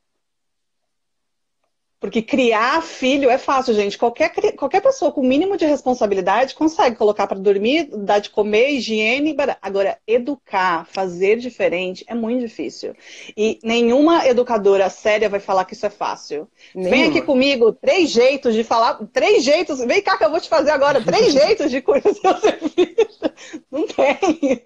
Porque 2.01 2.19
criar 2.19 2.81
filho 2.81 3.29
é 3.29 3.37
fácil, 3.37 3.75
gente. 3.75 3.95
Qualquer, 3.95 4.31
qualquer 4.55 4.81
pessoa 4.81 5.11
com 5.11 5.21
o 5.21 5.23
mínimo 5.23 5.55
de 5.55 5.67
responsabilidade 5.67 6.55
consegue 6.55 6.95
colocar 6.95 7.27
para 7.27 7.37
dormir, 7.37 7.91
dar 7.95 8.17
de 8.17 8.31
comer, 8.31 8.71
higiene. 8.71 9.35
Agora, 9.61 9.99
educar, 10.07 10.87
fazer 10.87 11.37
diferente 11.37 12.03
é 12.07 12.15
muito 12.15 12.39
difícil. 12.39 12.95
E 13.37 13.59
nenhuma 13.63 14.25
educadora 14.25 14.89
séria 14.89 15.29
vai 15.29 15.39
falar 15.39 15.63
que 15.63 15.75
isso 15.75 15.85
é 15.85 15.91
fácil. 15.91 16.47
Nenhuma. 16.73 16.95
Vem 16.95 17.03
aqui 17.07 17.21
comigo, 17.21 17.71
três 17.71 18.09
jeitos 18.09 18.55
de 18.55 18.63
falar, 18.63 18.95
três 19.13 19.43
jeitos. 19.43 19.77
Vem 19.85 20.01
cá 20.01 20.17
que 20.17 20.25
eu 20.25 20.31
vou 20.31 20.41
te 20.41 20.49
fazer 20.49 20.71
agora, 20.71 21.03
três 21.03 21.31
jeitos 21.33 21.69
de 21.69 21.81
cuidar 21.81 22.15
seu. 22.15 22.31
Não 23.69 23.85
tem. 23.85 24.61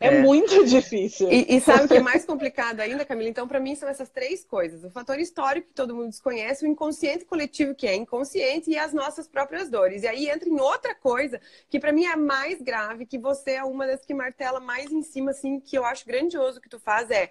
É, 0.00 0.06
é, 0.08 0.20
muito 0.22 0.64
difícil. 0.64 1.30
E, 1.30 1.56
e 1.56 1.60
sabe 1.60 1.84
o 1.84 1.88
que 1.88 1.96
é 1.96 2.00
mais 2.00 2.24
complicado 2.24 2.80
ainda, 2.80 3.04
Camila? 3.04 3.28
Então, 3.28 3.46
para 3.46 3.60
mim, 3.60 3.74
são 3.74 3.88
essas 3.88 4.08
três 4.08 4.44
coisas: 4.44 4.84
o 4.84 4.90
fator 4.90 5.18
histórico 5.18 5.68
que 5.68 5.74
todo 5.74 5.94
mundo 5.94 6.08
desconhece 6.08 6.61
o 6.66 6.70
inconsciente 6.70 7.24
coletivo 7.24 7.74
que 7.74 7.86
é 7.86 7.94
inconsciente 7.94 8.70
e 8.70 8.78
as 8.78 8.92
nossas 8.92 9.26
próprias 9.28 9.68
dores. 9.68 10.02
E 10.02 10.08
aí 10.08 10.28
entra 10.28 10.48
em 10.48 10.60
outra 10.60 10.94
coisa 10.94 11.40
que 11.68 11.78
para 11.78 11.92
mim 11.92 12.04
é 12.04 12.16
mais 12.16 12.60
grave, 12.60 13.06
que 13.06 13.18
você 13.18 13.52
é 13.52 13.64
uma 13.64 13.86
das 13.86 14.04
que 14.04 14.14
martela 14.14 14.60
mais 14.60 14.90
em 14.90 15.02
cima, 15.02 15.30
assim, 15.30 15.60
que 15.60 15.76
eu 15.76 15.84
acho 15.84 16.06
grandioso 16.06 16.60
que 16.60 16.68
tu 16.68 16.78
faz 16.78 17.10
é 17.10 17.30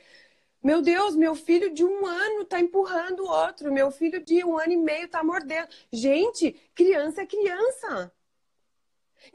meu 0.64 0.82
Deus, 0.82 1.16
meu 1.16 1.34
filho 1.34 1.74
de 1.74 1.84
um 1.84 2.06
ano 2.06 2.46
tá 2.46 2.60
empurrando 2.60 3.24
o 3.24 3.30
outro, 3.30 3.74
meu 3.74 3.90
filho 3.90 4.24
de 4.24 4.44
um 4.46 4.60
ano 4.60 4.74
e 4.74 4.78
meio 4.78 5.08
tá 5.08 5.24
mordendo. 5.24 5.68
Gente, 5.92 6.56
criança 6.76 7.24
é 7.24 7.26
criança. 7.26 8.12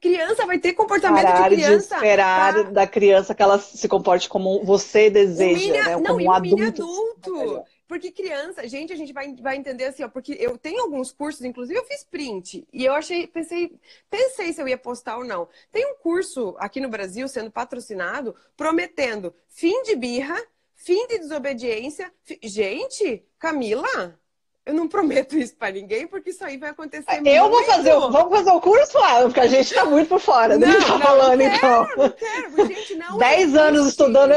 Criança 0.00 0.46
vai 0.46 0.58
ter 0.58 0.72
comportamento 0.72 1.24
Parar 1.24 1.48
de 1.48 1.56
criança. 1.56 1.88
De 1.88 1.94
esperar 1.94 2.54
tá? 2.54 2.62
da 2.70 2.86
criança 2.86 3.34
que 3.34 3.42
ela 3.42 3.58
se 3.58 3.88
comporte 3.88 4.28
como 4.28 4.64
você 4.64 5.10
deseja, 5.10 5.58
Humilha... 5.58 5.84
né? 5.84 5.94
Como 5.94 6.04
não, 6.04 6.16
um 6.16 6.30
adulto. 6.32 6.62
adulto. 6.62 7.64
Porque 7.86 8.10
criança, 8.10 8.66
gente, 8.66 8.92
a 8.92 8.96
gente 8.96 9.12
vai, 9.12 9.34
vai 9.36 9.56
entender 9.56 9.84
assim, 9.84 10.02
ó, 10.02 10.08
porque 10.08 10.36
eu 10.40 10.58
tenho 10.58 10.82
alguns 10.82 11.12
cursos, 11.12 11.44
inclusive 11.44 11.78
eu 11.78 11.84
fiz 11.84 12.02
print, 12.04 12.66
e 12.72 12.84
eu 12.84 12.92
achei, 12.94 13.26
pensei, 13.26 13.78
pensei 14.10 14.52
se 14.52 14.60
eu 14.60 14.66
ia 14.66 14.76
postar 14.76 15.18
ou 15.18 15.24
não. 15.24 15.48
Tem 15.70 15.86
um 15.86 15.94
curso 15.96 16.56
aqui 16.58 16.80
no 16.80 16.88
Brasil 16.88 17.28
sendo 17.28 17.50
patrocinado, 17.50 18.34
prometendo 18.56 19.34
fim 19.48 19.82
de 19.82 19.94
birra, 19.94 20.36
fim 20.74 21.06
de 21.06 21.18
desobediência. 21.18 22.12
Fi... 22.24 22.38
Gente, 22.42 23.24
Camila, 23.38 24.18
eu 24.66 24.74
não 24.74 24.88
prometo 24.88 25.38
isso 25.38 25.54
para 25.54 25.70
ninguém, 25.70 26.08
porque 26.08 26.30
isso 26.30 26.44
aí 26.44 26.56
vai 26.56 26.70
acontecer 26.70 27.04
Eu 27.24 27.44
muito. 27.44 27.50
vou 27.50 27.64
fazer, 27.64 27.92
vamos 27.92 28.36
fazer 28.36 28.50
o 28.50 28.60
curso 28.60 28.98
porque 29.22 29.38
a 29.38 29.46
gente 29.46 29.68
está 29.68 29.84
muito 29.84 30.08
por 30.08 30.18
fora 30.18 30.58
não, 30.58 30.68
do 30.68 30.76
que 30.76 30.84
tá 30.84 30.98
não, 30.98 31.00
falando, 31.00 31.38
não 31.38 31.46
então. 31.46 31.86
Quero, 31.86 32.02
não 32.02 32.10
quero, 32.10 32.66
gente, 32.66 32.94
não 32.96 33.18
Dez 33.18 33.54
anos 33.54 33.86
estudando, 33.86 34.32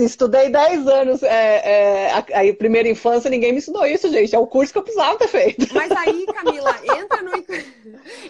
estudei 0.00 0.48
dez 0.48 0.88
anos, 0.88 1.22
é, 1.22 2.06
é, 2.08 2.12
a, 2.12 2.18
a, 2.18 2.54
primeira 2.54 2.88
infância, 2.88 3.28
ninguém 3.28 3.52
me 3.52 3.58
ensinou 3.58 3.84
isso, 3.84 4.10
gente. 4.10 4.34
É 4.34 4.38
o 4.38 4.46
curso 4.46 4.72
que 4.72 4.78
eu 4.78 4.82
precisava 4.82 5.18
ter 5.18 5.28
feito. 5.28 5.68
Mas 5.74 5.90
aí, 5.92 6.24
Camila, 6.32 6.74
entra 6.84 7.22
no, 7.22 7.32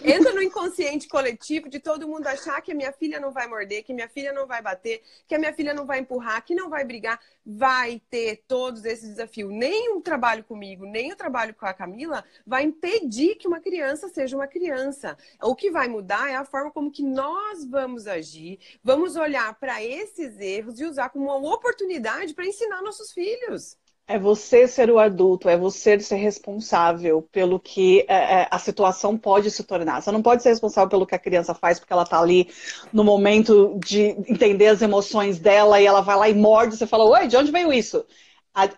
entra 0.03 0.33
no 0.33 0.41
inconsciente 0.41 1.07
coletivo 1.07 1.69
de 1.69 1.79
todo 1.79 2.05
mundo 2.05 2.27
achar 2.27 2.61
que 2.61 2.73
a 2.73 2.75
minha 2.75 2.91
filha 2.91 3.21
não 3.21 3.31
vai 3.31 3.47
morder, 3.47 3.81
que 3.85 3.93
minha 3.93 4.09
filha 4.09 4.33
não 4.33 4.45
vai 4.45 4.61
bater, 4.61 5.01
que 5.25 5.35
a 5.35 5.39
minha 5.39 5.53
filha 5.53 5.73
não 5.73 5.85
vai 5.85 5.99
empurrar, 5.99 6.43
que 6.43 6.53
não 6.53 6.69
vai 6.69 6.83
brigar. 6.83 7.17
Vai 7.45 8.01
ter 8.09 8.43
todos 8.47 8.83
esses 8.85 9.09
desafios. 9.09 9.51
Nem 9.51 9.95
o 9.95 10.01
trabalho 10.01 10.43
comigo, 10.43 10.85
nem 10.85 11.12
o 11.13 11.17
trabalho 11.17 11.53
com 11.53 11.65
a 11.65 11.73
Camila 11.73 12.23
vai 12.45 12.63
impedir 12.63 13.35
que 13.35 13.47
uma 13.47 13.59
criança 13.59 14.09
seja 14.09 14.35
uma 14.35 14.47
criança. 14.47 15.17
O 15.41 15.55
que 15.55 15.71
vai 15.71 15.87
mudar 15.87 16.29
é 16.29 16.35
a 16.35 16.45
forma 16.45 16.71
como 16.71 16.91
que 16.91 17.03
nós 17.03 17.65
vamos 17.65 18.07
agir, 18.07 18.59
vamos 18.83 19.15
olhar 19.15 19.53
para 19.59 19.83
esses 19.83 20.39
erros 20.39 20.79
e 20.79 20.85
usar 20.85 21.09
como 21.09 21.25
uma 21.25 21.53
oportunidade 21.53 22.33
para 22.33 22.45
ensinar 22.45 22.81
nossos 22.81 23.11
filhos. 23.11 23.77
É 24.05 24.19
você 24.19 24.67
ser 24.67 24.91
o 24.91 24.99
adulto, 24.99 25.47
é 25.47 25.55
você 25.55 25.97
ser 25.97 26.17
responsável 26.17 27.21
pelo 27.31 27.57
que 27.57 28.01
é, 28.09 28.41
é, 28.41 28.47
a 28.51 28.59
situação 28.59 29.17
pode 29.17 29.49
se 29.49 29.63
tornar. 29.63 30.01
Você 30.01 30.11
não 30.11 30.21
pode 30.21 30.43
ser 30.43 30.49
responsável 30.49 30.89
pelo 30.89 31.07
que 31.07 31.15
a 31.15 31.19
criança 31.19 31.53
faz 31.53 31.79
porque 31.79 31.93
ela 31.93 32.03
está 32.03 32.19
ali 32.19 32.49
no 32.91 33.01
momento 33.01 33.79
de 33.79 34.09
entender 34.27 34.67
as 34.67 34.81
emoções 34.81 35.39
dela 35.39 35.79
e 35.79 35.85
ela 35.85 36.01
vai 36.01 36.17
lá 36.17 36.29
e 36.29 36.33
morde. 36.33 36.75
Você 36.75 36.85
fala, 36.85 37.05
oi, 37.05 37.27
de 37.27 37.37
onde 37.37 37.49
veio 37.49 37.71
isso? 37.71 38.05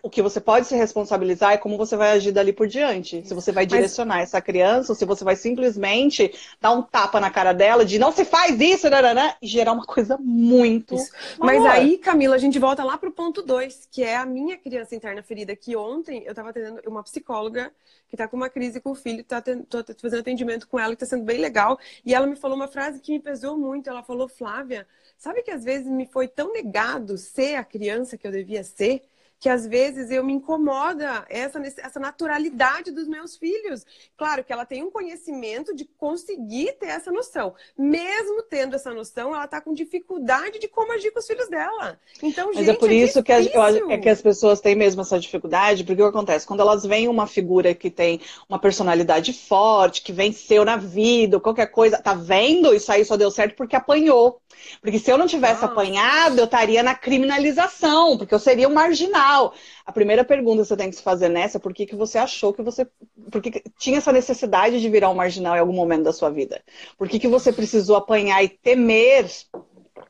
O 0.01 0.09
que 0.09 0.21
você 0.21 0.39
pode 0.39 0.67
se 0.67 0.75
responsabilizar 0.75 1.51
é 1.51 1.57
como 1.57 1.77
você 1.77 1.97
vai 1.97 2.11
agir 2.11 2.31
dali 2.31 2.53
por 2.53 2.65
diante. 2.65 3.27
Se 3.27 3.33
você 3.33 3.51
vai 3.51 3.65
direcionar 3.65 4.15
Mas... 4.15 4.29
essa 4.29 4.41
criança, 4.41 4.93
ou 4.93 4.95
se 4.95 5.03
você 5.03 5.23
vai 5.23 5.35
simplesmente 5.35 6.33
dar 6.61 6.71
um 6.71 6.81
tapa 6.81 7.19
na 7.19 7.29
cara 7.29 7.51
dela 7.51 7.83
de 7.83 7.99
não 7.99 8.11
se 8.11 8.23
faz 8.23 8.59
isso, 8.61 8.89
nananã, 8.89 9.33
e 9.41 9.47
gerar 9.47 9.73
uma 9.73 9.85
coisa 9.85 10.17
muito. 10.17 10.95
Mas 11.37 11.65
aí, 11.65 11.97
Camila, 11.97 12.35
a 12.35 12.39
gente 12.39 12.57
volta 12.57 12.85
lá 12.85 12.97
pro 12.97 13.11
ponto 13.11 13.41
dois, 13.41 13.85
que 13.91 14.01
é 14.01 14.15
a 14.15 14.25
minha 14.25 14.57
criança 14.57 14.95
interna 14.95 15.21
ferida. 15.21 15.53
Que 15.55 15.75
ontem 15.75 16.23
eu 16.23 16.29
estava 16.29 16.51
atendendo 16.51 16.81
uma 16.87 17.03
psicóloga 17.03 17.69
que 18.07 18.15
está 18.15 18.27
com 18.29 18.37
uma 18.37 18.49
crise 18.49 18.79
com 18.79 18.91
o 18.91 18.95
filho, 18.95 19.23
tá 19.23 19.41
tô 19.41 19.83
fazendo 20.01 20.19
atendimento 20.19 20.67
com 20.69 20.79
ela, 20.79 20.95
que 20.95 21.03
está 21.03 21.17
sendo 21.17 21.25
bem 21.25 21.39
legal. 21.39 21.77
E 22.05 22.13
ela 22.13 22.25
me 22.25 22.37
falou 22.37 22.55
uma 22.55 22.67
frase 22.67 23.01
que 23.01 23.11
me 23.11 23.19
pesou 23.19 23.57
muito. 23.57 23.89
Ela 23.89 24.03
falou, 24.03 24.29
Flávia, 24.29 24.87
sabe 25.17 25.43
que 25.43 25.51
às 25.51 25.65
vezes 25.65 25.87
me 25.87 26.05
foi 26.05 26.29
tão 26.29 26.53
negado 26.53 27.17
ser 27.17 27.55
a 27.55 27.63
criança 27.63 28.17
que 28.17 28.25
eu 28.25 28.31
devia 28.31 28.63
ser? 28.63 29.03
Que 29.39 29.49
às 29.49 29.67
vezes 29.67 30.09
eu 30.09 30.23
me 30.23 30.33
incomoda 30.33 31.25
essa, 31.29 31.59
essa 31.59 31.99
naturalidade 31.99 32.91
dos 32.91 33.07
meus 33.07 33.35
filhos. 33.35 33.85
Claro 34.17 34.43
que 34.43 34.51
ela 34.51 34.65
tem 34.65 34.83
um 34.83 34.91
conhecimento 34.91 35.75
de 35.75 35.85
conseguir 35.85 36.73
ter 36.79 36.87
essa 36.87 37.11
noção. 37.11 37.53
Mesmo 37.77 38.43
tendo 38.43 38.75
essa 38.75 38.93
noção, 38.93 39.33
ela 39.33 39.45
está 39.45 39.61
com 39.61 39.73
dificuldade 39.73 40.59
de 40.59 40.67
como 40.67 40.91
agir 40.93 41.11
com 41.11 41.19
os 41.19 41.27
filhos 41.27 41.49
dela. 41.49 41.99
Então, 42.21 42.47
Mas 42.47 42.65
gente, 42.65 42.75
é 42.75 42.79
por 42.79 42.89
é 42.89 42.93
isso 42.93 43.23
que, 43.23 43.31
a, 43.31 43.39
é 43.39 43.97
que 43.97 44.09
as 44.09 44.21
pessoas 44.21 44.61
têm 44.61 44.75
mesmo 44.75 45.01
essa 45.01 45.19
dificuldade, 45.19 45.83
porque 45.83 46.01
o 46.01 46.05
que 46.05 46.09
acontece? 46.09 46.47
Quando 46.47 46.61
elas 46.61 46.85
veem 46.85 47.07
uma 47.07 47.27
figura 47.27 47.73
que 47.73 47.89
tem 47.89 48.21
uma 48.49 48.59
personalidade 48.59 49.33
forte, 49.33 50.01
que 50.01 50.13
venceu 50.13 50.65
na 50.65 50.77
vida, 50.77 51.39
qualquer 51.39 51.67
coisa, 51.67 52.01
tá 52.01 52.13
vendo? 52.13 52.73
Isso 52.73 52.91
aí 52.91 53.03
só 53.05 53.17
deu 53.17 53.29
certo 53.29 53.55
porque 53.55 53.75
apanhou. 53.75 54.39
Porque 54.81 54.99
se 54.99 55.11
eu 55.11 55.17
não 55.17 55.27
tivesse 55.27 55.63
ah. 55.63 55.67
apanhado, 55.67 56.39
eu 56.39 56.45
estaria 56.45 56.83
na 56.83 56.95
criminalização, 56.95 58.17
porque 58.17 58.33
eu 58.33 58.39
seria 58.39 58.67
um 58.67 58.73
marginal. 58.73 59.53
A 59.85 59.91
primeira 59.91 60.23
pergunta 60.23 60.61
que 60.61 60.67
você 60.67 60.77
tem 60.77 60.89
que 60.89 60.95
se 60.95 61.03
fazer 61.03 61.29
nessa 61.29 61.57
é 61.57 61.61
por 61.61 61.73
que, 61.73 61.85
que 61.85 61.95
você 61.95 62.17
achou 62.17 62.53
que 62.53 62.61
você. 62.61 62.87
Por 63.31 63.41
que, 63.41 63.51
que 63.51 63.63
tinha 63.77 63.97
essa 63.97 64.11
necessidade 64.11 64.79
de 64.79 64.89
virar 64.89 65.09
um 65.09 65.15
marginal 65.15 65.55
em 65.55 65.59
algum 65.59 65.73
momento 65.73 66.03
da 66.03 66.13
sua 66.13 66.29
vida? 66.29 66.61
Por 66.97 67.07
que, 67.07 67.19
que 67.19 67.27
você 67.27 67.51
precisou 67.51 67.95
apanhar 67.95 68.43
e 68.43 68.49
temer 68.49 69.29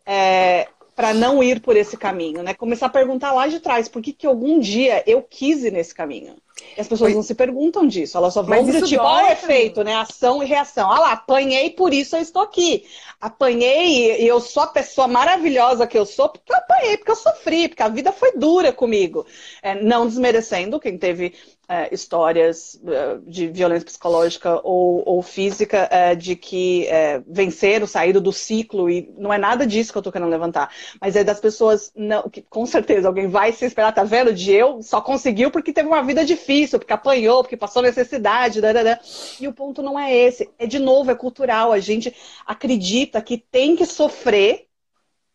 é, 0.05 0.67
para 0.95 1.13
não 1.13 1.43
ir 1.43 1.61
por 1.61 1.75
esse 1.75 1.97
caminho? 1.97 2.43
Né? 2.43 2.53
Começar 2.53 2.87
a 2.87 2.89
perguntar 2.89 3.31
lá 3.31 3.47
de 3.47 3.59
trás, 3.59 3.87
por 3.87 4.01
que, 4.01 4.13
que 4.13 4.27
algum 4.27 4.59
dia 4.59 5.03
eu 5.05 5.21
quis 5.21 5.63
ir 5.63 5.71
nesse 5.71 5.93
caminho? 5.93 6.35
E 6.77 6.79
as 6.79 6.87
pessoas 6.87 7.13
não 7.13 7.21
se 7.21 7.35
perguntam 7.35 7.85
disso, 7.85 8.17
elas 8.17 8.33
só 8.33 8.41
vão 8.41 8.63
Mas 8.63 8.81
do 8.81 8.87
tipo, 8.87 9.03
olha 9.03 9.27
o 9.27 9.31
efeito, 9.31 9.83
né? 9.83 9.93
Ação 9.95 10.41
e 10.41 10.45
reação. 10.45 10.89
Ah 10.89 10.99
lá, 10.99 11.11
apanhei, 11.11 11.69
por 11.69 11.93
isso 11.93 12.15
eu 12.15 12.21
estou 12.21 12.41
aqui. 12.41 12.85
Apanhei 13.19 14.21
e 14.21 14.27
eu 14.27 14.39
sou 14.39 14.63
a 14.63 14.67
pessoa 14.67 15.07
maravilhosa 15.07 15.87
que 15.87 15.97
eu 15.97 16.05
sou, 16.05 16.29
porque 16.29 16.53
eu 16.53 16.57
apanhei, 16.57 16.97
porque 16.97 17.11
eu 17.11 17.15
sofri, 17.15 17.67
porque 17.67 17.83
a 17.83 17.89
vida 17.89 18.11
foi 18.11 18.37
dura 18.37 18.71
comigo. 18.71 19.25
É, 19.61 19.75
não 19.81 20.07
desmerecendo 20.07 20.79
quem 20.79 20.97
teve 20.97 21.33
é, 21.67 21.93
histórias 21.93 22.79
é, 22.85 23.17
de 23.25 23.47
violência 23.47 23.85
psicológica 23.85 24.59
ou, 24.63 25.03
ou 25.05 25.21
física 25.21 25.87
é, 25.91 26.15
de 26.15 26.35
que 26.35 26.87
é, 26.87 27.21
venceram, 27.27 27.87
saíram 27.87 28.21
do 28.21 28.31
ciclo, 28.31 28.89
e 28.89 29.13
não 29.17 29.33
é 29.33 29.37
nada 29.37 29.65
disso 29.65 29.91
que 29.91 29.97
eu 29.97 30.01
tô 30.01 30.11
querendo 30.11 30.29
levantar. 30.29 30.71
Mas 31.01 31.15
é 31.15 31.23
das 31.23 31.39
pessoas, 31.39 31.91
não, 31.95 32.29
que 32.29 32.41
com 32.41 32.65
certeza 32.65 33.07
alguém 33.07 33.27
vai 33.27 33.51
se 33.51 33.65
esperar, 33.65 33.93
tá 33.93 34.03
vendo? 34.03 34.33
De 34.33 34.51
eu 34.51 34.81
só 34.81 35.01
conseguiu 35.01 35.51
porque 35.51 35.73
teve 35.73 35.87
uma 35.87 36.03
vida 36.03 36.23
difícil, 36.23 36.79
porque 36.79 36.93
apanhou, 36.93 37.43
porque 37.43 37.57
passou 37.57 37.81
necessidade, 37.81 38.61
dadada. 38.61 38.99
e 39.39 39.47
o 39.47 39.53
ponto 39.53 39.81
não 39.81 39.99
é 39.99 40.15
esse. 40.15 40.49
É 40.57 40.67
de 40.67 40.79
novo, 40.79 41.11
é 41.11 41.15
cultural. 41.15 41.71
A 41.71 41.79
gente 41.79 42.15
acredita 42.45 43.21
que 43.21 43.37
tem 43.37 43.75
que 43.75 43.85
sofrer 43.85 44.67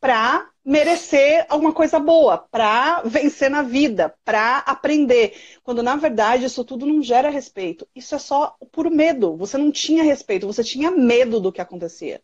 para 0.01 0.49
merecer 0.71 1.45
alguma 1.49 1.73
coisa 1.73 1.99
boa, 1.99 2.39
para 2.39 3.03
vencer 3.03 3.51
na 3.51 3.61
vida, 3.61 4.15
para 4.25 4.59
aprender. 4.59 5.35
Quando 5.65 5.83
na 5.83 5.97
verdade 5.97 6.45
isso 6.45 6.65
tudo 6.65 6.87
não 6.87 7.03
gera 7.03 7.29
respeito. 7.29 7.89
Isso 7.93 8.15
é 8.15 8.19
só 8.21 8.57
por 8.71 8.89
medo. 8.89 9.37
Você 9.37 9.59
não 9.59 9.73
tinha 9.73 10.05
respeito, 10.05 10.47
você 10.47 10.63
tinha 10.63 10.93
medo 10.93 11.41
do 11.41 11.51
que 11.51 11.61
acontecia. 11.61 12.23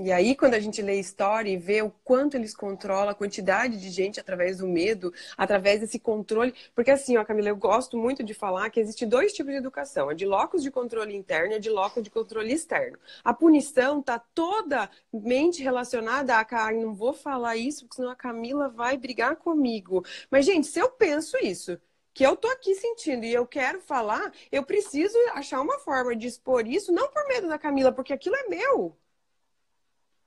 E 0.00 0.12
aí, 0.12 0.36
quando 0.36 0.54
a 0.54 0.60
gente 0.60 0.80
lê 0.80 1.00
história 1.00 1.50
e 1.50 1.56
vê 1.56 1.82
o 1.82 1.90
quanto 2.04 2.36
eles 2.36 2.54
controlam 2.54 3.08
a 3.10 3.14
quantidade 3.14 3.80
de 3.80 3.90
gente 3.90 4.20
através 4.20 4.58
do 4.58 4.68
medo, 4.68 5.12
através 5.36 5.80
desse 5.80 5.98
controle. 5.98 6.54
Porque 6.72 6.92
assim, 6.92 7.16
ó, 7.16 7.24
Camila, 7.24 7.48
eu 7.48 7.56
gosto 7.56 7.98
muito 7.98 8.22
de 8.22 8.32
falar 8.32 8.70
que 8.70 8.78
existe 8.78 9.04
dois 9.04 9.32
tipos 9.32 9.50
de 9.52 9.58
educação: 9.58 10.08
a 10.08 10.14
de 10.14 10.24
locus 10.24 10.62
de 10.62 10.70
controle 10.70 11.16
interno 11.16 11.52
e 11.52 11.56
a 11.56 11.58
de 11.58 11.68
locus 11.68 12.04
de 12.04 12.10
controle 12.10 12.52
externo. 12.52 12.96
A 13.24 13.34
punição 13.34 14.00
tá 14.00 14.20
toda 14.20 14.88
mente 15.12 15.62
relacionada 15.64 16.36
a 16.36 16.46
ah, 16.48 16.72
não 16.72 16.94
vou 16.94 17.12
falar 17.12 17.56
isso, 17.56 17.84
porque 17.84 17.96
senão 17.96 18.10
a 18.10 18.16
Camila 18.16 18.68
vai 18.68 18.96
brigar 18.96 19.34
comigo. 19.36 20.04
Mas, 20.30 20.46
gente, 20.46 20.68
se 20.68 20.78
eu 20.78 20.90
penso 20.90 21.36
isso, 21.38 21.76
que 22.14 22.24
eu 22.24 22.36
tô 22.36 22.48
aqui 22.48 22.74
sentindo 22.76 23.24
e 23.24 23.34
eu 23.34 23.46
quero 23.46 23.80
falar, 23.80 24.32
eu 24.52 24.62
preciso 24.62 25.18
achar 25.32 25.60
uma 25.60 25.78
forma 25.80 26.14
de 26.14 26.28
expor 26.28 26.66
isso, 26.68 26.92
não 26.92 27.08
por 27.10 27.26
medo 27.26 27.48
da 27.48 27.58
Camila, 27.58 27.90
porque 27.92 28.12
aquilo 28.12 28.36
é 28.36 28.48
meu. 28.48 28.96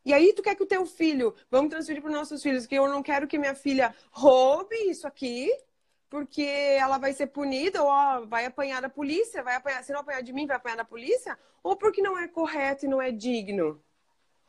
E 0.03 0.13
aí 0.13 0.33
tu 0.33 0.41
quer 0.41 0.55
que 0.55 0.63
o 0.63 0.67
teu 0.67 0.85
filho, 0.85 1.35
vamos 1.49 1.69
transferir 1.69 2.01
para 2.01 2.09
os 2.09 2.17
nossos 2.17 2.41
filhos, 2.41 2.65
que 2.65 2.75
eu 2.75 2.87
não 2.87 3.03
quero 3.03 3.27
que 3.27 3.37
minha 3.37 3.53
filha 3.53 3.93
roube 4.11 4.75
isso 4.89 5.05
aqui, 5.05 5.51
porque 6.09 6.41
ela 6.41 6.97
vai 6.97 7.13
ser 7.13 7.27
punida, 7.27 7.81
ou 7.81 7.87
ó, 7.87 8.25
vai 8.25 8.45
apanhar 8.45 8.81
da 8.81 8.89
polícia, 8.89 9.43
vai 9.43 9.55
apanhar, 9.55 9.83
se 9.83 9.93
não 9.93 10.01
apanhar 10.01 10.21
de 10.21 10.33
mim, 10.33 10.47
vai 10.47 10.57
apanhar 10.57 10.77
da 10.77 10.83
polícia, 10.83 11.37
ou 11.63 11.75
porque 11.75 12.01
não 12.01 12.17
é 12.17 12.27
correto 12.27 12.85
e 12.85 12.89
não 12.89 13.01
é 13.01 13.11
digno. 13.11 13.81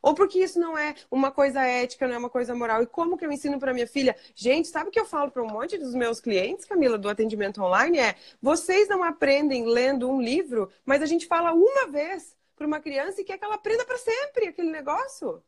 Ou 0.03 0.15
porque 0.15 0.41
isso 0.41 0.59
não 0.59 0.77
é 0.77 0.97
uma 1.09 1.31
coisa 1.31 1.63
ética, 1.63 2.09
não 2.09 2.15
é 2.17 2.19
uma 2.19 2.29
coisa 2.29 2.53
moral. 2.55 2.83
E 2.83 2.87
como 2.87 3.17
que 3.17 3.25
eu 3.25 3.31
ensino 3.31 3.61
para 3.61 3.73
minha 3.73 3.87
filha? 3.87 4.17
Gente, 4.35 4.67
sabe 4.67 4.89
o 4.89 4.93
que 4.93 4.99
eu 4.99 5.05
falo 5.05 5.31
para 5.31 5.43
um 5.43 5.47
monte 5.47 5.79
dos 5.79 5.95
meus 5.95 6.21
clientes, 6.21 6.65
Camila, 6.65 6.99
do 6.99 7.09
atendimento 7.09 7.63
online? 7.63 7.99
É: 7.99 8.17
vocês 8.41 8.89
não 8.89 9.05
aprendem 9.05 9.65
lendo 9.65 10.11
um 10.11 10.21
livro, 10.21 10.69
mas 10.85 11.03
a 11.03 11.07
gente 11.07 11.27
fala 11.27 11.53
uma 11.53 11.87
vez 11.87 12.37
para 12.63 12.67
uma 12.67 12.81
criança 12.81 13.21
e 13.21 13.25
quer 13.25 13.39
que 13.39 13.45
ela 13.45 13.57
aprenda 13.57 13.85
para 13.85 13.99
sempre 13.99 14.47
aquele 14.47 14.71
negócio. 14.71 15.43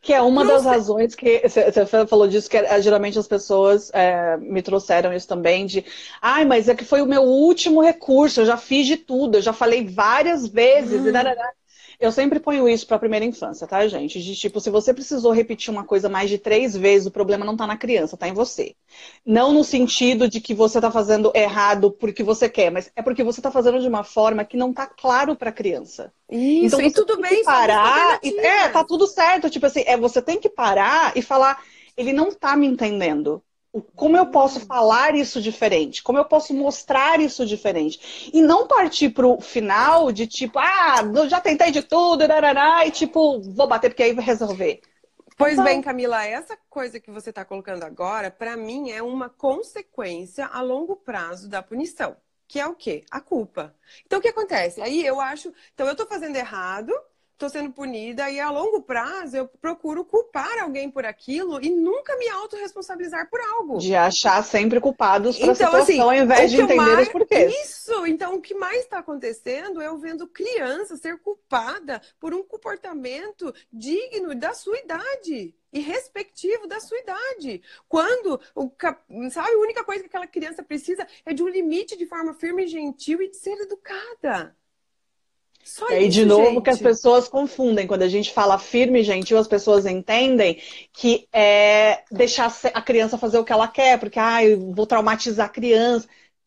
Que 0.00 0.12
é 0.12 0.22
uma 0.22 0.44
das 0.44 0.64
razões 0.64 1.14
que 1.14 1.42
você 1.48 2.06
falou 2.06 2.28
disso, 2.28 2.48
que 2.48 2.56
é, 2.56 2.80
geralmente 2.80 3.18
as 3.18 3.26
pessoas 3.26 3.90
é, 3.92 4.36
me 4.36 4.62
trouxeram 4.62 5.12
isso 5.12 5.26
também, 5.26 5.66
de 5.66 5.84
ai, 6.22 6.44
mas 6.44 6.68
é 6.68 6.74
que 6.74 6.84
foi 6.84 7.02
o 7.02 7.06
meu 7.06 7.22
último 7.22 7.80
recurso, 7.80 8.40
eu 8.40 8.46
já 8.46 8.56
fiz 8.56 8.86
de 8.86 8.96
tudo, 8.96 9.38
eu 9.38 9.42
já 9.42 9.52
falei 9.52 9.84
várias 9.84 10.46
vezes, 10.46 11.02
hum. 11.02 11.08
e 11.08 11.12
eu 11.98 12.12
sempre 12.12 12.38
ponho 12.38 12.68
isso 12.68 12.86
para 12.86 12.96
a 12.96 13.00
primeira 13.00 13.24
infância, 13.24 13.66
tá, 13.66 13.86
gente? 13.86 14.20
De 14.20 14.34
tipo, 14.34 14.60
se 14.60 14.70
você 14.70 14.92
precisou 14.92 15.32
repetir 15.32 15.70
uma 15.70 15.84
coisa 15.84 16.08
mais 16.08 16.28
de 16.28 16.38
três 16.38 16.76
vezes, 16.76 17.06
o 17.06 17.10
problema 17.10 17.44
não 17.44 17.52
está 17.54 17.66
na 17.66 17.76
criança, 17.76 18.14
está 18.14 18.28
em 18.28 18.32
você. 18.32 18.74
Não 19.24 19.52
no 19.52 19.64
sentido 19.64 20.28
de 20.28 20.40
que 20.40 20.54
você 20.54 20.78
está 20.78 20.90
fazendo 20.90 21.32
errado 21.34 21.90
porque 21.90 22.22
você 22.22 22.48
quer, 22.48 22.70
mas 22.70 22.90
é 22.94 23.02
porque 23.02 23.24
você 23.24 23.40
está 23.40 23.50
fazendo 23.50 23.80
de 23.80 23.88
uma 23.88 24.04
forma 24.04 24.44
que 24.44 24.56
não 24.56 24.70
está 24.70 24.86
claro 24.86 25.34
para 25.34 25.50
a 25.50 25.52
criança. 25.52 26.12
Isso, 26.30 26.76
então, 26.76 26.80
e 26.80 26.90
tudo 26.90 27.20
bem, 27.20 27.42
parar. 27.44 28.18
E, 28.22 28.38
é, 28.38 28.68
tá 28.68 28.84
tudo 28.84 29.06
certo. 29.06 29.48
Tipo 29.48 29.66
assim, 29.66 29.84
é, 29.86 29.96
você 29.96 30.20
tem 30.20 30.38
que 30.40 30.48
parar 30.48 31.16
e 31.16 31.22
falar, 31.22 31.62
ele 31.96 32.12
não 32.12 32.28
está 32.28 32.56
me 32.56 32.66
entendendo 32.66 33.42
como 33.94 34.16
eu 34.16 34.26
posso 34.26 34.60
falar 34.60 35.14
isso 35.14 35.40
diferente? 35.40 36.02
Como 36.02 36.18
eu 36.18 36.24
posso 36.24 36.54
mostrar 36.54 37.20
isso 37.20 37.44
diferente? 37.44 38.30
E 38.32 38.42
não 38.42 38.66
partir 38.66 39.10
pro 39.10 39.40
final 39.40 40.10
de 40.12 40.26
tipo, 40.26 40.58
ah, 40.58 41.00
eu 41.14 41.28
já 41.28 41.40
tentei 41.40 41.70
de 41.70 41.82
tudo, 41.82 42.24
e 42.24 42.90
tipo, 42.90 43.40
vou 43.40 43.66
bater 43.66 43.90
porque 43.90 44.02
aí 44.02 44.12
vai 44.12 44.24
resolver. 44.24 44.80
Pois 45.36 45.52
então... 45.52 45.64
bem, 45.64 45.82
Camila, 45.82 46.24
essa 46.24 46.56
coisa 46.70 46.98
que 46.98 47.10
você 47.10 47.30
está 47.30 47.44
colocando 47.44 47.84
agora, 47.84 48.30
para 48.30 48.56
mim, 48.56 48.90
é 48.90 49.02
uma 49.02 49.28
consequência 49.28 50.46
a 50.46 50.62
longo 50.62 50.96
prazo 50.96 51.48
da 51.48 51.62
punição. 51.62 52.16
Que 52.48 52.60
é 52.60 52.66
o 52.66 52.74
quê? 52.74 53.04
A 53.10 53.20
culpa. 53.20 53.74
Então, 54.06 54.18
o 54.18 54.22
que 54.22 54.28
acontece? 54.28 54.80
Aí 54.80 55.04
eu 55.04 55.20
acho. 55.20 55.52
Então, 55.74 55.86
eu 55.86 55.92
estou 55.92 56.06
fazendo 56.06 56.36
errado, 56.36 56.92
estou 57.36 57.50
sendo 57.50 57.70
punida 57.70 58.30
e 58.30 58.40
a 58.40 58.50
longo 58.50 58.80
prazo 58.80 59.36
eu 59.36 59.46
procuro 59.46 60.04
culpar 60.04 60.58
alguém 60.62 60.90
por 60.90 61.04
aquilo 61.04 61.62
e 61.62 61.68
nunca 61.68 62.16
me 62.16 62.28
autorresponsabilizar 62.30 63.28
por 63.28 63.38
algo. 63.40 63.78
De 63.78 63.94
achar 63.94 64.42
sempre 64.42 64.80
culpados 64.80 65.38
para 65.38 65.52
então, 65.52 65.66
a 65.66 65.78
assim, 65.78 65.92
situação 65.92 66.10
assim, 66.10 66.18
ao 66.18 66.24
invés 66.24 66.50
de 66.50 66.60
entender 66.62 66.76
mais... 66.76 67.06
os 67.06 67.12
porquês. 67.12 67.54
Isso! 67.62 68.06
Então, 68.06 68.34
o 68.34 68.40
que 68.40 68.54
mais 68.54 68.78
está 68.78 68.98
acontecendo 68.98 69.80
é 69.80 69.86
eu 69.86 69.98
vendo 69.98 70.26
criança 70.26 70.96
ser 70.96 71.18
culpada 71.18 72.00
por 72.18 72.34
um 72.34 72.42
comportamento 72.42 73.54
digno 73.70 74.34
da 74.34 74.54
sua 74.54 74.78
idade 74.78 75.54
e 75.72 75.80
respectivo 75.80 76.66
da 76.66 76.80
sua 76.80 76.98
idade. 76.98 77.60
Quando, 77.86 78.40
o, 78.54 78.72
sabe, 79.30 79.50
a 79.50 79.58
única 79.58 79.84
coisa 79.84 80.00
que 80.00 80.08
aquela 80.08 80.26
criança 80.26 80.62
precisa 80.62 81.06
é 81.24 81.34
de 81.34 81.42
um 81.42 81.48
limite 81.48 81.98
de 81.98 82.06
forma 82.06 82.32
firme 82.32 82.64
e 82.64 82.68
gentil 82.68 83.20
e 83.20 83.28
de 83.28 83.36
ser 83.36 83.58
educada. 83.60 84.56
Só 85.66 85.90
e 85.90 85.94
aí, 85.94 86.08
de 86.08 86.24
novo, 86.24 86.44
gente. 86.44 86.62
que 86.62 86.70
as 86.70 86.78
pessoas 86.78 87.26
confundem. 87.26 87.88
Quando 87.88 88.02
a 88.02 88.08
gente 88.08 88.32
fala 88.32 88.56
firme 88.56 89.00
e 89.00 89.02
gentil, 89.02 89.36
as 89.36 89.48
pessoas 89.48 89.84
entendem 89.84 90.62
que 90.92 91.26
é 91.32 92.04
deixar 92.08 92.54
a 92.72 92.80
criança 92.80 93.18
fazer 93.18 93.38
o 93.38 93.44
que 93.44 93.52
ela 93.52 93.66
quer, 93.66 93.98
porque 93.98 94.16
ah, 94.16 94.44
eu 94.44 94.72
vou 94.72 94.86
traumatizar 94.86 95.46
a 95.46 95.48
criança 95.50 96.06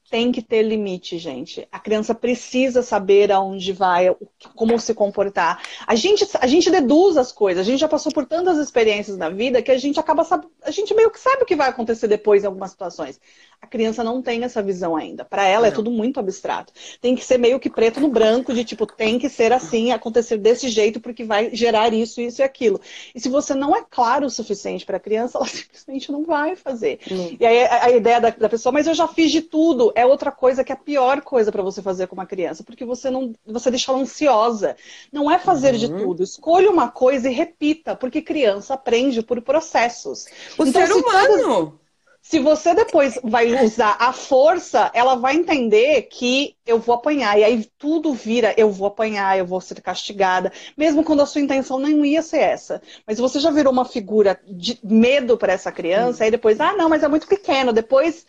tem 0.09 0.31
que 0.31 0.41
ter 0.41 0.63
limite, 0.63 1.19
gente. 1.19 1.67
A 1.71 1.79
criança 1.79 2.15
precisa 2.15 2.81
saber 2.81 3.31
aonde 3.31 3.71
vai, 3.71 4.15
como 4.55 4.79
se 4.79 4.93
comportar. 4.93 5.61
A 5.85 5.95
gente, 5.95 6.27
a 6.39 6.47
gente 6.47 6.71
deduz 6.71 7.15
as 7.15 7.31
coisas, 7.31 7.61
a 7.61 7.69
gente 7.69 7.79
já 7.79 7.87
passou 7.87 8.11
por 8.11 8.25
tantas 8.25 8.57
experiências 8.57 9.17
na 9.17 9.29
vida 9.29 9.61
que 9.61 9.71
a 9.71 9.77
gente 9.77 9.99
acaba 9.99 10.27
a 10.63 10.71
gente 10.71 10.93
meio 10.93 11.11
que 11.11 11.19
sabe 11.19 11.43
o 11.43 11.45
que 11.45 11.55
vai 11.55 11.69
acontecer 11.69 12.07
depois 12.07 12.43
em 12.43 12.47
algumas 12.47 12.71
situações. 12.71 13.19
A 13.61 13.67
criança 13.67 14.03
não 14.03 14.21
tem 14.21 14.43
essa 14.43 14.61
visão 14.61 14.95
ainda. 14.95 15.23
Para 15.23 15.45
ela 15.45 15.67
é 15.67 15.69
é 15.69 15.71
tudo 15.71 15.89
muito 15.89 16.19
abstrato. 16.19 16.73
Tem 16.99 17.15
que 17.15 17.23
ser 17.23 17.37
meio 17.37 17.59
que 17.59 17.69
preto 17.69 17.99
no 17.99 18.09
branco, 18.09 18.53
de 18.53 18.63
tipo, 18.63 18.85
tem 18.85 19.17
que 19.17 19.29
ser 19.29 19.53
assim, 19.53 19.91
acontecer 19.91 20.37
desse 20.37 20.67
jeito, 20.67 20.99
porque 20.99 21.23
vai 21.23 21.55
gerar 21.55 21.93
isso, 21.93 22.19
isso 22.19 22.41
e 22.41 22.43
aquilo. 22.43 22.81
E 23.15 23.19
se 23.19 23.29
você 23.29 23.55
não 23.55 23.75
é 23.75 23.83
claro 23.89 24.25
o 24.25 24.29
suficiente 24.29 24.85
para 24.85 24.97
a 24.97 24.99
criança, 24.99 25.37
ela 25.37 25.47
simplesmente 25.47 26.11
não 26.11 26.25
vai 26.25 26.55
fazer. 26.55 26.99
Hum. 27.09 27.37
E 27.39 27.45
aí 27.45 27.65
a, 27.65 27.85
a 27.85 27.91
ideia 27.91 28.19
da, 28.19 28.29
da 28.29 28.49
pessoa, 28.49 28.73
mas 28.73 28.87
eu 28.87 28.93
já 28.93 29.07
fiz 29.07 29.31
de 29.31 29.41
tudo 29.41 29.91
é 29.95 30.05
outra 30.05 30.31
coisa 30.31 30.63
que 30.63 30.71
é 30.71 30.75
a 30.75 30.77
pior 30.77 31.21
coisa 31.21 31.51
para 31.51 31.63
você 31.63 31.81
fazer 31.81 32.07
com 32.07 32.15
uma 32.15 32.25
criança, 32.25 32.63
porque 32.63 32.83
você 32.83 33.09
não 33.09 33.33
você 33.45 33.69
deixa 33.69 33.91
ela 33.91 34.01
ansiosa. 34.01 34.75
Não 35.11 35.29
é 35.29 35.39
fazer 35.39 35.73
uhum. 35.73 35.79
de 35.79 35.87
tudo. 35.89 36.23
Escolha 36.23 36.69
uma 36.69 36.89
coisa 36.89 37.29
e 37.29 37.33
repita, 37.33 37.95
porque 37.95 38.21
criança 38.21 38.73
aprende 38.73 39.21
por 39.21 39.41
processos. 39.41 40.25
O 40.57 40.65
então, 40.65 40.85
ser 40.85 40.93
humano. 40.93 41.37
Todas... 41.37 41.88
Se 42.29 42.37
você 42.37 42.75
depois 42.75 43.19
vai 43.23 43.65
usar 43.65 43.97
a 43.99 44.13
força, 44.13 44.91
ela 44.93 45.15
vai 45.15 45.35
entender 45.35 46.03
que 46.03 46.55
eu 46.63 46.77
vou 46.77 46.93
apanhar. 46.93 47.39
E 47.39 47.43
aí 47.43 47.67
tudo 47.75 48.13
vira, 48.13 48.53
eu 48.55 48.69
vou 48.69 48.87
apanhar, 48.87 49.35
eu 49.39 49.47
vou 49.47 49.59
ser 49.59 49.81
castigada. 49.81 50.51
Mesmo 50.77 51.03
quando 51.03 51.23
a 51.23 51.25
sua 51.25 51.41
intenção 51.41 51.79
não 51.79 52.05
ia 52.05 52.21
ser 52.21 52.37
essa. 52.41 52.83
Mas 53.07 53.17
você 53.17 53.39
já 53.39 53.49
virou 53.49 53.73
uma 53.73 53.83
figura 53.83 54.39
de 54.47 54.77
medo 54.83 55.39
para 55.39 55.53
essa 55.53 55.71
criança, 55.71 56.21
hum. 56.21 56.25
aí 56.25 56.29
depois, 56.29 56.59
ah, 56.61 56.73
não, 56.73 56.87
mas 56.87 57.01
é 57.01 57.07
muito 57.07 57.25
pequeno. 57.25 57.73
Depois 57.73 58.27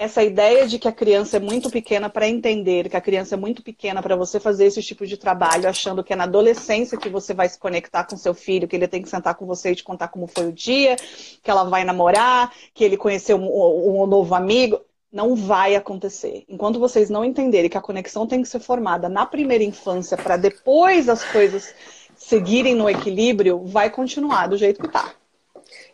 essa 0.00 0.24
ideia 0.24 0.66
de 0.66 0.78
que 0.78 0.88
a 0.88 0.92
criança 0.92 1.36
é 1.36 1.40
muito 1.40 1.68
pequena 1.68 2.08
para 2.08 2.26
entender, 2.26 2.88
que 2.88 2.96
a 2.96 3.02
criança 3.02 3.34
é 3.34 3.38
muito 3.38 3.62
pequena 3.62 4.00
para 4.00 4.16
você 4.16 4.40
fazer 4.40 4.64
esse 4.64 4.82
tipo 4.82 5.06
de 5.06 5.18
trabalho, 5.18 5.68
achando 5.68 6.02
que 6.02 6.14
é 6.14 6.16
na 6.16 6.24
adolescência 6.24 6.96
que 6.96 7.10
você 7.10 7.34
vai 7.34 7.46
se 7.50 7.58
conectar 7.58 8.04
com 8.04 8.16
seu 8.16 8.32
filho, 8.32 8.66
que 8.66 8.74
ele 8.74 8.88
tem 8.88 9.02
que 9.02 9.10
sentar 9.10 9.34
com 9.34 9.44
você 9.44 9.72
e 9.72 9.76
te 9.76 9.84
contar 9.84 10.08
como 10.08 10.26
foi 10.26 10.46
o 10.48 10.52
dia, 10.52 10.96
que 11.42 11.50
ela 11.50 11.64
vai 11.64 11.84
namorar, 11.84 12.50
que 12.72 12.82
ele 12.82 12.96
conheceu 12.96 13.36
um, 13.36 14.02
um 14.02 14.06
novo 14.06 14.34
amigo. 14.34 14.80
Não 15.12 15.36
vai 15.36 15.76
acontecer. 15.76 16.44
Enquanto 16.48 16.80
vocês 16.80 17.10
não 17.10 17.22
entenderem 17.22 17.68
que 17.68 17.76
a 17.76 17.82
conexão 17.82 18.26
tem 18.26 18.40
que 18.40 18.48
ser 18.48 18.60
formada 18.60 19.06
na 19.06 19.26
primeira 19.26 19.64
infância 19.64 20.16
para 20.16 20.38
depois 20.38 21.10
as 21.10 21.22
coisas 21.24 21.74
seguirem 22.16 22.74
no 22.74 22.88
equilíbrio, 22.88 23.66
vai 23.66 23.90
continuar 23.90 24.46
do 24.46 24.56
jeito 24.56 24.80
que 24.80 24.86
está. 24.86 25.19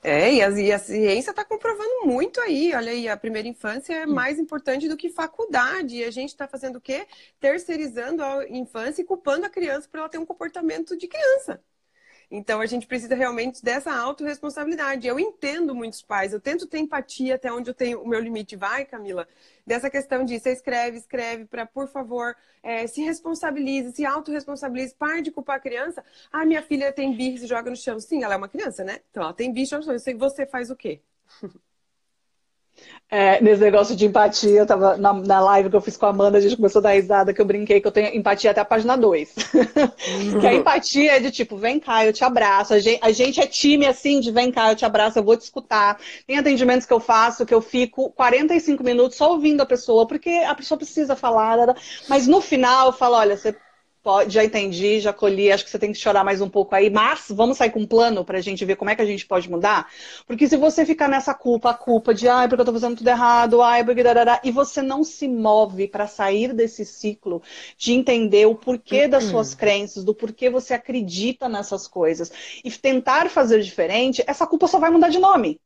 É, 0.09 0.35
e 0.35 0.41
a, 0.41 0.49
e 0.51 0.73
a 0.73 0.79
ciência 0.79 1.31
está 1.31 1.45
comprovando 1.45 2.07
muito 2.07 2.41
aí. 2.41 2.73
Olha 2.73 2.93
aí, 2.93 3.09
a 3.09 3.17
primeira 3.17 3.49
infância 3.49 3.93
é 3.93 4.07
mais 4.07 4.39
importante 4.39 4.89
do 4.89 4.97
que 4.97 5.09
faculdade. 5.11 5.97
E 5.97 6.05
a 6.05 6.13
gente 6.13 6.29
está 6.29 6.47
fazendo 6.47 6.77
o 6.77 6.81
quê? 6.81 7.09
Terceirizando 7.41 8.23
a 8.23 8.49
infância 8.49 9.03
e 9.03 9.05
culpando 9.05 9.47
a 9.47 9.51
criança 9.51 9.89
por 9.89 9.99
ela 9.99 10.09
ter 10.09 10.19
um 10.19 10.25
comportamento 10.27 10.97
de 10.97 11.09
criança. 11.09 11.61
Então 12.31 12.61
a 12.61 12.67
gente 12.67 12.87
precisa 12.87 13.15
realmente 13.15 13.63
dessa 13.63 13.93
autorresponsabilidade. 13.93 15.07
Eu 15.07 15.19
entendo 15.19 15.75
muitos 15.75 16.03
pais, 16.03 16.33
eu 16.33 16.41
tento 16.41 16.67
ter 16.67 16.79
empatia 16.79 17.37
até 17.37 17.53
onde 17.53 17.71
eu 17.71 17.75
tenho 17.75 18.01
o 18.03 18.09
meu 18.09 18.21
limite. 18.21 18.57
Vai, 18.57 18.85
Camila, 18.85 19.27
dessa 19.67 19.89
questão 19.91 20.25
de 20.25 20.39
você 20.39 20.53
escreve, 20.53 20.99
escreve 20.99 21.45
para, 21.47 21.65
por 21.67 21.89
favor, 21.89 22.37
é, 22.63 22.87
se 22.87 23.03
responsabilize, 23.03 23.93
se 23.93 24.05
autorresponsabilize, 24.05 24.95
pare 24.95 25.23
de 25.23 25.31
culpar 25.31 25.57
a 25.57 25.61
criança. 25.61 26.05
Ah, 26.33 26.45
minha 26.45 26.63
filha 26.63 26.93
tem 26.93 27.17
birra 27.17 27.37
e 27.37 27.39
se 27.41 27.47
joga 27.47 27.71
no 27.71 27.77
chão. 27.77 27.99
Sim, 28.01 28.23
ela 28.25 28.35
é 28.35 28.37
uma 28.37 28.49
criança, 28.49 28.85
né? 28.85 29.01
Então 29.11 29.23
ela 29.23 29.33
tem 29.35 29.53
birra, 29.53 29.79
eu 29.87 29.99
sei 29.99 30.15
que 30.15 30.21
você 30.21 30.47
faz 30.47 30.71
o 30.71 30.77
quê? 30.77 31.01
É, 33.09 33.41
nesse 33.41 33.61
negócio 33.61 33.95
de 33.95 34.05
empatia, 34.05 34.59
eu 34.59 34.67
tava 34.67 34.97
na, 34.97 35.13
na, 35.13 35.41
live 35.41 35.71
que 35.71 35.77
eu 35.77 35.81
fiz 35.81 35.97
com 35.97 36.07
a 36.07 36.09
Amanda, 36.09 36.39
a 36.39 36.41
gente 36.41 36.57
começou 36.57 36.81
a 36.81 36.83
dar 36.83 36.91
risada, 36.91 37.33
que 37.33 37.41
eu 37.41 37.45
brinquei 37.45 37.81
que 37.81 37.87
eu 37.87 37.93
tenho 37.93 38.13
empatia 38.17 38.51
até 38.51 38.61
a 38.61 38.65
página 38.65 38.97
2. 38.97 39.35
Uhum. 39.55 40.41
que 40.41 40.47
a 40.47 40.55
empatia 40.55 41.13
é 41.13 41.21
de 41.21 41.31
tipo, 41.31 41.57
vem 41.57 41.79
cá, 41.79 42.05
eu 42.05 42.13
te 42.13 42.25
abraço. 42.25 42.75
A 42.75 42.81
gente, 42.81 42.99
a 43.01 43.13
gente, 43.13 43.41
é 43.41 43.47
time 43.47 43.87
assim, 43.87 44.19
de 44.19 44.33
vem 44.33 44.51
cá, 44.51 44.73
eu 44.73 44.77
te 44.77 44.85
abraço, 44.85 45.21
eu 45.21 45.23
vou 45.23 45.37
te 45.37 45.43
escutar. 45.43 46.01
Tem 46.27 46.37
atendimentos 46.37 46.85
que 46.85 46.93
eu 46.93 46.99
faço 46.99 47.47
que 47.47 47.55
eu 47.55 47.61
fico 47.61 48.11
45 48.11 48.83
minutos 48.83 49.17
só 49.17 49.31
ouvindo 49.31 49.61
a 49.61 49.67
pessoa, 49.67 50.05
porque 50.05 50.31
a 50.31 50.55
pessoa 50.55 50.77
precisa 50.77 51.15
falar, 51.15 51.77
mas 52.09 52.27
no 52.27 52.41
final 52.41 52.87
eu 52.87 52.93
falo, 52.93 53.15
olha, 53.15 53.37
você 53.37 53.55
Pode, 54.07 54.33
já 54.33 54.45
entendi, 54.45 55.01
já 55.01 55.13
colhi, 55.13 55.51
acho 55.51 55.65
que 55.65 55.71
você 55.71 55.81
tem 55.81 55.91
que 55.91 55.99
chorar 55.99 56.23
mais 56.23 56.41
um 56.41 56.49
pouco 56.49 56.73
aí, 56.77 56.89
mas 56.89 57.27
vamos 57.29 57.57
sair 57.57 57.73
com 57.73 57.81
um 57.81 57.87
plano 57.89 58.25
para 58.25 58.39
a 58.39 58.41
gente 58.41 58.65
ver 58.65 58.77
como 58.77 58.89
é 58.89 58.95
que 58.95 59.03
a 59.03 59.05
gente 59.05 59.27
pode 59.27 59.51
mudar? 59.51 59.91
Porque 60.29 60.47
se 60.47 60.57
você 60.57 60.87
ficar 60.87 61.09
nessa 61.09 61.35
culpa, 61.35 61.71
a 61.71 61.75
culpa 61.75 62.15
de, 62.15 62.29
ai, 62.29 62.47
porque 62.47 62.61
eu 62.61 62.65
tô 62.67 62.73
fazendo 62.73 62.99
tudo 62.99 63.09
errado, 63.09 63.61
ai, 63.61 63.85
porque 63.85 64.05
darará, 64.05 64.41
e 64.45 64.53
você 64.53 64.81
não 64.81 65.03
se 65.03 65.27
move 65.27 65.89
para 65.89 66.07
sair 66.07 66.53
desse 66.53 66.85
ciclo 66.85 67.43
de 67.77 67.95
entender 67.95 68.47
o 68.47 68.55
porquê 68.55 69.09
das 69.09 69.25
uhum. 69.25 69.31
suas 69.31 69.57
crenças, 69.57 70.05
do 70.05 70.15
porquê 70.15 70.49
você 70.49 70.73
acredita 70.73 71.49
nessas 71.49 71.89
coisas, 71.89 72.31
e 72.63 72.71
tentar 72.71 73.29
fazer 73.29 73.61
diferente, 73.61 74.23
essa 74.25 74.47
culpa 74.47 74.69
só 74.69 74.79
vai 74.79 74.91
mudar 74.91 75.09
de 75.09 75.19
nome. 75.19 75.61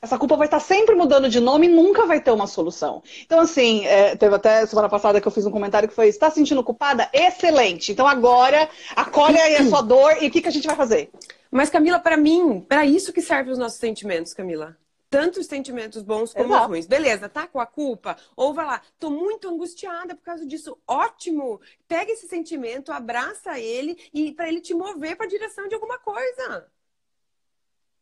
Essa 0.00 0.18
culpa 0.18 0.36
vai 0.36 0.46
estar 0.46 0.60
sempre 0.60 0.94
mudando 0.94 1.28
de 1.28 1.40
nome 1.40 1.66
e 1.66 1.70
nunca 1.70 2.06
vai 2.06 2.20
ter 2.20 2.30
uma 2.30 2.46
solução. 2.46 3.02
Então, 3.24 3.40
assim, 3.40 3.84
é, 3.86 4.14
teve 4.14 4.34
até 4.34 4.66
semana 4.66 4.88
passada 4.88 5.20
que 5.20 5.26
eu 5.26 5.32
fiz 5.32 5.46
um 5.46 5.50
comentário 5.50 5.88
que 5.88 5.94
foi: 5.94 6.08
está 6.08 6.30
sentindo 6.30 6.62
culpada? 6.62 7.08
Excelente. 7.12 7.92
Então, 7.92 8.06
agora, 8.06 8.68
acolhe 8.94 9.38
aí 9.38 9.56
a 9.56 9.68
sua 9.68 9.80
dor 9.82 10.22
e 10.22 10.28
o 10.28 10.30
que, 10.30 10.42
que 10.42 10.48
a 10.48 10.52
gente 10.52 10.66
vai 10.66 10.76
fazer? 10.76 11.10
Mas, 11.50 11.70
Camila, 11.70 11.98
para 11.98 12.16
mim, 12.16 12.60
para 12.60 12.84
isso 12.84 13.12
que 13.12 13.22
servem 13.22 13.52
os 13.52 13.58
nossos 13.58 13.78
sentimentos, 13.78 14.34
Camila. 14.34 14.76
Tanto 15.08 15.40
os 15.40 15.46
sentimentos 15.46 16.02
bons 16.02 16.34
como 16.34 16.50
Exato. 16.50 16.62
os 16.62 16.68
ruins. 16.68 16.86
Beleza, 16.86 17.28
tá 17.28 17.46
com 17.46 17.60
a 17.60 17.66
culpa? 17.66 18.16
Ou 18.36 18.52
vai 18.52 18.66
lá, 18.66 18.82
tô 18.98 19.08
muito 19.08 19.48
angustiada 19.48 20.14
por 20.14 20.22
causa 20.22 20.44
disso. 20.44 20.76
Ótimo! 20.86 21.60
Pega 21.88 22.12
esse 22.12 22.28
sentimento, 22.28 22.92
abraça 22.92 23.58
ele 23.58 23.96
e 24.12 24.32
para 24.32 24.48
ele 24.48 24.60
te 24.60 24.74
mover 24.74 25.16
para 25.16 25.26
a 25.26 25.28
direção 25.28 25.68
de 25.68 25.74
alguma 25.74 25.98
coisa 25.98 26.68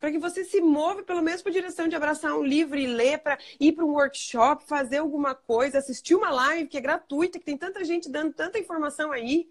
para 0.04 0.12
que 0.12 0.18
você 0.18 0.44
se 0.44 0.60
move 0.60 1.02
pelo 1.02 1.22
menos 1.22 1.40
para 1.40 1.48
a 1.48 1.54
direção 1.54 1.88
de 1.88 1.96
abraçar 1.96 2.36
um 2.36 2.44
livro 2.44 2.78
e 2.78 2.86
ler, 2.86 3.20
para 3.20 3.38
ir 3.58 3.72
para 3.72 3.86
um 3.86 3.92
workshop, 3.92 4.62
fazer 4.66 4.98
alguma 4.98 5.34
coisa, 5.34 5.78
assistir 5.78 6.14
uma 6.14 6.28
live 6.28 6.68
que 6.68 6.76
é 6.76 6.80
gratuita, 6.82 7.38
que 7.38 7.44
tem 7.46 7.56
tanta 7.56 7.82
gente 7.82 8.10
dando 8.10 8.34
tanta 8.34 8.58
informação 8.58 9.12
aí. 9.12 9.48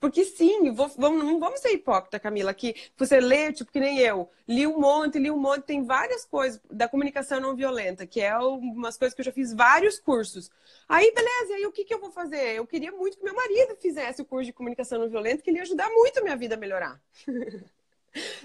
Porque 0.00 0.24
sim, 0.24 0.72
vou, 0.72 0.88
vamos, 0.98 1.24
não 1.24 1.38
vamos 1.38 1.60
ser 1.60 1.68
hipócrita, 1.68 2.18
Camila, 2.18 2.52
que 2.52 2.74
você 2.96 3.20
lê, 3.20 3.52
tipo 3.52 3.70
que 3.70 3.78
nem 3.78 4.00
eu, 4.00 4.28
li 4.48 4.66
um 4.66 4.80
monte, 4.80 5.20
li 5.20 5.30
um 5.30 5.38
monte, 5.38 5.62
tem 5.62 5.84
várias 5.84 6.24
coisas 6.24 6.60
da 6.68 6.88
comunicação 6.88 7.38
não 7.38 7.54
violenta, 7.54 8.04
que 8.04 8.20
é 8.20 8.36
umas 8.36 8.98
coisas 8.98 9.14
que 9.14 9.20
eu 9.20 9.26
já 9.26 9.30
fiz 9.30 9.54
vários 9.54 10.00
cursos. 10.00 10.50
Aí, 10.88 11.14
beleza, 11.14 11.54
aí 11.54 11.66
o 11.66 11.70
que, 11.70 11.84
que 11.84 11.94
eu 11.94 12.00
vou 12.00 12.10
fazer? 12.10 12.56
Eu 12.56 12.66
queria 12.66 12.90
muito 12.90 13.16
que 13.16 13.22
meu 13.22 13.36
marido 13.36 13.76
fizesse 13.76 14.22
o 14.22 14.24
curso 14.24 14.46
de 14.46 14.52
comunicação 14.52 14.98
não 14.98 15.08
violenta, 15.08 15.40
que 15.40 15.50
ele 15.50 15.58
ia 15.58 15.62
ajudar 15.62 15.88
muito 15.88 16.18
a 16.18 16.22
minha 16.24 16.36
vida 16.36 16.56
a 16.56 16.58
melhorar. 16.58 17.00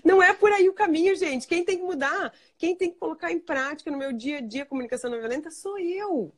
Não 0.03 0.21
é 0.21 0.33
por 0.33 0.51
aí 0.51 0.69
o 0.69 0.73
caminho, 0.73 1.15
gente. 1.15 1.47
Quem 1.47 1.63
tem 1.63 1.77
que 1.77 1.83
mudar, 1.83 2.33
quem 2.57 2.75
tem 2.75 2.91
que 2.91 2.97
colocar 2.97 3.31
em 3.31 3.39
prática 3.39 3.91
no 3.91 3.97
meu 3.97 4.13
dia 4.13 4.37
a 4.37 4.41
dia 4.41 4.63
a 4.63 4.65
comunicação 4.65 5.09
não 5.09 5.19
violenta 5.19 5.51
sou 5.51 5.77
eu. 5.77 6.33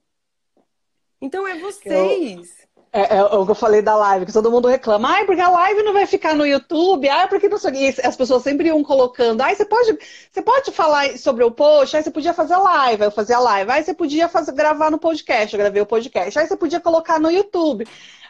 Então 1.22 1.48
é 1.48 1.58
vocês. 1.60 2.62
Eu... 2.62 2.69
É, 2.92 3.18
é, 3.18 3.24
o 3.24 3.46
que 3.46 3.52
eu 3.52 3.56
falei 3.56 3.84
da 3.84 3.96
live, 3.96 4.26
que 4.26 4.34
todo 4.34 4.50
mundo 4.50 4.68
reclama, 4.68 5.10
ai, 5.10 5.26
porque 5.26 5.42
a 5.42 5.50
live 5.50 5.84
não 5.84 5.94
vai 5.94 6.08
ficar 6.08 6.34
no 6.36 6.46
YouTube, 6.46 7.08
ai, 7.08 7.30
porque 7.30 7.48
não 7.48 7.60
sei. 7.60 7.94
As 8.04 8.16
pessoas 8.16 8.42
sempre 8.42 8.68
iam 8.68 8.84
colocando, 8.84 9.42
ai, 9.42 9.56
você 9.56 9.64
pode, 9.64 9.96
você 10.32 10.42
pode 10.42 10.72
falar 10.72 11.16
sobre 11.18 11.44
o 11.44 11.52
post, 11.52 11.96
ai, 11.96 12.02
você 12.02 12.10
podia 12.10 12.34
fazer 12.34 12.58
live, 12.58 13.04
eu 13.04 13.12
fazia 13.12 13.38
live, 13.38 13.70
ai, 13.70 13.84
você 13.84 13.94
podia 13.94 14.28
fazer, 14.28 14.54
gravar 14.54 14.90
no 14.90 14.98
podcast, 14.98 15.54
eu 15.54 15.60
gravei 15.60 15.82
o 15.84 15.86
podcast, 15.86 16.40
ai, 16.40 16.48
você 16.48 16.58
podia 16.58 16.80
colocar 16.80 17.20
no 17.20 17.30
YouTube. 17.30 17.86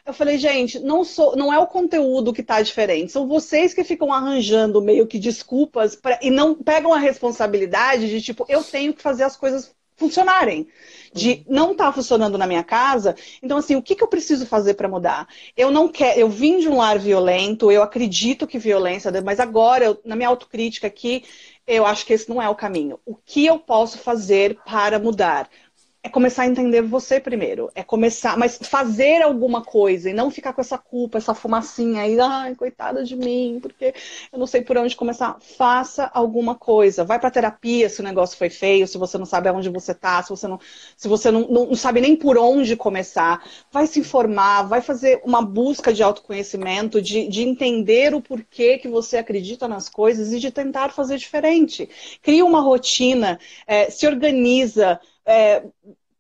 Eu 0.06 0.14
falei, 0.14 0.38
gente, 0.38 0.80
não, 0.80 1.06
sou, 1.06 1.38
não 1.38 1.54
é 1.54 1.60
o 1.60 1.68
conteúdo 1.68 2.34
que 2.34 2.42
está 2.42 2.62
diferente, 2.62 3.12
são 3.14 3.28
vocês 3.28 3.74
que 3.74 3.84
ficam 3.86 4.12
arranjando 4.12 4.82
meio 4.82 5.08
que 5.08 5.20
desculpas 5.20 5.96
pra, 5.96 6.20
e 6.22 6.30
não 6.30 6.54
pegam 6.56 6.94
a 6.94 7.00
responsabilidade 7.00 8.10
de 8.10 8.22
tipo, 8.22 8.46
eu 8.50 8.62
tenho 8.64 8.94
que 8.94 9.02
fazer 9.02 9.24
as 9.24 9.38
coisas 9.38 9.74
funcionarem, 10.00 10.68
de 11.14 11.44
não 11.48 11.74
estar 11.74 11.86
tá 11.86 11.92
funcionando 11.92 12.38
na 12.38 12.48
minha 12.48 12.64
casa. 12.64 13.16
Então, 13.44 13.58
assim, 13.58 13.76
o 13.76 13.82
que, 13.82 13.96
que 13.96 14.04
eu 14.04 14.08
preciso 14.08 14.46
fazer 14.46 14.76
para 14.76 14.88
mudar? 14.88 15.28
Eu 15.56 15.70
não 15.70 15.88
quero, 15.88 16.20
eu 16.20 16.30
vim 16.30 16.60
de 16.60 16.68
um 16.70 16.78
lar 16.78 16.98
violento, 16.98 17.72
eu 17.72 17.84
acredito 17.84 18.48
que 18.48 18.58
violência, 18.58 19.12
mas 19.22 19.40
agora, 19.40 19.86
eu, 19.86 20.02
na 20.06 20.16
minha 20.16 20.30
autocrítica 20.30 20.88
aqui, 20.88 21.24
eu 21.68 21.86
acho 21.86 22.06
que 22.06 22.14
esse 22.14 22.30
não 22.30 22.42
é 22.42 22.50
o 22.50 22.56
caminho. 22.56 23.00
O 23.06 23.16
que 23.16 23.46
eu 23.46 23.60
posso 23.60 24.00
fazer 24.00 24.58
para 24.66 24.98
mudar? 24.98 25.50
É 26.10 26.12
começar 26.12 26.44
a 26.44 26.48
entender 26.48 26.82
você 26.82 27.20
primeiro. 27.20 27.70
É 27.76 27.84
começar, 27.84 28.38
mas 28.38 28.58
fazer 28.58 29.22
alguma 29.22 29.64
coisa 29.64 30.10
e 30.10 30.14
não 30.14 30.32
ficar 30.32 30.54
com 30.54 30.62
essa 30.62 30.78
culpa, 30.78 31.20
essa 31.20 31.36
fumacinha 31.36 32.02
aí, 32.02 32.20
ai, 32.20 32.56
coitada 32.56 33.04
de 33.04 33.16
mim, 33.16 33.60
porque 33.62 33.94
eu 34.34 34.40
não 34.40 34.48
sei 34.48 34.62
por 34.62 34.76
onde 34.78 34.96
começar. 34.96 35.38
Faça 35.40 36.10
alguma 36.14 36.56
coisa. 36.56 37.04
Vai 37.06 37.20
pra 37.20 37.30
terapia 37.30 37.88
se 37.90 38.02
o 38.02 38.04
negócio 38.04 38.38
foi 38.38 38.50
feio, 38.50 38.88
se 38.88 38.98
você 38.98 39.18
não 39.18 39.26
sabe 39.26 39.48
aonde 39.50 39.70
você 39.70 39.94
tá, 39.94 40.22
se 40.24 40.30
você 40.30 40.48
não, 40.48 40.60
se 40.98 41.08
você 41.08 41.30
não, 41.30 41.48
não, 41.48 41.66
não 41.68 41.76
sabe 41.76 42.02
nem 42.02 42.16
por 42.16 42.38
onde 42.38 42.76
começar. 42.76 43.44
Vai 43.72 43.86
se 43.86 44.00
informar, 44.00 44.64
vai 44.64 44.82
fazer 44.82 45.22
uma 45.24 45.42
busca 45.44 45.94
de 45.94 46.02
autoconhecimento, 46.02 47.02
de, 47.02 47.28
de 47.28 47.44
entender 47.44 48.16
o 48.16 48.22
porquê 48.22 48.80
que 48.80 48.88
você 48.88 49.18
acredita 49.18 49.68
nas 49.68 49.88
coisas 49.88 50.34
e 50.34 50.40
de 50.40 50.50
tentar 50.52 50.90
fazer 50.90 51.18
diferente. 51.18 51.88
Cria 52.22 52.44
uma 52.44 52.62
rotina, 52.62 53.40
é, 53.68 53.90
se 53.92 54.08
organiza, 54.08 55.00
é, 55.26 55.64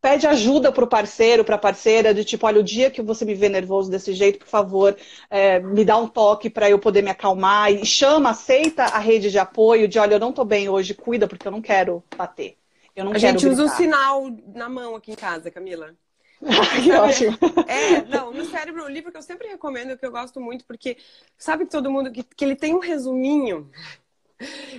pede 0.02 0.28
ajuda 0.28 0.72
para 0.72 0.84
o 0.84 0.88
parceiro, 0.88 1.44
para 1.44 1.56
a 1.56 1.60
parceira, 1.60 2.14
de 2.14 2.24
tipo, 2.24 2.46
olha, 2.48 2.60
o 2.60 2.64
dia 2.64 2.90
que 2.90 3.02
você 3.02 3.26
me 3.26 3.36
vê 3.36 3.50
nervoso 3.50 3.90
desse 3.92 4.14
jeito, 4.14 4.40
por 4.40 4.48
favor, 4.48 4.98
é, 5.30 5.60
me 5.60 5.84
dá 5.84 5.98
um 5.98 6.08
toque 6.08 6.50
para 6.50 6.70
eu 6.70 6.80
poder 6.80 7.02
me 7.02 7.12
acalmar. 7.12 7.72
E 7.72 7.86
chama, 7.86 8.32
aceita 8.32 8.84
a 8.86 9.00
rede 9.00 9.30
de 9.32 9.40
apoio 9.40 9.88
de, 9.88 10.00
olha, 10.00 10.16
eu 10.16 10.20
não 10.20 10.30
estou 10.30 10.46
bem 10.46 10.70
hoje, 10.70 10.94
cuida, 10.94 11.28
porque 11.28 11.48
eu 11.48 11.52
não 11.52 11.62
quero 11.62 12.04
bater. 12.16 12.58
Eu 12.96 13.06
não 13.06 13.14
a 13.14 13.20
quero 13.20 13.40
gente 13.40 13.42
gritar. 13.42 13.64
usa 13.64 13.66
o 13.66 13.70
sinal 13.70 14.30
na 14.54 14.70
mão 14.70 14.96
aqui 14.96 15.12
em 15.12 15.16
casa, 15.16 15.52
Camila. 15.52 15.96
que 16.84 16.92
ótimo. 16.94 17.38
É, 17.66 18.04
não, 18.06 18.34
no 18.34 18.46
cérebro, 18.46 18.86
o 18.86 18.90
livro 18.90 19.12
que 19.12 19.18
eu 19.18 19.22
sempre 19.22 19.48
recomendo, 19.48 19.98
que 19.98 20.06
eu 20.06 20.12
gosto 20.12 20.40
muito, 20.40 20.66
porque 20.66 20.98
sabe 21.38 21.66
que 21.66 21.72
todo 21.72 21.92
mundo, 21.92 22.12
que, 22.12 22.24
que 22.24 22.46
ele 22.46 22.56
tem 22.56 22.74
um 22.74 22.80
resuminho 22.80 23.70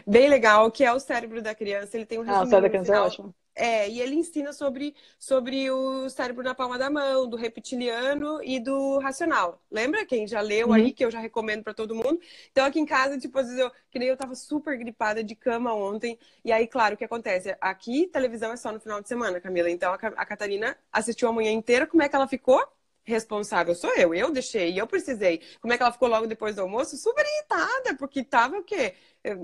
bem 0.06 0.28
legal, 0.28 0.70
que 0.70 0.84
é 0.84 0.92
o 0.92 1.00
cérebro 1.00 1.42
da 1.42 1.54
criança, 1.54 1.96
ele 1.96 2.06
tem 2.06 2.18
um 2.18 2.22
resuminho. 2.22 2.42
Ah, 2.42 2.46
o 2.46 2.50
cérebro 2.50 2.62
da 2.62 2.70
criança 2.70 2.94
é 2.94 3.00
ótimo. 3.00 3.34
É, 3.60 3.86
e 3.90 4.00
ele 4.00 4.14
ensina 4.14 4.54
sobre, 4.54 4.94
sobre 5.18 5.70
o 5.70 6.08
cérebro 6.08 6.42
na 6.42 6.54
palma 6.54 6.78
da 6.78 6.88
mão, 6.88 7.28
do 7.28 7.36
reptiliano 7.36 8.42
e 8.42 8.58
do 8.58 8.98
racional. 9.00 9.62
Lembra? 9.70 10.06
Quem 10.06 10.26
já 10.26 10.40
leu 10.40 10.68
uhum. 10.68 10.72
aí, 10.72 10.92
que 10.92 11.04
eu 11.04 11.10
já 11.10 11.20
recomendo 11.20 11.62
para 11.62 11.74
todo 11.74 11.94
mundo. 11.94 12.18
Então, 12.50 12.64
aqui 12.64 12.80
em 12.80 12.86
casa, 12.86 13.18
tipo, 13.18 13.38
às 13.38 13.48
vezes 13.48 13.60
eu, 13.60 13.70
que 13.90 13.98
nem 13.98 14.08
eu 14.08 14.16
tava 14.16 14.34
super 14.34 14.78
gripada 14.78 15.22
de 15.22 15.34
cama 15.34 15.74
ontem. 15.74 16.18
E 16.42 16.50
aí, 16.50 16.66
claro, 16.66 16.94
o 16.94 16.96
que 16.96 17.04
acontece? 17.04 17.54
Aqui, 17.60 18.06
televisão 18.06 18.50
é 18.50 18.56
só 18.56 18.72
no 18.72 18.80
final 18.80 19.02
de 19.02 19.08
semana, 19.08 19.38
Camila. 19.38 19.68
Então, 19.68 19.92
a, 19.92 19.96
a 19.96 20.24
Catarina 20.24 20.74
assistiu 20.90 21.28
a 21.28 21.32
manhã 21.32 21.52
inteira. 21.52 21.86
Como 21.86 22.02
é 22.02 22.08
que 22.08 22.16
ela 22.16 22.26
ficou? 22.26 22.66
Responsável 23.04 23.74
sou 23.74 23.94
eu, 23.96 24.14
eu 24.14 24.30
deixei, 24.30 24.78
eu 24.80 24.86
precisei. 24.86 25.40
Como 25.60 25.72
é 25.72 25.76
que 25.76 25.82
ela 25.82 25.92
ficou 25.92 26.08
logo 26.08 26.26
depois 26.26 26.56
do 26.56 26.62
almoço? 26.62 26.96
Super 26.96 27.24
irritada, 27.24 27.96
porque 27.96 28.22
tava 28.22 28.58
o 28.58 28.62
quê? 28.62 28.94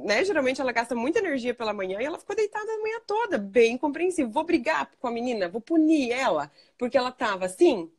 né? 0.04 0.24
Geralmente 0.24 0.60
ela 0.60 0.72
gasta 0.72 0.94
muita 0.94 1.18
energia 1.18 1.54
pela 1.54 1.72
manhã 1.72 2.00
e 2.00 2.04
ela 2.04 2.18
ficou 2.18 2.34
deitada 2.34 2.70
a 2.70 2.78
manhã 2.78 3.00
toda, 3.06 3.38
bem 3.38 3.76
compreensivo. 3.76 4.30
Vou 4.30 4.44
brigar 4.44 4.90
com 4.98 5.06
a 5.06 5.10
menina, 5.10 5.48
vou 5.48 5.60
punir 5.60 6.10
ela 6.12 6.50
porque 6.78 6.96
ela 6.96 7.10
tava 7.12 7.46
assim? 7.46 7.90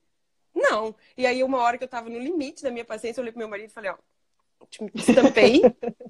Não. 0.53 0.95
E 1.15 1.25
aí, 1.25 1.43
uma 1.43 1.59
hora 1.59 1.77
que 1.77 1.83
eu 1.83 1.87
tava 1.87 2.09
no 2.09 2.17
limite 2.17 2.63
da 2.63 2.71
minha 2.71 2.85
paciência, 2.85 3.19
eu 3.19 3.23
olhei 3.23 3.31
pro 3.31 3.39
meu 3.39 3.47
marido 3.47 3.69
e 3.69 3.73
falei, 3.73 3.91
ó, 3.91 3.97
estampei. 4.95 5.61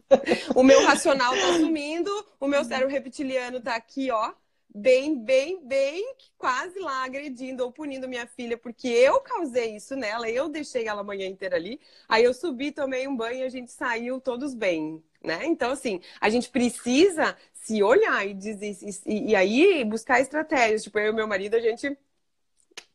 o 0.56 0.64
meu 0.64 0.86
racional 0.86 1.34
tá 1.34 1.54
sumindo, 1.60 2.10
o 2.40 2.48
meu 2.48 2.64
cérebro 2.64 2.90
reptiliano 2.90 3.60
tá 3.60 3.76
aqui, 3.76 4.10
ó, 4.10 4.34
bem, 4.78 5.18
bem, 5.24 5.66
bem, 5.66 6.16
quase 6.38 6.80
lá 6.80 7.04
agredindo 7.04 7.64
ou 7.64 7.72
punindo 7.72 8.08
minha 8.08 8.28
filha, 8.28 8.58
porque 8.58 8.88
eu 8.88 9.20
causei 9.22 9.76
isso 9.76 9.96
nela, 9.96 10.30
eu 10.30 10.50
deixei 10.50 10.88
ela 10.88 11.02
a 11.02 11.04
manhã 11.04 11.28
inteira 11.28 11.56
ali. 11.56 11.80
Aí 12.08 12.24
eu 12.24 12.34
subi, 12.34 12.72
tomei 12.72 13.08
um 13.08 13.16
banho 13.16 13.40
e 13.40 13.44
a 13.44 13.50
gente 13.50 13.72
saiu 13.72 14.20
todos 14.22 14.54
bem 14.54 15.04
né? 15.24 15.46
Então, 15.46 15.72
assim, 15.72 16.00
a 16.22 16.30
gente 16.30 16.50
precisa 16.50 17.36
se 17.54 17.82
olhar 17.84 18.26
e, 18.26 18.34
dizer, 18.34 18.78
e, 19.06 19.32
e 19.32 19.36
aí 19.36 19.84
buscar 19.86 20.22
estratégias. 20.22 20.84
Tipo, 20.84 21.00
eu 21.00 21.12
e 21.12 21.16
meu 21.16 21.28
marido, 21.28 21.56
a 21.56 21.60
gente 21.60 21.98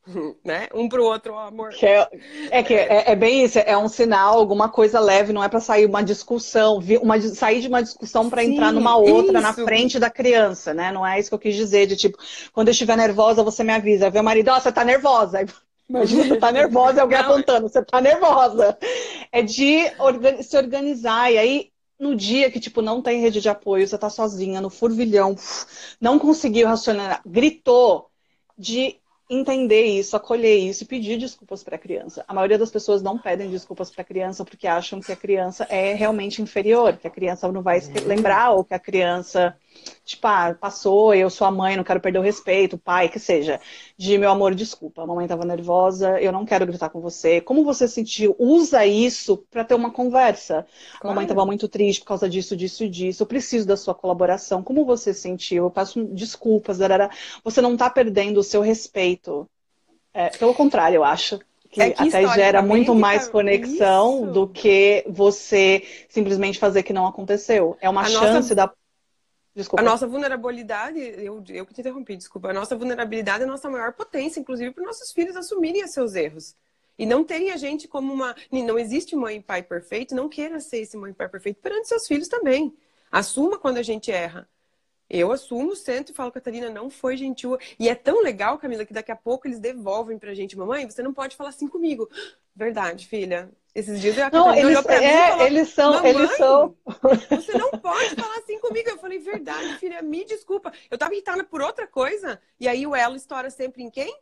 né? 0.45 0.69
Um 0.75 0.89
pro 0.89 1.05
outro, 1.05 1.37
amor. 1.37 1.71
Que 1.71 1.87
é, 1.87 2.09
é, 2.51 2.63
que 2.63 2.75
é, 2.75 3.11
é, 3.11 3.17
bem 3.17 3.45
isso, 3.45 3.59
é 3.59 3.77
um 3.77 3.89
sinal, 3.89 4.39
alguma 4.39 4.69
coisa 4.69 4.99
leve, 4.99 5.33
não 5.33 5.43
é 5.43 5.49
para 5.49 5.61
sair 5.61 5.87
uma 5.87 6.03
discussão, 6.03 6.81
uma, 7.01 7.21
sair 7.21 7.61
de 7.61 7.69
uma 7.69 7.83
discussão 7.83 8.29
para 8.29 8.45
entrar 8.45 8.73
numa 8.73 8.97
outra 8.97 9.39
isso. 9.39 9.43
na 9.43 9.53
frente 9.53 9.99
da 9.99 10.11
criança, 10.11 10.75
né? 10.75 10.91
Não 10.91 11.07
é 11.07 11.19
isso 11.19 11.29
que 11.29 11.35
eu 11.35 11.39
quis 11.39 11.55
dizer, 11.55 11.87
de 11.87 11.97
tipo, 11.97 12.19
quando 12.53 12.69
eu 12.69 12.73
estiver 12.73 12.97
nervosa, 12.97 13.45
você 13.45 13.63
me 13.63 13.73
avisa. 13.73 14.11
Vê 14.11 14.19
o 14.19 14.25
marido, 14.25 14.49
ó, 14.49 14.57
oh, 14.57 14.61
você 14.61 14.73
tá 14.73 14.85
nervosa. 14.85 15.45
Imagina, 15.89 16.25
você 16.25 16.37
tá 16.37 16.51
nervosa 16.53 16.99
e 16.99 17.01
alguém 17.01 17.19
não. 17.19 17.31
apontando, 17.31 17.69
você 17.69 17.85
tá 17.85 18.01
nervosa. 18.01 18.77
É 19.31 19.43
de 19.43 19.91
se 20.43 20.57
organizar, 20.57 21.31
e 21.33 21.39
aí 21.39 21.73
no 21.99 22.17
dia 22.17 22.51
que, 22.51 22.59
tipo, 22.59 22.83
não 22.83 23.01
tem 23.01 23.21
rede 23.21 23.41
de 23.41 23.49
apoio, 23.49 23.87
você 23.87 23.97
tá 23.97 24.11
sozinha, 24.11 24.61
no 24.61 24.69
furvilhão, 24.69 25.37
não 26.01 26.19
conseguiu 26.19 26.67
racionar, 26.67 27.23
gritou 27.25 28.11
de 28.59 28.97
entender 29.29 29.85
isso, 29.85 30.17
acolher 30.17 30.57
isso 30.57 30.83
e 30.83 30.87
pedir 30.87 31.19
desculpas 31.19 31.63
para 31.63 31.77
a 31.77 31.79
criança. 31.79 32.25
A 32.29 32.35
maioria 32.35 32.59
das 32.59 32.71
pessoas 32.71 33.03
não 33.03 33.19
pedem 33.19 33.51
desculpas 33.51 33.91
para 33.91 34.03
a 34.03 34.05
criança 34.05 34.45
porque 34.45 34.67
acham 34.67 35.01
que 35.01 35.13
a 35.13 35.17
criança 35.17 35.67
é 35.71 35.95
realmente 35.95 36.43
inferior, 36.43 36.97
que 36.97 37.07
a 37.07 37.11
criança 37.11 37.51
não 37.51 37.63
vai 37.63 37.79
uhum. 37.79 38.07
lembrar 38.07 38.51
ou 38.51 38.65
que 38.65 38.75
a 38.75 38.79
criança 38.79 39.57
tipo, 40.05 40.27
ah, 40.27 40.55
passou, 40.59 41.15
eu 41.15 41.31
sou 41.31 41.47
a 41.47 41.51
mãe, 41.51 41.77
não 41.77 41.85
quero 41.85 42.01
perder 42.01 42.19
o 42.19 42.23
respeito, 42.23 42.77
o 42.77 42.79
pai, 42.79 43.09
que 43.09 43.19
seja. 43.19 43.61
De 43.97 44.19
meu 44.19 44.31
amor, 44.31 44.55
desculpa, 44.55 45.03
a 45.03 45.07
mamãe 45.07 45.25
estava 45.25 45.45
nervosa, 45.45 46.21
eu 46.21 46.33
não 46.33 46.45
quero 46.45 46.67
gritar 46.67 46.91
com 46.91 47.01
você. 47.01 47.41
Como 47.41 47.65
você 47.65 47.87
sentiu? 47.87 48.35
Usa 48.39 48.85
isso 48.85 49.45
para 49.51 49.65
ter 49.65 49.75
uma 49.75 49.91
conversa. 49.91 50.67
Claro. 50.93 51.01
A 51.03 51.07
mamãe 51.09 51.25
estava 51.25 51.47
muito 51.47 51.69
triste 51.69 52.01
por 52.01 52.09
causa 52.09 52.29
disso, 52.29 52.57
disso 52.57 52.85
e 52.85 52.89
disso. 52.89 53.23
Eu 53.23 53.27
preciso 53.27 53.67
da 53.67 53.77
sua 53.77 53.95
colaboração. 53.95 54.63
Como 54.63 54.85
você 54.85 55.15
sentiu? 55.15 55.65
Eu 55.65 55.71
peço 55.71 56.05
desculpas. 56.05 56.79
Darara. 56.79 57.11
Você 57.45 57.61
não 57.61 57.75
está 57.75 57.89
perdendo 57.89 58.39
o 58.39 58.43
seu 58.45 58.61
respeito. 58.61 59.49
É, 60.13 60.29
pelo 60.31 60.55
contrário, 60.55 60.97
eu 60.97 61.05
acho. 61.05 61.39
Que, 61.71 61.81
é 61.81 61.91
que 61.91 62.03
até 62.03 62.29
gera 62.35 62.61
muito 62.61 62.95
mais 62.95 63.27
conexão 63.29 64.25
isso. 64.25 64.33
do 64.33 64.47
que 64.47 65.05
você 65.09 65.83
simplesmente 66.07 66.59
fazer 66.59 66.83
que 66.83 66.93
não 66.93 67.07
aconteceu. 67.07 67.79
É 67.81 67.89
uma 67.89 68.03
a 68.03 68.05
chance 68.05 68.35
nossa... 68.35 68.55
da 68.55 68.71
Desculpa. 69.55 69.83
A 69.83 69.85
nossa 69.85 70.07
vulnerabilidade, 70.07 70.99
eu, 70.99 71.45
eu 71.49 71.67
que 71.67 71.75
te 71.75 71.81
interrompi, 71.81 72.17
desculpa. 72.17 72.49
A 72.49 72.53
nossa 72.55 72.75
vulnerabilidade 72.75 73.43
é 73.43 73.47
a 73.47 73.51
nossa 73.51 73.69
maior 73.69 73.93
potência, 73.93 74.41
inclusive 74.41 74.71
para 74.71 74.85
nossos 74.85 75.13
filhos 75.13 75.37
assumirem 75.37 75.87
seus 75.87 76.15
erros. 76.15 76.57
E 76.99 77.05
não 77.05 77.25
terem 77.25 77.51
a 77.51 77.57
gente 77.57 77.87
como 77.87 78.13
uma. 78.13 78.35
Não 78.51 78.79
existe 78.79 79.15
mãe 79.15 79.37
e 79.37 79.43
pai 79.43 79.63
perfeito, 79.63 80.15
não 80.15 80.29
queira 80.29 80.61
ser 80.61 80.79
esse 80.79 80.97
mãe 80.97 81.11
e 81.11 81.15
pai 81.15 81.29
perfeito 81.29 81.61
perante 81.61 81.89
seus 81.89 82.07
filhos 82.07 82.29
também. 82.29 82.75
Assuma 83.11 83.59
quando 83.59 83.79
a 83.79 83.83
gente 83.83 84.11
erra. 84.11 84.49
Eu 85.09 85.31
assumo, 85.31 85.77
sento 85.77 86.11
e 86.11 86.15
falo, 86.15 86.33
Catarina, 86.33 86.71
não 86.71 86.89
foi 86.89 87.19
gentil. 87.19 87.59
E 87.79 87.87
é 87.87 87.95
tão 87.95 88.23
legal, 88.23 88.57
Camila, 88.57 88.87
que 88.87 88.95
daqui 88.95 89.13
a 89.13 89.17
pouco 89.17 89.47
eles 89.47 89.59
devolvem 89.61 90.19
pra 90.19 90.33
gente, 90.33 90.57
mamãe, 90.57 90.89
você 90.89 91.03
não 91.03 91.13
pode 91.13 91.37
falar 91.37 91.51
assim 91.51 91.69
comigo. 91.69 92.09
Verdade, 92.57 93.07
filha. 93.07 93.51
Esses 93.75 94.01
dias 94.01 94.17
Catarina 94.17 94.45
não, 94.45 94.55
eles, 94.55 94.67
olhou 94.67 94.83
pra 94.83 94.99
mim 94.99 95.05
é, 95.07 95.09
e 95.09 95.31
falou, 95.31 95.47
eles 95.47 95.69
são, 95.71 96.07
eles 96.07 96.37
são. 96.37 96.77
Você 97.31 97.57
não 97.57 97.71
pode 97.71 98.15
falar 98.15 98.39
assim 98.39 98.59
comigo. 98.59 98.91
Eu 98.91 98.99
falei, 98.99 99.19
verdade, 99.19 99.79
filha, 99.79 100.03
me 100.03 100.25
desculpa. 100.25 100.71
Eu 100.91 100.99
tava 100.99 101.15
irritada 101.15 101.43
por 101.43 101.63
outra 101.63 101.87
coisa. 101.87 102.39
E 102.61 102.69
aí 102.69 102.87
o 102.87 102.95
elo 102.95 103.17
estoura 103.17 103.49
sempre 103.49 103.83
em 103.83 103.91
quem? 103.91 104.15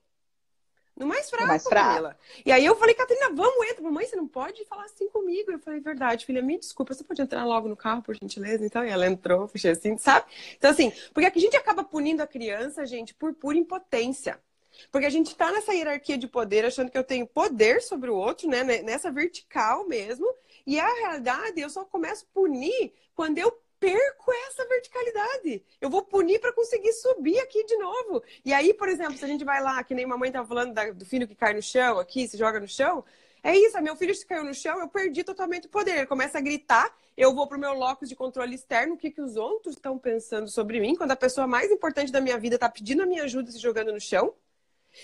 No 0.97 1.07
mais 1.07 1.31
fraco, 1.31 1.47
mais 1.47 1.65
fraco. 1.65 2.15
E 2.45 2.53
aí 2.53 2.65
eu 2.65 2.77
falei, 2.77 2.95
Catarina, 2.95 3.31
vamos, 3.35 3.67
entra. 3.71 3.83
Mamãe, 3.83 4.07
você 4.07 4.15
não 4.15 4.29
pode 4.29 4.65
falar 4.67 4.85
assim 4.85 5.09
comigo. 5.09 5.51
Eu 5.51 5.59
falei, 5.59 5.81
verdade, 5.81 6.27
filha, 6.27 6.43
me 6.43 6.59
desculpa, 6.59 6.95
você 6.95 7.03
pode 7.03 7.23
entrar 7.23 7.45
logo 7.45 7.69
no 7.69 7.77
carro, 7.77 8.03
por 8.03 8.15
gentileza? 8.15 8.65
Então, 8.65 8.85
e 8.85 8.91
ela 8.91 9.07
entrou, 9.07 9.49
fechei 9.49 9.71
assim, 9.71 9.97
sabe? 9.97 10.27
Então, 10.59 10.71
assim, 10.71 10.93
porque 11.15 11.27
a 11.27 11.41
gente 11.41 11.57
acaba 11.57 11.83
punindo 11.83 12.23
a 12.23 12.27
criança, 12.27 12.85
gente, 12.85 13.15
por 13.15 13.35
pura 13.35 13.57
impotência. 13.57 14.39
Porque 14.90 15.07
a 15.07 15.11
gente 15.11 15.35
tá 15.35 15.51
nessa 15.53 15.73
hierarquia 15.73 16.16
de 16.19 16.27
poder, 16.27 16.64
achando 16.64 16.90
que 16.90 16.99
eu 16.99 17.05
tenho 17.05 17.27
poder 17.27 17.83
sobre 17.83 18.11
o 18.11 18.16
outro, 18.16 18.49
né? 18.49 18.62
Nessa 18.62 19.11
vertical 19.11 19.87
mesmo. 19.87 20.27
E 20.66 20.79
a 20.79 20.93
realidade, 20.95 21.61
eu 21.61 21.71
só 21.71 21.85
começo 21.85 22.25
a 22.25 22.35
punir 22.35 22.93
quando 23.14 23.38
eu 23.38 23.51
perco 23.81 24.31
essa 24.49 24.66
verticalidade. 24.69 25.64
Eu 25.81 25.88
vou 25.88 26.03
punir 26.03 26.38
para 26.38 26.53
conseguir 26.53 26.93
subir 26.93 27.38
aqui 27.40 27.64
de 27.64 27.77
novo. 27.77 28.23
E 28.45 28.53
aí, 28.53 28.75
por 28.75 28.88
exemplo, 28.88 29.16
se 29.16 29.25
a 29.25 29.29
gente 29.29 29.43
vai 29.43 29.62
lá, 29.62 29.83
que 29.83 29.95
nem 29.95 30.05
mamãe 30.05 30.29
estava 30.29 30.47
falando 30.47 30.75
da, 30.75 30.90
do 30.90 31.07
filho 31.07 31.27
que 31.27 31.35
cai 31.35 31.55
no 31.55 31.62
chão 31.62 31.99
aqui, 31.99 32.29
se 32.29 32.37
joga 32.37 32.61
no 32.61 32.69
chão. 32.69 33.03
É 33.43 33.57
isso, 33.57 33.81
meu 33.81 33.97
filho 33.97 34.14
se 34.14 34.27
caiu 34.27 34.45
no 34.45 34.53
chão, 34.53 34.79
eu 34.81 34.88
perdi 34.88 35.25
totalmente 35.25 35.66
o 35.66 35.71
poder. 35.71 35.97
Ele 35.97 36.07
começa 36.07 36.37
a 36.37 36.40
gritar, 36.43 36.95
eu 37.16 37.35
vou 37.35 37.47
pro 37.47 37.59
meu 37.59 37.73
locus 37.73 38.09
de 38.09 38.14
controle 38.14 38.55
externo, 38.55 38.95
o 38.95 38.97
que, 38.99 39.11
que 39.11 39.22
os 39.22 39.37
outros 39.37 39.76
estão 39.76 39.99
pensando 39.99 40.49
sobre 40.49 40.78
mim, 40.78 40.95
quando 40.95 41.12
a 41.12 41.16
pessoa 41.16 41.47
mais 41.47 41.70
importante 41.70 42.12
da 42.12 42.20
minha 42.20 42.39
vida 42.39 42.57
está 42.57 42.68
pedindo 42.68 43.03
a 43.03 43.07
minha 43.07 43.24
ajuda 43.24 43.51
se 43.51 43.59
jogando 43.59 43.93
no 43.93 44.01
chão. 44.01 44.35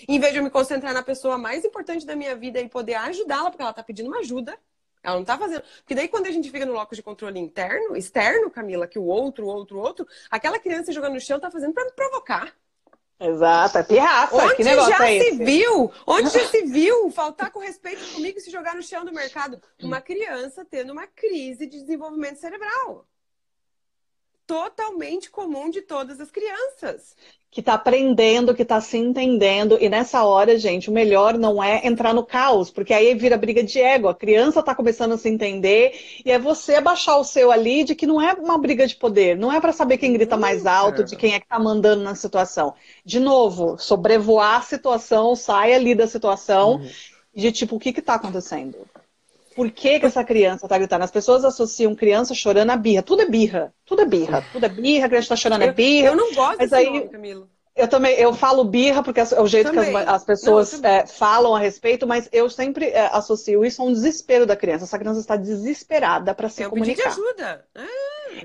Em 0.07 0.19
vez 0.19 0.33
de 0.33 0.39
eu 0.39 0.43
me 0.43 0.49
concentrar 0.49 0.93
na 0.93 1.03
pessoa 1.03 1.37
mais 1.37 1.63
importante 1.63 2.05
da 2.05 2.15
minha 2.15 2.35
vida 2.35 2.59
e 2.59 2.69
poder 2.69 2.95
ajudá-la, 2.95 3.49
porque 3.49 3.61
ela 3.61 3.71
está 3.71 3.83
pedindo 3.83 4.07
uma 4.07 4.19
ajuda, 4.19 4.57
ela 5.03 5.15
não 5.15 5.25
tá 5.25 5.37
fazendo. 5.37 5.63
Porque 5.77 5.95
daí, 5.95 6.07
quando 6.07 6.27
a 6.27 6.31
gente 6.31 6.51
fica 6.51 6.65
no 6.65 6.73
locus 6.73 6.97
de 6.97 7.03
controle 7.03 7.39
interno, 7.39 7.95
externo, 7.95 8.51
Camila, 8.51 8.87
que 8.87 8.99
o 8.99 9.05
outro, 9.05 9.45
o 9.45 9.49
outro, 9.49 9.77
o 9.77 9.81
outro, 9.81 10.07
aquela 10.29 10.59
criança 10.59 10.91
jogando 10.91 11.13
no 11.13 11.21
chão 11.21 11.39
tá 11.39 11.49
fazendo 11.49 11.73
para 11.73 11.85
me 11.85 11.91
provocar. 11.91 12.53
Exato, 13.19 13.79
é 13.79 13.83
pirraça. 13.83 14.35
Onde 14.35 14.55
que 14.55 14.63
negócio 14.63 14.95
já 14.95 15.09
é 15.09 15.19
se 15.19 15.31
viu? 15.37 15.91
Onde 16.05 16.29
já 16.29 16.45
se 16.47 16.61
viu 16.63 17.09
faltar 17.09 17.51
com 17.51 17.59
respeito 17.59 18.13
comigo 18.13 18.37
e 18.37 18.41
se 18.41 18.51
jogar 18.51 18.75
no 18.75 18.83
chão 18.83 19.03
do 19.03 19.11
mercado? 19.11 19.59
Uma 19.81 19.99
criança 20.01 20.63
tendo 20.63 20.93
uma 20.93 21.07
crise 21.07 21.65
de 21.65 21.79
desenvolvimento 21.79 22.37
cerebral. 22.37 23.07
Totalmente 24.47 25.29
comum 25.29 25.69
de 25.69 25.81
todas 25.83 26.19
as 26.19 26.31
crianças. 26.31 27.15
que 27.49 27.61
tá 27.63 27.73
aprendendo, 27.73 28.53
que 28.53 28.63
tá 28.65 28.79
se 28.79 28.97
entendendo. 28.97 29.77
E 29.81 29.89
nessa 29.89 30.23
hora, 30.23 30.57
gente, 30.59 30.89
o 30.89 30.93
melhor 30.93 31.37
não 31.37 31.63
é 31.63 31.87
entrar 31.87 32.13
no 32.13 32.23
caos, 32.25 32.69
porque 32.69 32.93
aí 32.93 33.15
vira 33.15 33.37
briga 33.37 33.63
de 33.63 33.79
ego. 33.79 34.07
A 34.09 34.13
criança 34.15 34.61
tá 34.61 34.75
começando 34.75 35.13
a 35.13 35.17
se 35.17 35.27
entender 35.29 35.93
e 36.25 36.31
é 36.31 36.37
você 36.37 36.75
abaixar 36.75 37.17
o 37.19 37.23
seu 37.23 37.51
ali 37.51 37.83
de 37.83 37.95
que 37.95 38.05
não 38.05 38.21
é 38.21 38.33
uma 38.33 38.57
briga 38.59 38.85
de 38.85 38.95
poder, 38.95 39.35
não 39.37 39.51
é 39.51 39.59
para 39.61 39.73
saber 39.73 39.97
quem 39.97 40.13
grita 40.13 40.37
mais 40.37 40.65
alto, 40.67 41.03
de 41.03 41.15
quem 41.15 41.33
é 41.33 41.39
que 41.39 41.47
tá 41.47 41.57
mandando 41.57 42.03
na 42.03 42.13
situação. 42.15 42.75
De 43.03 43.19
novo, 43.19 43.77
sobrevoar 43.79 44.57
a 44.59 44.61
situação, 44.61 45.35
sai 45.35 45.73
ali 45.73 45.95
da 45.95 46.05
situação 46.07 46.79
Uhum. 46.81 46.95
de 47.33 47.51
tipo, 47.51 47.75
o 47.77 47.79
que 47.79 47.93
que 47.93 48.01
tá 48.01 48.15
acontecendo? 48.15 48.87
Por 49.57 49.71
que, 49.71 49.99
que 49.99 50.05
essa 50.05 50.23
criança 50.23 50.67
tá 50.67 50.77
gritando? 50.77 51.03
As 51.03 51.11
pessoas 51.11 51.43
associam 51.43 51.93
criança 51.95 52.33
chorando 52.35 52.69
a 52.69 52.77
birra. 52.77 53.01
Tudo 53.03 53.23
é 53.23 53.25
birra. 53.25 53.73
Tudo 53.85 54.03
é 54.03 54.05
birra. 54.05 54.45
Tudo 54.53 54.65
é 54.65 54.69
birra, 54.69 55.07
a 55.07 55.09
criança 55.09 55.29
tá 55.29 55.35
chorando 55.35 55.63
é 55.63 55.69
Eu, 55.69 55.73
birra. 55.73 56.07
eu 56.09 56.15
não 56.15 56.31
gosto 56.33 56.59
Mas 56.59 56.71
aí- 56.71 56.85
nome, 56.85 57.09
Camilo. 57.09 57.49
Eu 57.75 57.87
também, 57.87 58.15
eu 58.15 58.33
falo 58.33 58.63
birra 58.63 59.03
porque 59.03 59.19
é 59.19 59.23
o 59.39 59.45
jeito 59.45 59.69
Também. 59.69 59.91
que 59.91 59.95
as, 59.97 60.07
as 60.07 60.23
pessoas 60.25 60.81
Não, 60.81 60.89
eu 60.89 60.95
é, 60.95 61.05
falam 61.05 61.55
a 61.55 61.59
respeito, 61.59 62.07
mas 62.07 62.27
eu 62.31 62.49
sempre 62.49 62.87
é, 62.87 63.05
associo 63.13 63.63
isso 63.63 63.83
a 63.83 63.85
um 63.85 63.93
desespero 63.93 64.47
da 64.47 64.55
criança. 64.55 64.85
Essa 64.85 64.97
criança 64.97 65.19
está 65.19 65.35
desesperada 65.35 66.33
para 66.33 66.49
se 66.49 66.63
É 66.63 66.69
pedido 66.69 66.85
de 66.87 66.95
comunicar. 67.03 67.09
ajuda. 67.09 67.65
É. 67.75 67.81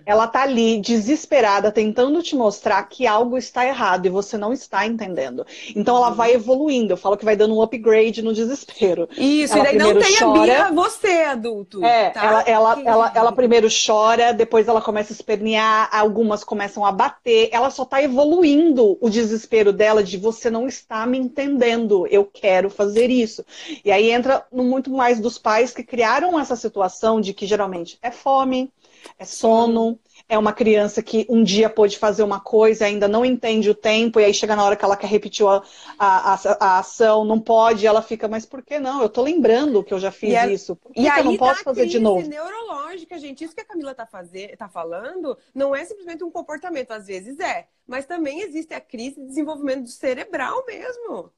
Ela 0.06 0.26
tá 0.26 0.42
ali 0.42 0.80
desesperada, 0.80 1.70
tentando 1.72 2.22
te 2.22 2.34
mostrar 2.36 2.82
que 2.84 3.06
algo 3.06 3.36
está 3.36 3.66
errado 3.66 4.06
e 4.06 4.10
você 4.10 4.36
não 4.38 4.52
está 4.52 4.86
entendendo. 4.86 5.46
Então 5.74 5.96
ela 5.96 6.10
vai 6.10 6.32
evoluindo. 6.32 6.92
Eu 6.92 6.96
falo 6.96 7.16
que 7.16 7.24
vai 7.24 7.36
dando 7.36 7.56
um 7.56 7.62
upgrade 7.62 8.22
no 8.22 8.32
desespero. 8.32 9.08
Isso, 9.16 9.54
Ela 9.56 9.72
e 9.72 9.78
daí 9.78 9.94
não 9.94 10.00
tem 10.00 10.16
chora. 10.18 10.40
a 10.40 10.42
birra 10.44 10.70
você, 10.72 11.22
adulto. 11.24 11.84
É, 11.84 12.10
tá? 12.10 12.24
ela, 12.24 12.42
ela, 12.42 12.74
Que- 12.76 12.88
ela, 12.88 13.12
ela 13.14 13.32
primeiro 13.32 13.68
chora, 13.68 14.32
depois 14.32 14.68
ela 14.68 14.80
começa 14.80 15.12
a 15.12 15.16
espernear, 15.16 15.88
algumas 15.92 16.44
começam 16.44 16.84
a 16.84 16.92
bater. 16.92 17.48
Ela 17.52 17.70
só 17.70 17.84
tá 17.84 18.02
evoluindo 18.02 18.96
o 19.00 19.08
desespero 19.10 19.72
dela 19.72 20.02
de 20.02 20.16
você 20.16 20.50
não 20.50 20.66
está 20.66 21.06
me 21.06 21.18
entendendo, 21.18 22.06
eu 22.08 22.24
quero 22.24 22.70
fazer 22.70 23.10
isso. 23.10 23.44
E 23.84 23.90
aí 23.90 24.10
entra 24.10 24.44
no 24.52 24.64
muito 24.64 24.90
mais 24.90 25.20
dos 25.20 25.38
pais 25.38 25.72
que 25.72 25.82
criaram 25.82 26.38
essa 26.38 26.56
situação 26.56 27.20
de 27.20 27.32
que 27.34 27.46
geralmente 27.46 27.98
é 28.02 28.10
fome, 28.10 28.70
é 29.18 29.24
sono. 29.24 29.98
É 30.28 30.38
uma 30.38 30.52
criança 30.52 31.02
que 31.02 31.26
um 31.28 31.42
dia 31.42 31.68
pôde 31.68 31.98
fazer 31.98 32.22
uma 32.22 32.40
coisa, 32.40 32.86
ainda 32.86 33.08
não 33.08 33.24
entende 33.24 33.68
o 33.70 33.74
tempo, 33.74 34.20
e 34.20 34.24
aí 34.24 34.32
chega 34.34 34.56
na 34.56 34.64
hora 34.64 34.76
que 34.76 34.84
ela 34.84 34.96
quer 34.96 35.08
repetir 35.08 35.46
a, 35.46 35.62
a, 35.98 36.34
a- 36.34 36.56
a 36.60 36.78
ação, 36.78 37.24
não 37.24 37.40
pode, 37.40 37.86
ela 37.86 38.02
fica, 38.02 38.28
mas 38.28 38.46
por 38.46 38.62
que 38.62 38.78
não? 38.78 39.02
Eu 39.02 39.08
tô 39.08 39.22
lembrando 39.22 39.82
que 39.84 39.92
eu 39.92 39.98
já 39.98 40.10
fiz 40.12 40.30
E 40.30 40.44
é- 40.44 40.54
isso. 40.54 40.76
Por 40.76 40.94
que, 40.94 41.02
E 41.04 41.08
que 41.10 41.18
aí 41.18 41.24
eu 41.24 41.24
não 41.24 41.36
posso 41.36 41.62
fazer 41.62 41.86
de 41.86 41.98
crise 41.98 41.98
novo? 41.98 42.32
neurológica, 42.32 43.18
gente. 43.18 43.42
Isso 43.44 43.54
que 43.54 43.62
a 43.62 43.64
Camila 43.64 43.94
tá, 43.94 44.04
fazer, 44.06 44.56
tá 44.58 44.68
falando 44.68 45.38
não 45.54 45.74
é 45.74 45.84
simplesmente 45.84 46.22
um 46.22 46.30
comportamento, 46.30 46.90
às 46.92 47.06
vezes 47.06 47.38
é. 47.40 47.68
Mas 47.86 48.04
também 48.06 48.42
existe 48.42 48.74
a 48.74 48.80
crise 48.80 49.16
de 49.20 49.26
desenvolvimento 49.26 49.88
cerebral 49.88 50.64
mesmo. 50.66 51.32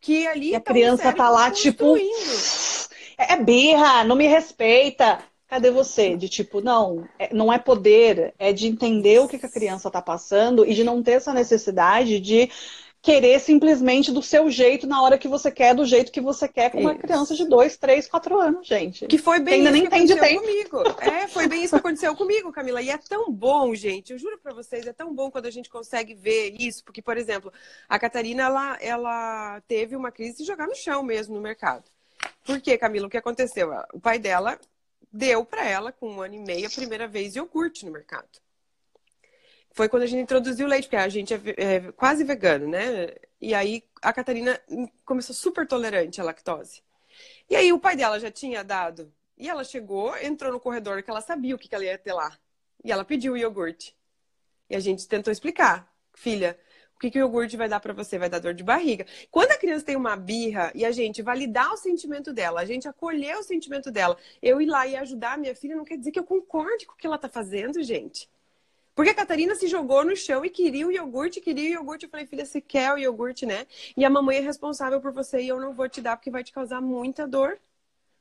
Que 0.00 0.26
ali 0.28 0.52
E 0.52 0.56
a 0.56 0.60
tá 0.60 0.74
o 0.76 0.90
criança 0.90 1.12
tá 1.12 1.28
lá, 1.30 1.50
tipo, 1.50 2.00
construindo. 2.00 2.50
é 3.18 3.36
birra, 3.36 4.04
não 4.04 4.16
me 4.16 4.26
respeita. 4.26 5.18
Cadê 5.54 5.70
você? 5.70 6.16
De 6.16 6.28
tipo, 6.28 6.60
não, 6.60 7.08
é- 7.16 7.32
não 7.32 7.52
é 7.52 7.60
poder, 7.60 8.34
é 8.40 8.52
de 8.52 8.66
entender 8.66 9.20
o 9.20 9.28
que, 9.28 9.38
que 9.38 9.46
a 9.46 9.48
criança 9.48 9.88
tá 9.88 10.02
passando 10.02 10.66
e 10.66 10.74
de 10.74 10.82
não 10.82 11.00
ter 11.00 11.12
essa 11.12 11.32
necessidade 11.32 12.18
de 12.18 12.50
querer 13.00 13.38
simplesmente 13.38 14.10
do 14.10 14.20
seu 14.20 14.50
jeito 14.50 14.84
na 14.84 15.00
hora 15.00 15.16
que 15.16 15.28
você 15.28 15.52
quer, 15.52 15.72
do 15.72 15.84
jeito 15.84 16.10
que 16.10 16.20
você 16.20 16.48
quer, 16.48 16.72
com 16.72 16.80
uma 16.80 16.90
Isso. 16.90 17.00
criança 17.02 17.36
de 17.36 17.48
2, 17.48 17.76
3, 17.76 18.08
4 18.08 18.36
anos, 18.40 18.66
gente. 18.66 19.06
Que 19.06 19.16
foi 19.16 19.38
bem 19.38 19.54
Ainda 19.54 19.70
isso 19.70 19.72
nem 19.78 19.88
que 19.88 19.94
aconteceu 19.94 20.40
comigo. 20.40 20.82
É, 21.00 21.28
foi 21.28 21.46
bem 21.46 21.62
isso 21.62 21.76
que 21.76 21.78
aconteceu 21.78 22.16
comigo, 22.16 22.50
Camila. 22.50 22.82
E 22.82 22.90
é 22.90 22.98
tão 22.98 23.30
bom, 23.30 23.72
gente. 23.76 24.12
Eu 24.12 24.18
juro 24.18 24.40
pra 24.42 24.52
vocês, 24.52 24.84
é 24.88 24.92
tão 24.92 25.14
bom 25.14 25.30
quando 25.30 25.46
a 25.46 25.52
gente 25.52 25.70
consegue 25.70 26.14
ver 26.14 26.56
isso. 26.58 26.82
Porque, 26.82 27.00
por 27.00 27.16
exemplo, 27.16 27.52
a 27.88 27.96
Catarina, 27.96 28.42
ela, 28.42 28.76
ela 28.80 29.60
teve 29.68 29.94
uma 29.94 30.10
crise 30.10 30.38
de 30.38 30.44
jogar 30.44 30.66
no 30.66 30.74
chão 30.74 31.00
mesmo 31.04 31.36
no 31.36 31.40
mercado. 31.40 31.84
Por 32.44 32.60
quê, 32.60 32.76
Camila? 32.76 33.06
O 33.06 33.10
que 33.10 33.16
aconteceu? 33.16 33.70
O 33.92 34.00
pai 34.00 34.18
dela 34.18 34.58
deu 35.14 35.44
pra 35.44 35.64
ela, 35.64 35.92
com 35.92 36.10
um 36.10 36.20
ano 36.20 36.34
e 36.34 36.40
meio, 36.40 36.66
a 36.66 36.70
primeira 36.70 37.06
vez 37.06 37.36
iogurte 37.36 37.86
no 37.86 37.92
mercado. 37.92 38.28
Foi 39.70 39.88
quando 39.88 40.02
a 40.02 40.06
gente 40.06 40.22
introduziu 40.22 40.66
o 40.66 40.68
leite, 40.68 40.84
porque 40.84 40.96
a 40.96 41.08
gente 41.08 41.32
é, 41.32 41.38
é 41.56 41.92
quase 41.92 42.24
vegano, 42.24 42.68
né? 42.68 43.14
E 43.40 43.54
aí 43.54 43.84
a 44.02 44.12
Catarina 44.12 44.60
começou 45.04 45.34
super 45.34 45.66
tolerante 45.66 46.20
à 46.20 46.24
lactose. 46.24 46.82
E 47.48 47.54
aí 47.54 47.72
o 47.72 47.78
pai 47.78 47.96
dela 47.96 48.18
já 48.18 48.30
tinha 48.30 48.64
dado. 48.64 49.12
E 49.36 49.48
ela 49.48 49.64
chegou, 49.64 50.16
entrou 50.18 50.52
no 50.52 50.60
corredor 50.60 51.02
que 51.02 51.10
ela 51.10 51.20
sabia 51.20 51.54
o 51.54 51.58
que 51.58 51.68
que 51.68 51.74
ela 51.74 51.84
ia 51.84 51.98
ter 51.98 52.12
lá. 52.12 52.36
E 52.84 52.90
ela 52.90 53.04
pediu 53.04 53.32
o 53.34 53.36
iogurte. 53.36 53.96
E 54.68 54.76
a 54.76 54.80
gente 54.80 55.06
tentou 55.08 55.32
explicar. 55.32 55.92
Filha, 56.14 56.58
o 56.96 57.00
que, 57.00 57.10
que 57.10 57.18
o 57.18 57.20
iogurte 57.20 57.56
vai 57.56 57.68
dar 57.68 57.80
pra 57.80 57.92
você? 57.92 58.18
Vai 58.18 58.28
dar 58.28 58.38
dor 58.38 58.54
de 58.54 58.62
barriga. 58.62 59.04
Quando 59.30 59.50
a 59.50 59.58
criança 59.58 59.84
tem 59.84 59.96
uma 59.96 60.16
birra 60.16 60.70
e 60.74 60.84
a 60.84 60.92
gente 60.92 61.22
validar 61.22 61.72
o 61.72 61.76
sentimento 61.76 62.32
dela, 62.32 62.60
a 62.60 62.64
gente 62.64 62.88
acolher 62.88 63.36
o 63.36 63.42
sentimento 63.42 63.90
dela, 63.90 64.16
eu 64.40 64.60
ir 64.60 64.66
lá 64.66 64.86
e 64.86 64.96
ajudar 64.96 65.34
a 65.34 65.36
minha 65.36 65.54
filha, 65.54 65.76
não 65.76 65.84
quer 65.84 65.98
dizer 65.98 66.12
que 66.12 66.18
eu 66.18 66.24
concorde 66.24 66.86
com 66.86 66.94
o 66.94 66.96
que 66.96 67.06
ela 67.06 67.18
tá 67.18 67.28
fazendo, 67.28 67.82
gente. 67.82 68.28
Porque 68.94 69.10
a 69.10 69.14
Catarina 69.14 69.56
se 69.56 69.66
jogou 69.66 70.04
no 70.04 70.14
chão 70.14 70.44
e 70.44 70.50
queria 70.50 70.86
o 70.86 70.92
iogurte, 70.92 71.40
queria 71.40 71.70
o 71.70 71.72
iogurte. 71.82 72.04
Eu 72.04 72.10
falei, 72.10 72.26
filha, 72.26 72.46
você 72.46 72.60
quer 72.60 72.92
o 72.92 72.98
iogurte, 72.98 73.44
né? 73.44 73.66
E 73.96 74.04
a 74.04 74.10
mamãe 74.10 74.36
é 74.36 74.40
responsável 74.40 75.00
por 75.00 75.12
você 75.12 75.40
e 75.40 75.48
eu 75.48 75.60
não 75.60 75.72
vou 75.72 75.88
te 75.88 76.00
dar 76.00 76.16
porque 76.16 76.30
vai 76.30 76.44
te 76.44 76.52
causar 76.52 76.80
muita 76.80 77.26
dor. 77.26 77.58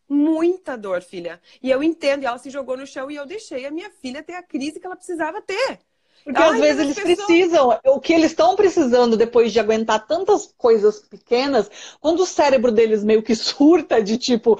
Muita 0.09 0.75
dor, 0.75 1.01
filha. 1.01 1.39
E 1.61 1.69
eu 1.69 1.81
entendo, 1.83 2.23
e 2.23 2.25
ela 2.25 2.37
se 2.39 2.49
jogou 2.49 2.75
no 2.75 2.87
chão 2.87 3.09
e 3.09 3.15
eu 3.15 3.25
deixei 3.25 3.65
a 3.65 3.71
minha 3.71 3.89
filha 3.89 4.23
ter 4.23 4.33
a 4.33 4.43
crise 4.43 4.79
que 4.79 4.85
ela 4.85 4.95
precisava 4.95 5.41
ter. 5.41 5.79
Porque 6.23 6.41
Ai, 6.41 6.49
às 6.53 6.59
vezes 6.59 6.81
eles 6.81 6.95
pessoas- 6.95 7.17
precisam, 7.25 7.79
o 7.87 7.99
que 7.99 8.13
eles 8.13 8.31
estão 8.31 8.55
precisando 8.55 9.17
depois 9.17 9.51
de 9.51 9.59
aguentar 9.59 10.07
tantas 10.07 10.53
coisas 10.57 10.99
pequenas, 10.99 11.69
quando 11.99 12.21
o 12.21 12.25
cérebro 12.25 12.71
deles 12.71 13.03
meio 13.03 13.21
que 13.21 13.35
surta 13.35 14.01
de 14.01 14.17
tipo, 14.17 14.57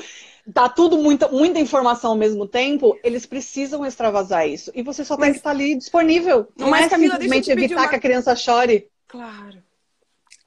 tá 0.54 0.68
tudo 0.68 0.98
muita, 0.98 1.30
muita 1.30 1.60
informação 1.60 2.12
ao 2.12 2.18
mesmo 2.18 2.46
tempo, 2.46 2.98
eles 3.04 3.26
precisam 3.26 3.86
extravasar 3.86 4.48
isso. 4.48 4.72
E 4.76 4.84
você 4.84 5.06
só 5.06 5.16
tem 5.16 5.28
Mas- 5.28 5.32
que 5.34 5.38
estar 5.38 5.52
ali 5.52 5.76
disponível. 5.76 6.48
Não 6.58 6.70
Mas, 6.70 6.88
é 6.88 6.90
Camila, 6.90 7.14
simplesmente 7.14 7.50
evitar 7.52 7.76
uma- 7.82 7.88
que 7.88 7.96
a 7.96 8.00
criança 8.00 8.36
chore. 8.36 8.90
Claro. 9.08 9.64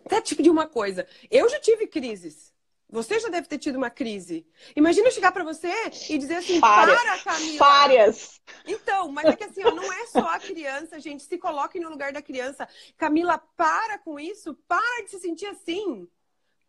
Até 0.04 0.20
te 0.20 0.34
pedir 0.36 0.50
uma 0.50 0.66
coisa. 0.66 1.06
Eu 1.30 1.48
já 1.48 1.58
tive 1.58 1.86
crises. 1.86 2.45
Você 2.89 3.18
já 3.18 3.28
deve 3.28 3.49
ter 3.49 3.59
tido 3.59 3.76
uma 3.76 3.91
crise. 3.91 4.47
Imagina 4.76 5.09
eu 5.09 5.12
chegar 5.12 5.32
pra 5.32 5.43
você 5.43 5.68
e 6.09 6.16
dizer 6.18 6.37
assim, 6.37 6.61
Várias. 6.61 7.01
para, 7.01 7.18
Camila. 7.18 7.59
Várias. 7.59 8.41
Então, 8.64 9.11
mas 9.11 9.24
é 9.26 9.37
que 9.37 9.45
assim, 9.45 9.64
ó, 9.64 9.72
não 9.72 9.93
é 9.93 10.07
só 10.07 10.20
a 10.20 10.39
criança, 10.39 11.01
gente. 11.01 11.24
Se 11.24 11.37
coloquem 11.37 11.80
no 11.82 11.91
lugar 11.91 12.12
da 12.12 12.22
criança. 12.22 12.68
Camila, 12.97 13.39
para 13.57 13.99
com 13.99 14.20
isso. 14.20 14.55
Para 14.68 15.03
de 15.05 15.11
se 15.11 15.18
sentir 15.18 15.47
assim. 15.47 16.07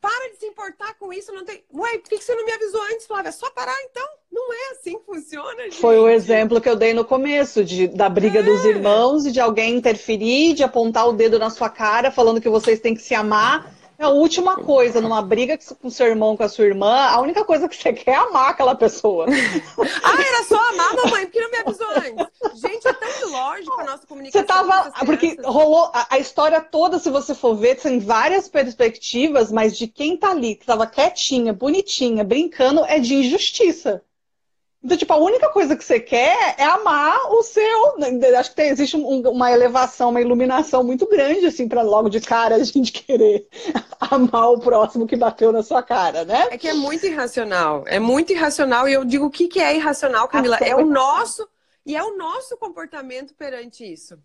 Para 0.01 0.31
de 0.31 0.37
se 0.37 0.45
importar 0.47 0.95
com 0.95 1.13
isso. 1.13 1.31
Não 1.31 1.45
tem. 1.45 1.63
Ué, 1.73 1.97
por 1.99 2.09
que 2.09 2.17
você 2.19 2.33
não 2.35 2.45
me 2.45 2.51
avisou 2.51 2.81
antes, 2.83 3.05
Flávia? 3.05 3.29
É 3.29 3.31
só 3.31 3.49
parar, 3.51 3.75
então? 3.83 4.07
Não 4.31 4.51
é 4.53 4.71
assim 4.71 4.97
que 4.97 5.05
funciona, 5.05 5.63
gente. 5.63 5.79
Foi 5.79 5.97
o 5.97 6.09
exemplo 6.09 6.59
que 6.61 6.69
eu 6.69 6.75
dei 6.75 6.93
no 6.93 7.05
começo, 7.05 7.63
de, 7.63 7.87
da 7.87 8.09
briga 8.09 8.41
dos 8.43 8.65
É. 8.65 8.69
irmãos 8.69 9.25
e 9.25 9.31
de 9.31 9.39
alguém 9.39 9.75
interferir, 9.75 10.53
de 10.53 10.63
apontar 10.63 11.07
o 11.07 11.13
dedo 11.13 11.37
na 11.39 11.49
sua 11.49 11.69
cara, 11.69 12.11
falando 12.11 12.41
que 12.41 12.49
vocês 12.49 12.79
têm 12.79 12.95
que 12.95 13.01
se 13.01 13.13
amar. 13.15 13.75
É 13.99 14.03
a 14.03 14.09
última 14.09 14.55
coisa, 14.57 15.01
numa 15.01 15.23
briga 15.23 15.57
com 15.81 15.89
seu 15.89 16.05
irmão, 16.05 16.37
com 16.37 16.43
a 16.43 16.49
sua 16.49 16.65
irmã, 16.65 16.93
a 16.93 17.19
única 17.19 17.43
coisa 17.43 17.67
que 17.67 17.75
você 17.75 17.91
quer 17.93 18.11
é 18.11 18.15
amar 18.15 18.51
aquela 18.51 18.75
pessoa. 18.75 19.25
Ah, 20.03 20.21
era 20.21 20.43
só 20.43 20.55
amar, 20.69 20.95
mamãe, 20.95 21.25
por 21.25 21.31
que 21.31 21.41
não 21.41 21.51
me 21.51 21.57
avisou 21.57 21.87
antes? 21.89 22.61
Gente, 22.61 22.87
é 22.87 22.93
tão 22.93 23.27
ilógico 23.27 23.81
a 23.81 23.83
nossa 23.83 24.07
comunicação. 24.07 24.41
Você 24.41 24.47
tava. 24.47 24.91
Porque 25.05 25.31
crianças. 25.31 25.53
rolou 25.53 25.91
a, 25.93 26.07
a 26.11 26.19
história 26.19 26.61
toda, 26.61 26.99
se 26.99 27.09
você 27.09 27.35
for 27.35 27.55
ver, 27.55 27.75
tem 27.75 27.99
várias 27.99 28.47
perspectivas, 28.47 29.51
mas 29.51 29.77
de 29.77 29.87
quem 29.87 30.17
tá 30.17 30.31
ali, 30.31 30.55
que 30.55 30.65
tava 30.65 30.87
quietinha, 30.87 31.53
bonitinha, 31.53 32.23
brincando, 32.23 32.85
é 32.85 32.99
de 32.99 33.15
injustiça. 33.15 34.01
Então, 34.83 34.95
tipo, 34.95 35.11
a 35.11 35.17
única 35.17 35.49
coisa 35.49 35.75
que 35.75 35.83
você 35.83 35.99
quer 35.99 36.55
é 36.57 36.63
amar 36.63 37.31
o 37.31 37.41
seu. 37.43 37.95
Acho 38.37 38.51
que 38.51 38.55
tem- 38.55 38.69
existe 38.69 38.95
um- 38.95 39.27
uma 39.29 39.51
elevação, 39.51 40.09
uma 40.11 40.21
iluminação 40.21 40.83
muito 40.83 41.07
grande, 41.07 41.45
assim, 41.47 41.67
pra 41.67 41.81
logo 41.81 42.09
de 42.09 42.21
cara 42.21 42.55
a 42.55 42.63
gente 42.63 42.91
querer 43.05 43.47
amar 43.99 44.51
o 44.51 44.59
próximo 44.59 45.07
que 45.07 45.15
bateu 45.15 45.51
na 45.51 45.63
sua 45.63 45.81
cara, 45.81 46.23
né? 46.23 46.47
É 46.51 46.57
que 46.57 46.67
é 46.67 46.73
muito 46.73 47.05
irracional. 47.05 47.83
É 47.87 47.99
muito 47.99 48.31
irracional. 48.31 48.87
E 48.87 48.93
eu 48.93 49.03
digo 49.03 49.25
o 49.25 49.31
que, 49.31 49.47
que 49.47 49.59
é 49.59 49.75
irracional, 49.75 50.27
Camila? 50.27 50.55
Ação 50.55 50.67
É 50.67 50.75
o 50.75 50.85
nosso. 50.85 51.47
E 51.85 51.95
é 51.95 52.03
o 52.03 52.17
nosso 52.17 52.57
comportamento 52.57 53.33
perante 53.33 53.83
isso. 53.83 54.19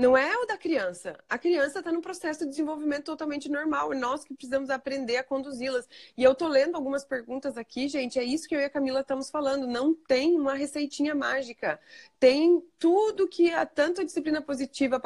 Não 0.00 0.16
é 0.16 0.34
o 0.34 0.46
da 0.46 0.56
criança. 0.56 1.18
A 1.28 1.36
criança 1.36 1.80
está 1.80 1.92
num 1.92 2.00
processo 2.00 2.40
de 2.40 2.50
desenvolvimento 2.50 3.04
totalmente 3.04 3.50
normal. 3.50 3.92
E 3.92 3.98
nós 3.98 4.24
que 4.24 4.32
precisamos 4.32 4.70
aprender 4.70 5.18
a 5.18 5.22
conduzi-las. 5.22 5.86
E 6.16 6.24
eu 6.24 6.34
tô 6.34 6.48
lendo 6.48 6.74
algumas 6.74 7.04
perguntas 7.04 7.58
aqui, 7.58 7.86
gente. 7.86 8.18
É 8.18 8.24
isso 8.24 8.48
que 8.48 8.56
eu 8.56 8.60
e 8.60 8.64
a 8.64 8.70
Camila 8.70 9.00
estamos 9.00 9.30
falando. 9.30 9.66
Não 9.66 9.92
tem 9.92 10.40
uma 10.40 10.54
receitinha 10.54 11.14
mágica. 11.14 11.78
Tem 12.18 12.62
tudo 12.78 13.28
que 13.28 13.52
a 13.52 13.66
tanto 13.66 14.00
a 14.00 14.04
disciplina 14.04 14.40
positiva, 14.40 15.00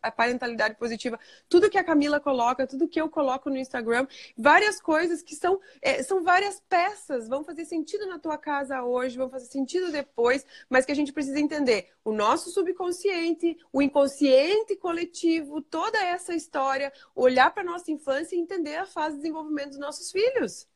a 0.00 0.12
parentalidade 0.12 0.76
positiva, 0.76 1.18
tudo 1.48 1.68
que 1.68 1.78
a 1.78 1.82
Camila 1.82 2.20
coloca, 2.20 2.64
tudo 2.64 2.86
que 2.86 3.00
eu 3.00 3.08
coloco 3.08 3.50
no 3.50 3.56
Instagram, 3.56 4.06
várias 4.36 4.80
coisas 4.80 5.20
que 5.20 5.34
são, 5.34 5.60
é, 5.80 6.00
são 6.04 6.22
várias 6.22 6.62
peças. 6.68 7.28
Vão 7.28 7.42
fazer 7.42 7.64
sentido 7.64 8.06
na 8.06 8.20
tua 8.20 8.38
casa 8.38 8.84
hoje, 8.84 9.18
vão 9.18 9.28
fazer 9.28 9.46
sentido 9.46 9.90
depois, 9.90 10.46
mas 10.70 10.86
que 10.86 10.92
a 10.92 10.96
gente 10.96 11.12
precisa 11.12 11.40
entender 11.40 11.88
o 12.04 12.12
nosso 12.12 12.50
subconsciente, 12.50 13.58
o 13.72 13.82
inconsciente 13.82 14.11
consciente 14.12 14.76
coletivo, 14.76 15.62
toda 15.62 15.98
essa 15.98 16.34
história, 16.34 16.92
olhar 17.16 17.52
para 17.52 17.64
nossa 17.64 17.90
infância 17.90 18.36
e 18.36 18.38
entender 18.38 18.76
a 18.76 18.86
fase 18.86 19.16
de 19.16 19.22
desenvolvimento 19.22 19.70
dos 19.70 19.78
nossos 19.78 20.10
filhos. 20.10 20.66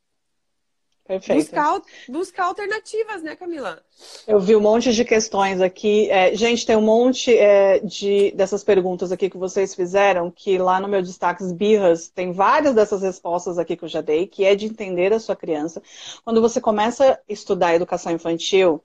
Perfeito. 1.06 1.40
Buscar, 1.40 1.82
buscar 2.08 2.44
alternativas, 2.46 3.22
né, 3.22 3.36
Camila? 3.36 3.80
Eu 4.26 4.40
vi 4.40 4.56
um 4.56 4.60
monte 4.60 4.92
de 4.92 5.04
questões 5.04 5.60
aqui. 5.60 6.10
É, 6.10 6.34
gente, 6.34 6.66
tem 6.66 6.74
um 6.74 6.82
monte 6.82 7.32
é, 7.32 7.78
de 7.78 8.32
dessas 8.32 8.64
perguntas 8.64 9.12
aqui 9.12 9.30
que 9.30 9.36
vocês 9.36 9.72
fizeram, 9.72 10.32
que 10.32 10.58
lá 10.58 10.80
no 10.80 10.88
meu 10.88 11.00
destaques 11.00 11.52
birras 11.52 12.08
tem 12.08 12.32
várias 12.32 12.74
dessas 12.74 13.02
respostas 13.02 13.56
aqui 13.56 13.76
que 13.76 13.84
eu 13.84 13.88
já 13.88 14.00
dei, 14.00 14.26
que 14.26 14.44
é 14.44 14.56
de 14.56 14.66
entender 14.66 15.12
a 15.12 15.20
sua 15.20 15.36
criança. 15.36 15.80
Quando 16.24 16.40
você 16.40 16.60
começa 16.60 17.12
a 17.12 17.18
estudar 17.28 17.76
educação 17.76 18.10
infantil, 18.10 18.82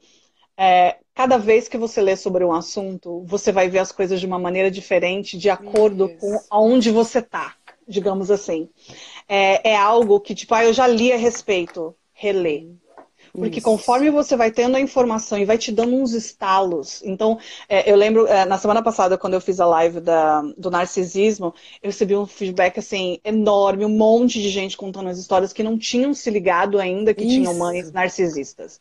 é, 0.63 0.97
cada 1.15 1.39
vez 1.39 1.67
que 1.67 1.75
você 1.75 1.99
lê 1.99 2.15
sobre 2.15 2.45
um 2.45 2.53
assunto, 2.53 3.23
você 3.25 3.51
vai 3.51 3.67
ver 3.67 3.79
as 3.79 3.91
coisas 3.91 4.19
de 4.19 4.27
uma 4.27 4.37
maneira 4.37 4.69
diferente, 4.69 5.35
de 5.35 5.49
acordo 5.49 6.05
Isso. 6.05 6.19
com 6.19 6.39
aonde 6.51 6.91
você 6.91 7.17
está, 7.17 7.55
digamos 7.87 8.29
assim. 8.29 8.69
É, 9.27 9.71
é, 9.71 9.75
algo 9.75 10.19
que, 10.19 10.35
tipo, 10.35 10.53
ah, 10.53 10.63
eu 10.63 10.71
já 10.71 10.85
li 10.85 11.11
a 11.11 11.17
respeito, 11.17 11.95
relê. 12.13 12.67
Porque 13.33 13.57
Isso. 13.57 13.65
conforme 13.65 14.11
você 14.11 14.35
vai 14.35 14.51
tendo 14.51 14.75
a 14.75 14.79
informação 14.79 15.39
e 15.39 15.45
vai 15.45 15.57
te 15.57 15.71
dando 15.71 15.95
uns 15.95 16.13
estalos. 16.13 17.01
Então, 17.03 17.39
é, 17.67 17.89
eu 17.91 17.95
lembro, 17.95 18.27
é, 18.27 18.45
na 18.45 18.59
semana 18.59 18.83
passada, 18.83 19.17
quando 19.17 19.33
eu 19.33 19.41
fiz 19.41 19.59
a 19.59 19.65
live 19.65 19.99
da, 19.99 20.43
do 20.55 20.69
narcisismo, 20.69 21.55
eu 21.81 21.89
recebi 21.89 22.15
um 22.15 22.27
feedback, 22.27 22.77
assim, 22.77 23.19
enorme, 23.23 23.83
um 23.83 23.89
monte 23.89 24.39
de 24.39 24.49
gente 24.49 24.77
contando 24.77 25.09
as 25.09 25.17
histórias 25.17 25.53
que 25.53 25.63
não 25.63 25.75
tinham 25.75 26.13
se 26.13 26.29
ligado 26.29 26.77
ainda 26.77 27.15
que 27.15 27.23
Isso. 27.23 27.33
tinham 27.33 27.57
mães 27.57 27.91
narcisistas 27.91 28.79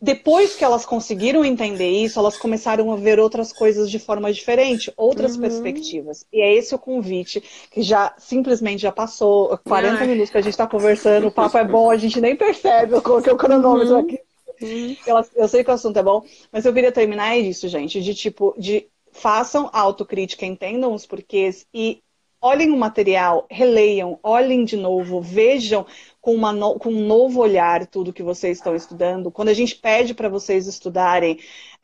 depois 0.00 0.54
que 0.54 0.64
elas 0.64 0.84
conseguiram 0.84 1.44
entender 1.44 1.88
isso, 1.88 2.18
elas 2.18 2.36
começaram 2.36 2.92
a 2.92 2.96
ver 2.96 3.18
outras 3.18 3.52
coisas 3.52 3.90
de 3.90 3.98
forma 3.98 4.32
diferente, 4.32 4.92
outras 4.96 5.34
uhum. 5.34 5.40
perspectivas. 5.40 6.26
E 6.32 6.40
é 6.40 6.54
esse 6.54 6.74
o 6.74 6.78
convite, 6.78 7.42
que 7.70 7.82
já 7.82 8.14
simplesmente 8.18 8.82
já 8.82 8.92
passou 8.92 9.58
40 9.64 10.00
Ai. 10.00 10.06
minutos 10.06 10.30
que 10.30 10.36
a 10.36 10.42
gente 10.42 10.52
está 10.52 10.66
conversando, 10.66 11.28
o 11.28 11.32
papo 11.32 11.56
é 11.56 11.64
bom, 11.64 11.90
a 11.90 11.96
gente 11.96 12.20
nem 12.20 12.36
percebe, 12.36 12.94
eu 12.94 13.02
coloquei 13.02 13.32
o 13.32 13.36
cronômetro 13.36 13.94
uhum. 13.94 14.00
aqui. 14.00 14.20
Uhum. 14.60 14.96
Eu, 15.34 15.48
sei 15.48 15.64
que 15.64 15.70
o 15.70 15.74
assunto 15.74 15.98
é 15.98 16.02
bom, 16.02 16.22
mas 16.52 16.64
eu 16.64 16.72
queria 16.74 16.92
terminar 16.92 17.36
isso, 17.36 17.66
gente, 17.68 18.00
de 18.02 18.14
tipo, 18.14 18.54
de 18.58 18.86
façam 19.12 19.70
autocrítica, 19.72 20.44
entendam 20.44 20.92
os 20.92 21.06
porquês 21.06 21.66
e 21.72 22.02
olhem 22.40 22.70
o 22.70 22.76
material, 22.76 23.46
releiam, 23.50 24.18
olhem 24.22 24.64
de 24.64 24.76
novo, 24.76 25.20
vejam 25.20 25.86
com, 26.26 26.36
no, 26.52 26.74
com 26.74 26.88
um 26.88 27.06
novo 27.06 27.40
olhar 27.40 27.86
tudo 27.86 28.12
que 28.12 28.20
vocês 28.20 28.58
estão 28.58 28.74
estudando. 28.74 29.30
Quando 29.30 29.48
a 29.50 29.54
gente 29.54 29.76
pede 29.76 30.12
para 30.12 30.28
vocês 30.28 30.66
estudarem, 30.66 31.38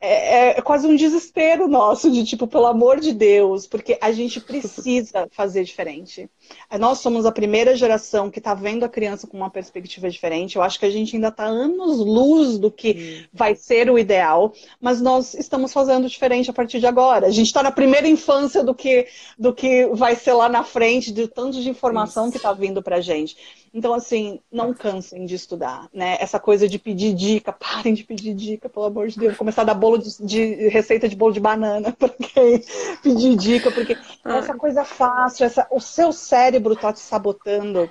é, 0.05 0.57
é, 0.57 0.61
quase 0.61 0.85
um 0.85 0.97
desespero 0.97 1.65
nosso 1.65 2.11
de 2.11 2.25
tipo, 2.25 2.45
pelo 2.45 2.65
amor 2.65 2.99
de 2.99 3.13
Deus, 3.13 3.65
porque 3.65 3.97
a 4.01 4.11
gente 4.11 4.41
precisa 4.41 5.29
fazer 5.31 5.63
diferente. 5.63 6.29
Nós 6.77 6.99
somos 6.99 7.25
a 7.25 7.31
primeira 7.31 7.73
geração 7.73 8.29
que 8.29 8.39
está 8.39 8.53
vendo 8.53 8.83
a 8.83 8.89
criança 8.89 9.25
com 9.25 9.37
uma 9.37 9.49
perspectiva 9.49 10.09
diferente. 10.09 10.57
Eu 10.57 10.61
acho 10.61 10.77
que 10.77 10.85
a 10.85 10.89
gente 10.89 11.15
ainda 11.15 11.29
está 11.29 11.45
anos 11.45 11.99
luz 11.99 12.59
do 12.59 12.69
que 12.69 13.25
vai 13.31 13.55
ser 13.55 13.89
o 13.89 13.97
ideal, 13.97 14.51
mas 14.81 14.99
nós 14.99 15.33
estamos 15.33 15.71
fazendo 15.71 16.09
diferente 16.09 16.49
a 16.49 16.53
partir 16.53 16.81
de 16.81 16.85
agora. 16.85 17.27
A 17.27 17.31
gente 17.31 17.47
está 17.47 17.63
na 17.63 17.71
primeira 17.71 18.07
infância 18.07 18.61
do 18.61 18.75
que, 18.75 19.07
do 19.39 19.53
que 19.53 19.85
vai 19.93 20.17
ser 20.17 20.33
lá 20.33 20.49
na 20.49 20.65
frente, 20.65 21.13
de 21.13 21.29
tanto 21.29 21.61
de 21.61 21.69
informação 21.69 22.29
que 22.29 22.35
está 22.35 22.51
vindo 22.51 22.83
para 22.83 22.97
a 22.97 23.01
gente. 23.01 23.37
Então, 23.73 23.91
assim, 23.91 24.39
não 24.51 24.71
cansem 24.71 25.25
de 25.25 25.33
estudar, 25.33 25.89
né? 25.91 26.15
Essa 26.19 26.39
coisa 26.39 26.69
de 26.69 26.77
pedir 26.77 27.11
dica, 27.15 27.51
parem 27.57 27.95
de 27.95 28.03
pedir 28.03 28.35
dica, 28.35 28.69
pelo 28.69 28.85
amor 28.85 29.07
de 29.07 29.17
Deus. 29.17 29.35
Começar 29.35 29.63
a 29.63 29.65
dar 29.65 29.73
bolo 29.73 29.92
de, 29.97 30.23
de 30.23 30.67
receita 30.67 31.07
de 31.07 31.15
bolo 31.15 31.33
de 31.33 31.39
banana 31.39 31.91
para 31.97 32.09
quem 32.09 32.63
pedir 33.01 33.35
dica, 33.35 33.71
porque 33.71 33.97
ah. 34.23 34.37
essa 34.37 34.53
coisa 34.55 34.83
fácil, 34.83 35.45
essa, 35.45 35.67
o 35.71 35.79
seu 35.79 36.11
cérebro 36.11 36.75
tá 36.75 36.91
te 36.91 36.99
sabotando 36.99 37.89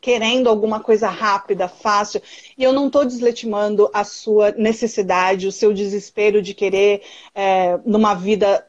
querendo 0.00 0.48
alguma 0.48 0.80
coisa 0.80 1.08
rápida, 1.08 1.68
fácil. 1.68 2.22
E 2.56 2.62
eu 2.62 2.72
não 2.72 2.86
estou 2.86 3.04
desletimando 3.04 3.90
a 3.92 4.04
sua 4.04 4.52
necessidade, 4.52 5.46
o 5.46 5.52
seu 5.52 5.72
desespero 5.72 6.40
de 6.40 6.54
querer, 6.54 7.02
é, 7.34 7.78
numa 7.84 8.14
vida, 8.14 8.66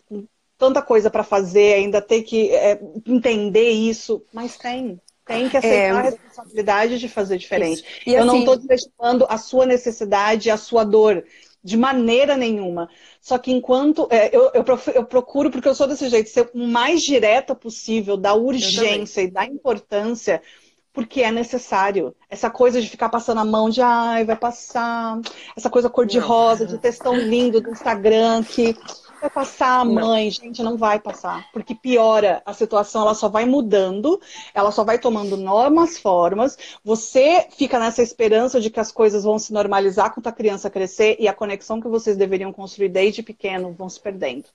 tanta 0.58 0.82
coisa 0.82 1.10
para 1.10 1.24
fazer, 1.24 1.76
ainda 1.76 2.02
ter 2.02 2.24
que 2.24 2.52
é, 2.52 2.80
entender 3.06 3.70
isso, 3.70 4.24
mas 4.34 4.58
tem. 4.58 5.00
Tem 5.26 5.48
que 5.48 5.58
aceitar 5.58 5.78
é... 5.78 5.90
a 5.92 6.02
responsabilidade 6.02 6.98
de 6.98 7.08
fazer 7.08 7.38
diferente. 7.38 7.84
E, 8.04 8.16
eu 8.16 8.24
assim... 8.24 8.28
não 8.28 8.40
estou 8.40 8.58
desestimando 8.58 9.28
a 9.30 9.38
sua 9.38 9.64
necessidade, 9.64 10.50
a 10.50 10.58
sua 10.58 10.84
dor. 10.84 11.24
De 11.62 11.76
maneira 11.76 12.38
nenhuma. 12.38 12.90
Só 13.20 13.38
que 13.38 13.52
enquanto. 13.52 14.08
É, 14.10 14.36
eu, 14.36 14.52
eu, 14.54 14.64
eu, 14.96 15.04
procuro, 15.04 15.52
porque 15.52 15.68
eu 15.68 15.76
sou 15.76 15.88
desse 15.88 16.08
jeito, 16.08 16.30
ser 16.30 16.50
o 16.54 16.68
mais 16.68 17.02
direta 17.02 17.54
possível 17.54 18.16
da 18.16 18.34
urgência 18.34 19.22
e 19.22 19.32
da 19.32 19.46
importância, 19.46 20.42
porque 20.94 21.22
é 21.22 21.32
necessário. 21.32 22.16
Essa 22.30 22.50
coisa 22.50 22.82
de 22.82 22.90
ficar 22.90 23.10
passando 23.10 23.40
a 23.40 23.46
mão 23.46 23.70
de 23.70 23.82
ai, 23.82 24.24
vai 24.24 24.38
passar. 24.38 25.20
Essa 25.56 25.70
coisa 25.70 25.90
cor-de-rosa, 25.90 26.66
de 26.66 26.78
textão 26.78 27.16
lindo 27.16 27.60
do 27.60 27.72
Instagram 27.72 28.44
que 28.44 28.76
vai 29.20 29.30
passar, 29.30 29.86
mãe, 29.86 30.26
não. 30.26 30.32
gente, 30.32 30.64
não 30.64 30.78
vai 30.78 31.00
passar, 31.00 31.50
porque 31.52 31.76
piora 31.76 32.42
a 32.46 32.54
situação, 32.54 33.02
ela 33.02 33.14
só 33.14 33.28
vai 33.28 33.46
mudando, 33.46 34.20
ela 34.54 34.72
só 34.72 34.84
vai 34.84 34.98
tomando 34.98 35.38
novas 35.38 35.98
formas. 35.98 36.58
Você 36.84 37.48
fica 37.52 37.80
nessa 37.80 38.02
esperança 38.02 38.60
de 38.60 38.70
que 38.70 38.80
as 38.80 38.92
coisas 38.92 39.24
vão 39.24 39.38
se 39.38 39.54
normalizar 39.54 40.14
quando 40.14 40.28
a 40.28 40.32
criança 40.32 40.70
crescer 40.70 41.18
e 41.20 41.28
a 41.28 41.34
conexão 41.34 41.82
que 41.82 41.88
vocês 41.88 42.18
deveriam 42.18 42.54
construir 42.54 42.90
desde 42.90 43.22
pequeno 43.22 43.74
vão 43.74 43.90
se 43.90 44.00
perdendo. 44.00 44.46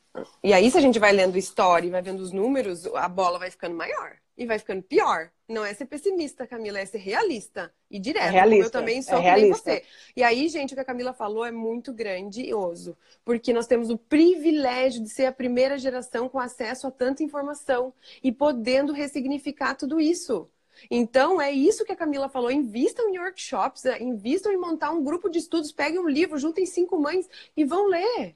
E 0.43 0.53
aí, 0.53 0.71
se 0.71 0.79
a 0.79 0.81
gente 0.81 0.99
vai 0.99 1.12
lendo 1.12 1.39
história 1.39 1.87
e 1.87 1.91
vai 1.91 2.03
vendo 2.03 2.21
os 2.21 2.33
números, 2.33 2.87
a 2.95 3.09
bola 3.09 3.39
vai 3.39 3.51
ficando 3.51 3.77
maior 3.77 4.17
e 4.37 4.47
vai 4.47 4.59
ficando 4.59 4.82
pior. 4.82 5.30
Não 5.49 5.64
é 5.64 5.74
ser 5.74 5.87
pessimista, 5.87 6.47
Camila, 6.47 6.78
é 6.78 6.87
ser 6.87 6.99
realista 6.99 7.72
e 7.91 7.99
direto. 7.99 8.28
É 8.28 8.30
realista, 8.30 8.66
eu 8.66 8.70
também 8.70 9.03
sou 9.03 9.18
é 9.18 9.35
que 9.35 9.49
você. 9.49 9.85
E 10.16 10.22
aí, 10.22 10.49
gente, 10.49 10.72
o 10.72 10.74
que 10.74 10.80
a 10.80 10.85
Camila 10.85 11.12
falou 11.12 11.45
é 11.45 11.53
muito 11.53 11.93
grandioso, 11.93 12.97
porque 13.24 13.53
nós 13.53 13.66
temos 13.66 13.91
o 13.91 13.99
privilégio 13.99 15.03
de 15.03 15.11
ser 15.11 15.26
a 15.26 15.32
primeira 15.32 15.78
geração 15.78 16.28
com 16.28 16.39
acesso 16.39 16.87
a 16.87 16.91
tanta 16.91 17.22
informação 17.22 17.93
e 18.22 18.32
podendo 18.32 18.93
ressignificar 18.93 19.74
tudo 19.74 20.01
isso. 20.01 20.49
Então, 20.91 21.41
é 21.41 21.53
isso 21.53 21.85
que 21.85 21.93
a 21.93 21.97
Camila 21.97 22.28
falou. 22.28 22.51
Invistam 22.51 23.09
em 23.09 23.18
workshops, 23.18 23.85
invistam 24.01 24.53
em 24.53 24.57
montar 24.57 24.91
um 24.91 25.05
grupo 25.05 25.28
de 25.28 25.39
estudos, 25.39 25.72
peguem 25.72 26.01
um 26.01 26.09
livro, 26.09 26.39
juntem 26.39 26.66
cinco 26.66 26.99
mães 26.99 27.28
e 27.57 27.64
vão 27.64 27.87
ler. 27.87 28.35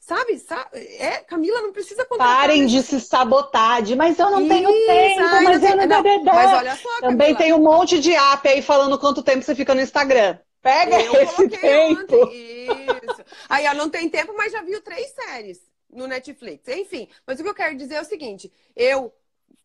Sabe, 0.00 0.38
sabe? 0.38 0.78
É, 0.78 1.18
Camila, 1.18 1.60
não 1.60 1.72
precisa 1.72 2.04
contratar. 2.04 2.40
Parem 2.40 2.66
de 2.66 2.82
se 2.82 3.00
sabotar, 3.00 3.82
de, 3.82 3.94
mas 3.94 4.18
eu 4.18 4.30
não 4.30 4.40
Isso, 4.40 4.48
tenho 4.48 4.70
tempo, 4.86 5.20
ai, 5.20 5.44
mas 5.44 5.62
eu 5.62 5.76
não, 5.76 5.86
não 5.86 6.24
Mas 6.24 6.52
olha 6.52 6.76
só, 6.76 7.00
Também 7.00 7.34
tem 7.34 7.52
um 7.52 7.58
monte 7.58 8.00
de 8.00 8.14
app 8.14 8.48
aí 8.48 8.62
falando 8.62 8.98
quanto 8.98 9.22
tempo 9.22 9.42
você 9.42 9.54
fica 9.54 9.74
no 9.74 9.82
Instagram. 9.82 10.38
Pega 10.62 11.00
eu 11.00 11.14
esse 11.14 11.48
tempo. 11.48 12.30
Isso. 12.32 13.24
Aí, 13.48 13.66
ó, 13.66 13.74
não 13.74 13.90
tem 13.90 14.08
tempo, 14.08 14.34
mas 14.36 14.52
já 14.52 14.62
viu 14.62 14.80
três 14.82 15.10
séries 15.10 15.60
no 15.90 16.06
Netflix. 16.06 16.66
Enfim, 16.68 17.08
mas 17.26 17.38
o 17.38 17.42
que 17.42 17.48
eu 17.48 17.54
quero 17.54 17.76
dizer 17.76 17.96
é 17.96 18.00
o 18.00 18.04
seguinte: 18.04 18.50
eu, 18.74 19.12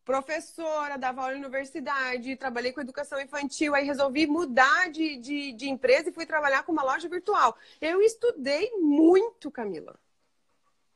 professora, 0.04 0.98
dava 0.98 1.22
aula 1.22 1.34
na 1.34 1.40
universidade, 1.40 2.36
trabalhei 2.36 2.74
com 2.74 2.82
educação 2.82 3.20
infantil, 3.20 3.74
aí 3.74 3.86
resolvi 3.86 4.28
mudar 4.28 4.90
de, 4.92 5.18
de, 5.18 5.54
de 5.54 5.70
empresa 5.70 6.10
e 6.10 6.14
fui 6.14 6.26
trabalhar 6.26 6.64
com 6.64 6.72
uma 6.72 6.84
loja 6.84 7.08
virtual. 7.08 7.56
Eu 7.80 8.02
estudei 8.02 8.72
muito, 8.72 9.50
Camila 9.50 9.98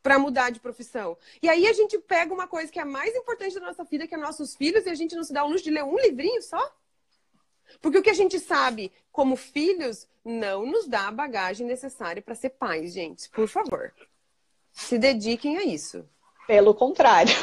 para 0.07 0.17
mudar 0.17 0.51
de 0.51 0.61
profissão. 0.61 1.17
E 1.43 1.49
aí 1.49 1.67
a 1.67 1.73
gente 1.73 1.99
pega 1.99 2.33
uma 2.33 2.47
coisa 2.47 2.71
que 2.71 2.79
é 2.79 2.85
mais 2.85 3.13
importante 3.13 3.55
da 3.55 3.59
nossa 3.59 3.83
vida, 3.83 4.07
que 4.07 4.15
é 4.15 4.17
nossos 4.17 4.55
filhos, 4.55 4.85
e 4.85 4.89
a 4.89 4.95
gente 4.95 5.13
não 5.17 5.23
se 5.25 5.33
dá 5.33 5.43
o 5.43 5.49
luxo 5.49 5.65
de 5.65 5.69
ler 5.69 5.83
um 5.83 5.99
livrinho 5.99 6.41
só? 6.41 6.73
Porque 7.81 7.97
o 7.97 8.01
que 8.01 8.09
a 8.09 8.13
gente 8.13 8.39
sabe 8.39 8.89
como 9.11 9.35
filhos 9.35 10.07
não 10.23 10.65
nos 10.65 10.87
dá 10.87 11.09
a 11.09 11.11
bagagem 11.11 11.67
necessária 11.67 12.21
para 12.21 12.35
ser 12.35 12.51
pais, 12.51 12.93
gente. 12.93 13.29
Por 13.31 13.49
favor. 13.49 13.93
Se 14.71 14.97
dediquem 14.97 15.57
a 15.57 15.65
isso. 15.65 16.07
Pelo 16.47 16.73
contrário. 16.73 17.35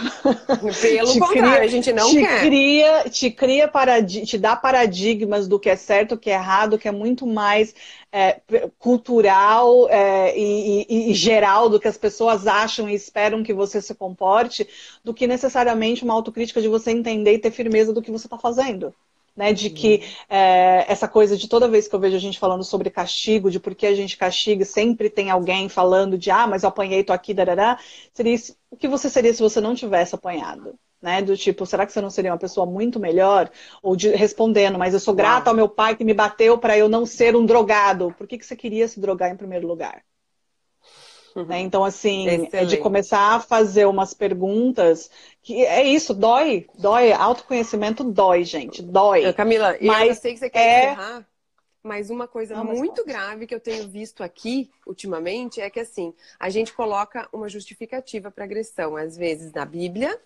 Pelo 0.80 1.12
te 1.12 1.20
contrário, 1.20 1.52
cria, 1.52 1.60
a 1.60 1.66
gente 1.66 1.92
não 1.92 2.08
te 2.08 2.20
quer. 2.20 2.40
Cria, 2.40 3.10
te 3.10 3.30
cria 3.30 3.70
te 4.24 4.38
dá 4.38 4.56
paradigmas 4.56 5.46
do 5.46 5.60
que 5.60 5.68
é 5.68 5.76
certo, 5.76 6.14
o 6.14 6.18
que 6.18 6.30
é 6.30 6.34
errado, 6.34 6.78
que 6.78 6.88
é 6.88 6.90
muito 6.90 7.26
mais 7.26 7.74
é, 8.10 8.40
cultural 8.78 9.88
é, 9.90 10.36
e, 10.38 10.86
e, 10.88 11.10
e, 11.10 11.14
geral 11.14 11.68
do 11.68 11.78
que 11.78 11.86
as 11.86 11.98
pessoas 11.98 12.46
acham 12.46 12.88
e 12.88 12.94
esperam 12.94 13.42
que 13.42 13.52
você 13.52 13.82
se 13.82 13.94
comporte, 13.94 14.66
do 15.04 15.12
que 15.12 15.26
necessariamente 15.26 16.02
uma 16.02 16.14
autocrítica 16.14 16.62
de 16.62 16.68
você 16.68 16.90
entender 16.90 17.34
e 17.34 17.38
ter 17.38 17.50
firmeza 17.50 17.92
do 17.92 18.00
que 18.00 18.10
você 18.10 18.26
está 18.26 18.38
fazendo 18.38 18.94
né? 19.36 19.52
De 19.52 19.70
que 19.70 20.02
é, 20.28 20.84
essa 20.90 21.08
coisa 21.08 21.36
de 21.36 21.48
toda 21.48 21.68
vez 21.68 21.88
que 21.88 21.94
eu 21.94 22.00
vejo 22.00 22.16
a 22.16 22.20
gente 22.20 22.38
falando 22.38 22.64
sobre 22.64 22.90
castigo, 22.90 23.50
de 23.50 23.60
por 23.60 23.74
que 23.74 23.86
a 23.86 23.94
gente 23.94 24.16
castiga, 24.16 24.64
sempre 24.64 25.10
tem 25.10 25.30
alguém 25.30 25.68
falando 25.68 26.16
de 26.18 26.30
ah, 26.30 26.46
mas 26.46 26.62
eu 26.62 26.68
apanhei, 26.68 27.04
tô 27.04 27.12
aqui, 27.12 27.34
darará, 27.34 27.78
seria 28.12 28.34
isso, 28.34 28.56
o 28.70 28.76
que 28.76 28.88
você 28.88 29.08
seria 29.10 29.32
se 29.32 29.42
você 29.42 29.60
não 29.60 29.74
tivesse 29.74 30.14
apanhado? 30.14 30.78
Né, 31.02 31.20
do 31.20 31.36
tipo, 31.36 31.66
será 31.66 31.84
que 31.84 31.92
você 31.92 32.00
não 32.00 32.08
seria 32.08 32.32
uma 32.32 32.38
pessoa 32.38 32.64
muito 32.64 32.98
melhor? 32.98 33.50
Ou 33.82 33.94
de, 33.94 34.08
respondendo, 34.08 34.78
mas 34.78 34.94
eu 34.94 35.00
sou 35.00 35.14
grata 35.14 35.50
ao 35.50 35.56
meu 35.56 35.68
pai 35.68 35.94
que 35.94 36.02
me 36.02 36.14
bateu 36.14 36.56
para 36.56 36.78
eu 36.78 36.88
não 36.88 37.04
ser 37.04 37.36
um 37.36 37.44
drogado. 37.44 38.14
Por 38.16 38.26
que, 38.26 38.38
que 38.38 38.46
você 38.46 38.56
queria 38.56 38.88
se 38.88 38.98
drogar 38.98 39.30
em 39.30 39.36
primeiro 39.36 39.66
lugar? 39.66 40.02
Uhum. 41.34 41.46
Né? 41.46 41.60
Então, 41.60 41.84
assim, 41.84 42.26
Excelente. 42.26 42.56
é 42.56 42.64
de 42.64 42.76
começar 42.76 43.34
a 43.34 43.40
fazer 43.40 43.86
umas 43.86 44.14
perguntas 44.14 45.10
que 45.42 45.64
é 45.64 45.82
isso, 45.82 46.14
dói, 46.14 46.66
dói, 46.78 47.12
autoconhecimento 47.12 48.04
dói, 48.04 48.44
gente, 48.44 48.82
dói. 48.82 49.32
Camila, 49.32 49.76
mas 49.82 50.08
eu 50.08 50.14
sei 50.14 50.32
que 50.32 50.38
você 50.38 50.48
quer 50.48 50.60
é... 50.60 50.84
encerrar, 50.92 51.26
mas 51.82 52.08
uma 52.08 52.28
coisa 52.28 52.54
Não, 52.54 52.64
muito 52.64 53.02
pode. 53.02 53.08
grave 53.08 53.46
que 53.46 53.54
eu 53.54 53.60
tenho 53.60 53.88
visto 53.88 54.22
aqui 54.22 54.70
ultimamente 54.86 55.60
é 55.60 55.68
que 55.68 55.80
assim, 55.80 56.14
a 56.38 56.48
gente 56.48 56.72
coloca 56.72 57.28
uma 57.32 57.48
justificativa 57.48 58.30
para 58.30 58.44
agressão, 58.44 58.96
às 58.96 59.16
vezes 59.16 59.52
na 59.52 59.64
Bíblia, 59.64 60.18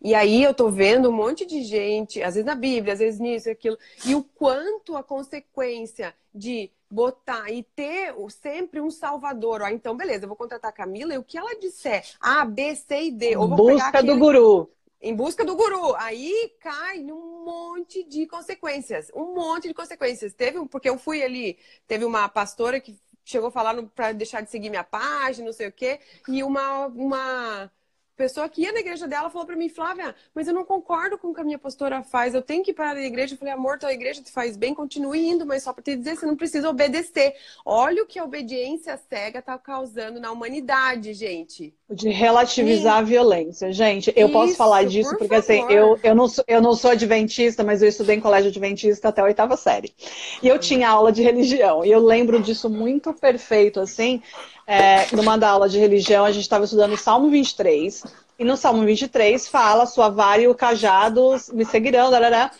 e 0.00 0.14
aí 0.14 0.42
eu 0.42 0.54
tô 0.54 0.70
vendo 0.70 1.08
um 1.08 1.12
monte 1.12 1.46
de 1.46 1.62
gente, 1.62 2.22
às 2.22 2.34
vezes 2.34 2.46
na 2.46 2.54
Bíblia, 2.54 2.92
às 2.92 2.98
vezes 2.98 3.20
nisso 3.20 3.48
e 3.48 3.52
aquilo, 3.52 3.78
e 4.04 4.14
o 4.14 4.22
quanto 4.22 4.96
a 4.96 5.02
consequência 5.02 6.14
de 6.34 6.70
botar 6.90 7.50
e 7.50 7.62
ter 7.62 8.14
sempre 8.30 8.80
um 8.80 8.90
salvador. 8.90 9.62
Ó, 9.62 9.68
então, 9.68 9.96
beleza, 9.96 10.24
eu 10.24 10.28
vou 10.28 10.36
contratar 10.36 10.70
a 10.70 10.74
Camila 10.74 11.14
e 11.14 11.18
o 11.18 11.24
que 11.24 11.36
ela 11.36 11.58
disser, 11.58 12.04
A, 12.20 12.44
B, 12.44 12.74
C 12.74 13.04
e 13.04 13.10
D. 13.10 13.34
Em 13.34 13.48
busca 13.48 14.02
do 14.02 14.16
guru. 14.18 14.70
Em 15.00 15.14
busca 15.14 15.44
do 15.44 15.54
guru. 15.54 15.94
Aí 15.96 16.52
cai 16.60 16.98
num 16.98 17.44
monte 17.44 18.02
de 18.04 18.26
consequências. 18.26 19.10
Um 19.14 19.34
monte 19.34 19.68
de 19.68 19.74
consequências. 19.74 20.34
Teve, 20.34 20.66
porque 20.66 20.88
eu 20.88 20.98
fui 20.98 21.22
ali, 21.22 21.58
teve 21.86 22.04
uma 22.04 22.28
pastora 22.28 22.80
que 22.80 22.98
chegou 23.24 23.48
a 23.48 23.52
falar 23.52 23.80
para 23.94 24.12
deixar 24.12 24.40
de 24.40 24.50
seguir 24.50 24.70
minha 24.70 24.82
página, 24.82 25.46
não 25.46 25.52
sei 25.52 25.68
o 25.68 25.72
quê, 25.72 26.00
e 26.26 26.42
uma, 26.42 26.86
uma 26.86 27.70
pessoa 28.18 28.48
que 28.48 28.62
ia 28.62 28.72
na 28.72 28.80
igreja 28.80 29.06
dela 29.06 29.30
falou 29.30 29.46
para 29.46 29.54
mim, 29.54 29.68
Flávia, 29.68 30.14
mas 30.34 30.48
eu 30.48 30.52
não 30.52 30.64
concordo 30.64 31.16
com 31.16 31.28
o 31.28 31.34
que 31.34 31.40
a 31.40 31.44
minha 31.44 31.58
pastora 31.58 32.02
faz, 32.02 32.34
eu 32.34 32.42
tenho 32.42 32.64
que 32.64 32.72
ir 32.72 32.74
para 32.74 32.90
a 32.90 33.00
igreja. 33.00 33.34
Eu 33.34 33.38
falei, 33.38 33.54
amor, 33.54 33.78
tua 33.78 33.92
igreja 33.92 34.20
te 34.20 34.32
faz 34.32 34.56
bem, 34.56 34.74
continue 34.74 35.28
indo, 35.28 35.46
mas 35.46 35.62
só 35.62 35.72
para 35.72 35.84
te 35.84 35.94
dizer, 35.94 36.16
você 36.16 36.26
não 36.26 36.36
precisa 36.36 36.68
obedecer. 36.68 37.36
Olha 37.64 38.02
o 38.02 38.06
que 38.06 38.18
a 38.18 38.24
obediência 38.24 38.96
cega 39.08 39.38
está 39.38 39.56
causando 39.56 40.18
na 40.18 40.32
humanidade, 40.32 41.14
gente. 41.14 41.77
De 41.90 42.10
relativizar 42.10 42.96
Sim. 42.96 43.00
a 43.00 43.02
violência. 43.02 43.72
Gente, 43.72 44.12
eu 44.14 44.26
Isso, 44.26 44.32
posso 44.32 44.54
falar 44.56 44.84
disso 44.84 45.10
por 45.10 45.20
porque 45.20 45.36
assim, 45.36 45.62
favor. 45.62 45.72
assim, 45.72 45.74
eu, 45.74 45.98
eu, 46.02 46.14
não 46.14 46.28
sou, 46.28 46.44
eu 46.46 46.60
não 46.60 46.74
sou 46.74 46.90
adventista, 46.90 47.64
mas 47.64 47.80
eu 47.80 47.88
estudei 47.88 48.16
em 48.16 48.20
colégio 48.20 48.50
adventista 48.50 49.08
até 49.08 49.22
a 49.22 49.24
oitava 49.24 49.56
série. 49.56 49.94
E 50.42 50.48
eu 50.48 50.58
tinha 50.58 50.90
aula 50.90 51.10
de 51.10 51.22
religião, 51.22 51.82
e 51.82 51.90
eu 51.90 52.04
lembro 52.04 52.40
disso 52.42 52.68
muito 52.68 53.14
perfeito, 53.14 53.80
assim, 53.80 54.22
é, 54.66 55.06
numa 55.16 55.38
da 55.38 55.48
aula 55.48 55.66
de 55.66 55.78
religião, 55.78 56.26
a 56.26 56.30
gente 56.30 56.42
estava 56.42 56.64
estudando 56.64 56.92
o 56.92 56.98
Salmo 56.98 57.30
23, 57.30 58.04
e 58.38 58.44
no 58.44 58.56
Salmo 58.56 58.84
23 58.84 59.48
fala, 59.48 59.86
sua 59.86 60.10
vara 60.10 60.42
e 60.42 60.46
o 60.46 60.54
cajado 60.54 61.34
me 61.52 61.64
seguirão, 61.64 62.10
darará. 62.10 62.50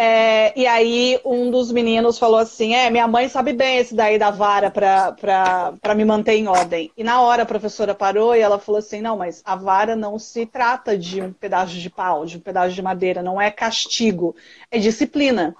É, 0.00 0.56
e 0.56 0.64
aí 0.64 1.20
um 1.24 1.50
dos 1.50 1.72
meninos 1.72 2.20
falou 2.20 2.38
assim, 2.38 2.72
é, 2.72 2.88
minha 2.88 3.08
mãe 3.08 3.28
sabe 3.28 3.52
bem 3.52 3.78
esse 3.78 3.96
daí 3.96 4.16
da 4.16 4.30
vara 4.30 4.70
para 4.70 5.94
me 5.96 6.04
manter 6.04 6.34
em 6.34 6.46
ordem. 6.46 6.92
E 6.96 7.02
na 7.02 7.20
hora 7.20 7.42
a 7.42 7.46
professora 7.46 7.96
parou 7.96 8.32
e 8.32 8.38
ela 8.38 8.60
falou 8.60 8.78
assim, 8.78 9.00
não, 9.00 9.16
mas 9.16 9.42
a 9.44 9.56
vara 9.56 9.96
não 9.96 10.16
se 10.16 10.46
trata 10.46 10.96
de 10.96 11.20
um 11.20 11.32
pedaço 11.32 11.74
de 11.74 11.90
pau, 11.90 12.24
de 12.24 12.36
um 12.36 12.40
pedaço 12.40 12.76
de 12.76 12.80
madeira, 12.80 13.24
não 13.24 13.40
é 13.42 13.50
castigo, 13.50 14.36
é 14.70 14.78
disciplina. 14.78 15.56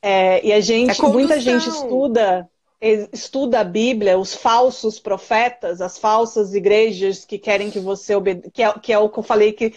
É, 0.00 0.42
e 0.42 0.50
a 0.50 0.60
gente, 0.60 0.98
é 0.98 1.08
muita 1.08 1.38
gente 1.38 1.68
estuda 1.68 2.48
estuda 2.80 3.60
a 3.60 3.64
Bíblia, 3.64 4.18
os 4.18 4.34
falsos 4.34 4.98
profetas, 4.98 5.80
as 5.80 5.98
falsas 5.98 6.54
igrejas 6.54 7.24
que 7.24 7.38
querem 7.38 7.70
que 7.70 7.78
você 7.78 8.14
obedeça, 8.14 8.50
que, 8.50 8.62
é, 8.62 8.72
que 8.78 8.92
é 8.92 8.98
o 8.98 9.08
que 9.08 9.18
eu 9.18 9.22
falei 9.22 9.52
que 9.52 9.74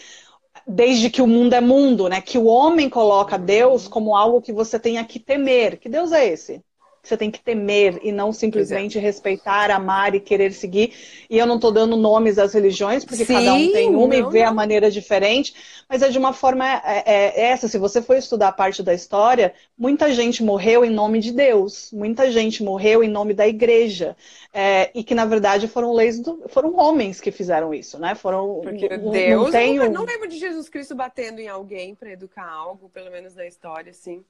desde 0.67 1.09
que 1.09 1.21
o 1.21 1.27
mundo 1.27 1.53
é 1.53 1.61
mundo, 1.61 2.07
né? 2.09 2.21
Que 2.21 2.37
o 2.37 2.45
homem 2.45 2.89
coloca 2.89 3.37
Deus 3.37 3.87
como 3.87 4.15
algo 4.15 4.41
que 4.41 4.53
você 4.53 4.79
tenha 4.79 5.03
que 5.05 5.19
temer. 5.19 5.79
Que 5.79 5.89
Deus 5.89 6.11
é 6.11 6.25
esse? 6.27 6.63
Você 7.01 7.17
tem 7.17 7.31
que 7.31 7.39
temer 7.39 7.99
e 8.03 8.11
não 8.11 8.31
simplesmente 8.31 8.97
é. 8.97 9.01
respeitar, 9.01 9.71
amar 9.71 10.15
e 10.15 10.19
querer 10.19 10.51
seguir. 10.51 10.93
E 11.29 11.37
eu 11.37 11.45
não 11.45 11.55
estou 11.55 11.71
dando 11.71 11.95
nomes 11.95 12.37
às 12.37 12.53
religiões, 12.53 13.05
porque 13.05 13.25
Sim, 13.25 13.33
cada 13.33 13.53
um 13.53 13.71
tem 13.71 13.89
uma 13.89 14.07
não, 14.07 14.29
e 14.29 14.31
vê 14.31 14.43
a 14.43 14.53
maneira 14.53 14.91
diferente, 14.91 15.53
mas 15.87 16.01
é 16.01 16.09
de 16.09 16.17
uma 16.17 16.33
forma 16.33 16.65
é, 16.65 16.81
é, 16.85 17.03
é, 17.05 17.41
essa. 17.51 17.67
Se 17.67 17.77
você 17.77 18.01
for 18.01 18.15
estudar 18.15 18.49
a 18.49 18.53
parte 18.53 18.83
da 18.83 18.93
história, 18.93 19.53
muita 19.77 20.13
gente 20.13 20.43
morreu 20.43 20.83
em 20.83 20.89
nome 20.89 21.19
de 21.19 21.31
Deus, 21.31 21.91
muita 21.91 22.31
gente 22.31 22.63
morreu 22.63 23.03
em 23.03 23.09
nome 23.09 23.33
da 23.33 23.47
igreja. 23.47 24.15
É, 24.53 24.89
e 24.95 25.03
que 25.03 25.13
na 25.13 25.25
verdade 25.25 25.67
foram 25.67 25.93
leis 25.93 26.19
do, 26.19 26.43
foram 26.49 26.75
homens 26.75 27.21
que 27.21 27.31
fizeram 27.31 27.73
isso, 27.73 27.99
né? 27.99 28.15
Foram 28.15 28.61
porque 28.63 28.89
Deus 28.89 29.43
não, 29.43 29.51
tem 29.51 29.77
não, 29.77 29.91
não 29.91 30.05
lembro 30.05 30.27
de 30.27 30.37
Jesus 30.37 30.67
Cristo 30.67 30.95
batendo 30.95 31.39
em 31.39 31.47
alguém 31.47 31.93
para 31.93 32.11
educar 32.11 32.49
algo, 32.49 32.89
pelo 32.89 33.11
menos 33.11 33.35
na 33.35 33.45
história, 33.45 33.93
sim. 33.93 34.23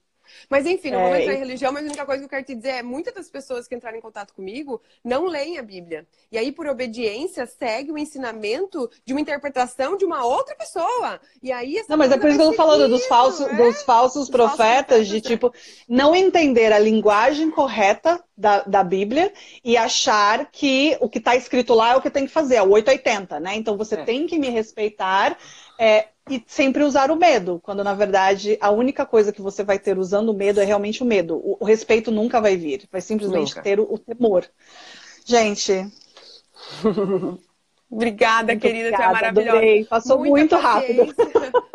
Mas 0.49 0.65
enfim, 0.65 0.91
não 0.91 0.99
é, 0.99 1.09
vou 1.09 1.15
entrar 1.17 1.33
em 1.33 1.39
religião, 1.39 1.71
mas 1.71 1.83
a 1.83 1.87
única 1.87 2.05
coisa 2.05 2.19
que 2.19 2.25
eu 2.25 2.29
quero 2.29 2.45
te 2.45 2.55
dizer 2.55 2.69
é 2.69 2.83
muitas 2.83 3.13
das 3.13 3.29
pessoas 3.29 3.67
que 3.67 3.75
entraram 3.75 3.97
em 3.97 4.01
contato 4.01 4.33
comigo 4.33 4.81
não 5.03 5.25
leem 5.25 5.57
a 5.57 5.63
Bíblia. 5.63 6.07
E 6.31 6.37
aí, 6.37 6.51
por 6.51 6.67
obediência, 6.67 7.45
segue 7.45 7.91
o 7.91 7.97
ensinamento 7.97 8.89
de 9.05 9.13
uma 9.13 9.21
interpretação 9.21 9.97
de 9.97 10.05
uma 10.05 10.25
outra 10.25 10.55
pessoa. 10.55 11.19
E 11.41 11.51
aí 11.51 11.83
Não, 11.87 11.97
mas 11.97 12.11
é 12.11 12.17
por 12.17 12.29
isso 12.29 12.37
que 12.37 12.43
eu 12.43 12.51
tô 12.51 12.55
falando 12.55 12.87
dos 12.87 13.05
falsos, 13.05 13.47
é? 13.47 13.55
dos 13.55 13.83
falsos 13.83 14.21
dos 14.21 14.29
profetas, 14.29 14.97
falsos 14.97 15.07
de 15.07 15.21
tipo, 15.21 15.53
não 15.87 16.15
entender 16.15 16.71
a 16.71 16.79
linguagem 16.79 17.49
correta 17.49 18.23
da, 18.39 18.61
da 18.63 18.83
Bíblia 18.83 19.33
e 19.63 19.75
achar 19.75 20.49
que 20.51 20.97
o 21.01 21.09
que 21.09 21.17
está 21.17 21.35
escrito 21.35 21.73
lá 21.73 21.91
é 21.91 21.95
o 21.95 22.01
que 22.01 22.09
tem 22.09 22.25
que 22.25 22.31
fazer, 22.31 22.55
é 22.55 22.63
o 22.63 22.69
880, 22.69 23.39
né? 23.39 23.55
Então 23.55 23.77
você 23.77 23.95
é. 23.95 24.03
tem 24.03 24.25
que 24.25 24.39
me 24.39 24.49
respeitar. 24.49 25.37
É, 25.77 26.07
e 26.29 26.43
sempre 26.47 26.83
usar 26.83 27.11
o 27.11 27.15
medo, 27.15 27.59
quando 27.63 27.83
na 27.83 27.93
verdade 27.93 28.57
a 28.61 28.69
única 28.69 29.05
coisa 29.05 29.31
que 29.31 29.41
você 29.41 29.63
vai 29.63 29.79
ter 29.79 29.97
usando 29.97 30.29
o 30.29 30.33
medo 30.33 30.61
é 30.61 30.63
realmente 30.63 31.01
o 31.01 31.05
medo. 31.05 31.41
O, 31.43 31.65
respeito 31.65 32.11
nunca 32.11 32.39
vai 32.39 32.55
vir, 32.55 32.87
vai 32.91 33.01
simplesmente 33.01 33.49
nunca. 33.49 33.61
ter 33.61 33.79
o, 33.79 33.83
o, 33.83 33.97
temor. 33.97 34.45
Gente. 35.25 35.91
Obrigada, 37.91 38.53
muito 38.53 38.61
querida, 38.61 38.89
obrigada, 38.89 39.03
você 39.03 39.09
é 39.09 39.13
maravilhosa. 39.13 39.57
Adorei. 39.57 39.85
Passou 39.85 40.19
Muita 40.19 40.37
muito 40.37 40.55
rápido. 40.57 41.15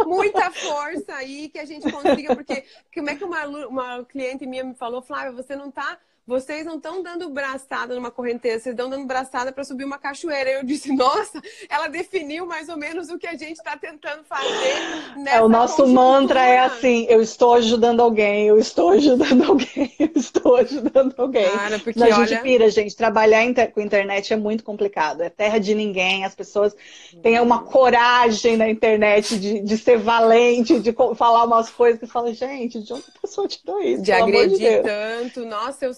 Muita 0.07 0.51
força 0.55 1.15
aí 1.15 1.49
que 1.49 1.59
a 1.59 1.65
gente 1.65 1.91
consiga, 1.91 2.37
porque 2.37 2.65
como 2.95 3.11
é 3.11 3.17
que 3.17 3.25
uma, 3.25 3.45
uma 3.67 4.05
cliente 4.05 4.47
minha 4.47 4.63
me 4.63 4.75
falou, 4.75 5.03
Flávia, 5.03 5.33
você 5.33 5.57
não 5.57 5.71
está 5.71 5.99
vocês 6.27 6.65
não 6.65 6.77
estão 6.77 7.03
dando 7.03 7.29
braçada 7.29 7.95
numa 7.95 8.11
correnteza, 8.11 8.65
vocês 8.65 8.73
estão 8.75 8.89
dando 8.89 9.07
braçada 9.07 9.53
para 9.53 9.63
subir 9.63 9.85
uma 9.85 9.99
cachoeira. 9.99 10.51
Eu 10.51 10.65
disse, 10.65 10.93
nossa, 10.97 11.41
ela 11.69 11.89
definiu 11.89 12.47
mais 12.47 12.69
ou 12.69 12.77
menos 12.77 13.11
o 13.11 13.19
que 13.19 13.27
a 13.27 13.35
gente 13.35 13.59
está 13.59 13.77
tentando 13.77 14.25
fazer. 14.25 15.17
Nessa 15.17 15.37
é, 15.37 15.43
o 15.43 15.49
nosso 15.49 15.87
mantra 15.87 16.41
é 16.41 16.59
assim: 16.61 17.07
eu 17.09 17.21
estou 17.21 17.55
ajudando 17.55 18.01
alguém, 18.01 18.47
eu 18.47 18.59
estou 18.59 18.91
ajudando 18.91 19.45
alguém, 19.51 19.93
eu 19.99 20.11
estou 20.17 20.57
ajudando 20.57 21.15
alguém. 21.19 21.51
Cara, 21.51 21.79
porque 21.79 22.03
a 22.03 22.07
olha... 22.07 22.27
gente 22.27 22.43
pira, 22.43 22.71
gente. 22.71 22.97
Trabalhar 22.97 23.45
com 23.73 23.81
internet 23.81 24.33
é 24.33 24.37
muito 24.37 24.65
complicado. 24.65 25.23
É 25.23 25.29
terra 25.29 25.59
de 25.59 25.75
ninguém. 25.75 26.25
As 26.25 26.35
pessoas 26.35 26.75
têm 27.23 27.39
uma 27.41 27.63
coragem 27.65 28.57
na 28.57 28.69
internet 28.69 29.39
de, 29.39 29.61
de 29.61 29.77
ser 29.77 29.99
valente, 29.99 30.81
de 30.81 30.95
falar 31.17 31.45
umas 31.45 31.69
coisas 31.69 32.01
que 32.01 32.07
falam, 32.07 32.33
gente, 32.33 32.81
de 32.81 32.93
onde 32.93 33.05
a 33.15 33.21
pessoa 33.21 33.47
tirou 33.47 33.83
isso? 33.83 34.03
De 34.03 34.13
agredir 34.13 34.59
de 34.59 34.83
tanto. 34.83 35.45
Nossa, 35.45 35.85
eu 35.85 35.93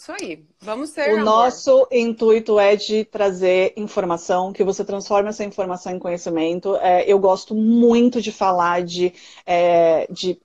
isso 0.00 0.12
aí. 0.12 0.44
Vamos 0.60 0.90
ser. 0.90 1.10
O 1.10 1.14
amor. 1.14 1.24
nosso 1.24 1.86
intuito 1.90 2.58
é 2.58 2.76
de 2.76 3.04
trazer 3.04 3.72
informação, 3.76 4.52
que 4.52 4.64
você 4.64 4.84
transforme 4.84 5.28
essa 5.28 5.44
informação 5.44 5.92
em 5.92 5.98
conhecimento. 5.98 6.76
É, 6.76 7.04
eu 7.06 7.18
gosto 7.18 7.54
muito 7.54 8.20
de 8.20 8.32
falar 8.32 8.82
de, 8.82 9.12
é, 9.46 10.06
de, 10.10 10.38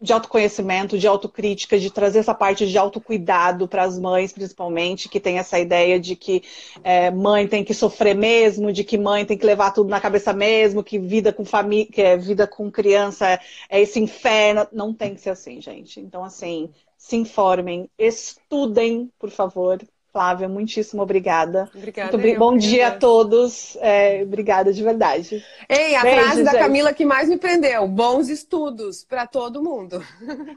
de 0.00 0.12
autoconhecimento, 0.12 0.98
de 0.98 1.06
autocrítica, 1.06 1.78
de 1.78 1.90
trazer 1.90 2.20
essa 2.20 2.34
parte 2.34 2.66
de 2.66 2.78
autocuidado 2.78 3.66
para 3.66 3.82
as 3.82 3.98
mães, 3.98 4.32
principalmente, 4.32 5.08
que 5.08 5.20
tem 5.20 5.38
essa 5.38 5.58
ideia 5.58 5.98
de 5.98 6.14
que 6.16 6.42
é, 6.82 7.10
mãe 7.10 7.46
tem 7.46 7.64
que 7.64 7.74
sofrer 7.74 8.14
mesmo, 8.14 8.72
de 8.72 8.84
que 8.84 8.96
mãe 8.96 9.24
tem 9.24 9.36
que 9.36 9.46
levar 9.46 9.72
tudo 9.72 9.90
na 9.90 10.00
cabeça 10.00 10.32
mesmo, 10.32 10.84
que 10.84 10.98
vida 10.98 11.32
com 11.32 11.44
família, 11.44 11.86
que 11.86 12.02
é 12.02 12.16
vida 12.16 12.46
com 12.46 12.70
criança 12.70 13.28
é, 13.28 13.40
é 13.68 13.80
esse 13.80 13.98
inferno. 13.98 14.66
Não 14.72 14.92
tem 14.94 15.14
que 15.14 15.20
ser 15.20 15.30
assim, 15.30 15.60
gente. 15.60 16.00
Então, 16.00 16.24
assim 16.24 16.70
se 16.98 17.16
informem, 17.16 17.88
estudem, 17.96 19.10
por 19.18 19.30
favor. 19.30 19.80
Flávia, 20.10 20.48
muitíssimo 20.48 21.02
obrigada. 21.02 21.70
Obrigada. 21.74 22.16
Muito 22.18 22.34
eu, 22.34 22.38
bom 22.38 22.56
dia 22.56 22.88
a 22.88 22.90
todos. 22.90 23.76
É, 23.76 24.22
obrigada 24.22 24.72
de 24.72 24.82
verdade. 24.82 25.44
Ei, 25.68 25.94
a 25.94 26.02
Beijo, 26.02 26.20
frase 26.20 26.42
da 26.44 26.50
gente. 26.52 26.60
Camila 26.60 26.92
que 26.92 27.04
mais 27.04 27.28
me 27.28 27.36
prendeu: 27.38 27.86
bons 27.86 28.28
estudos 28.28 29.04
para 29.04 29.26
todo 29.26 29.62
mundo. 29.62 30.02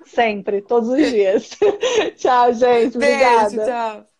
Sempre, 0.05 0.61
todos 0.61 0.89
os 0.89 1.11
dias. 1.11 1.49
tchau, 2.17 2.53
gente. 2.53 2.97
Beijo, 2.97 2.97
obrigada. 2.97 3.65
tchau. 3.65 4.10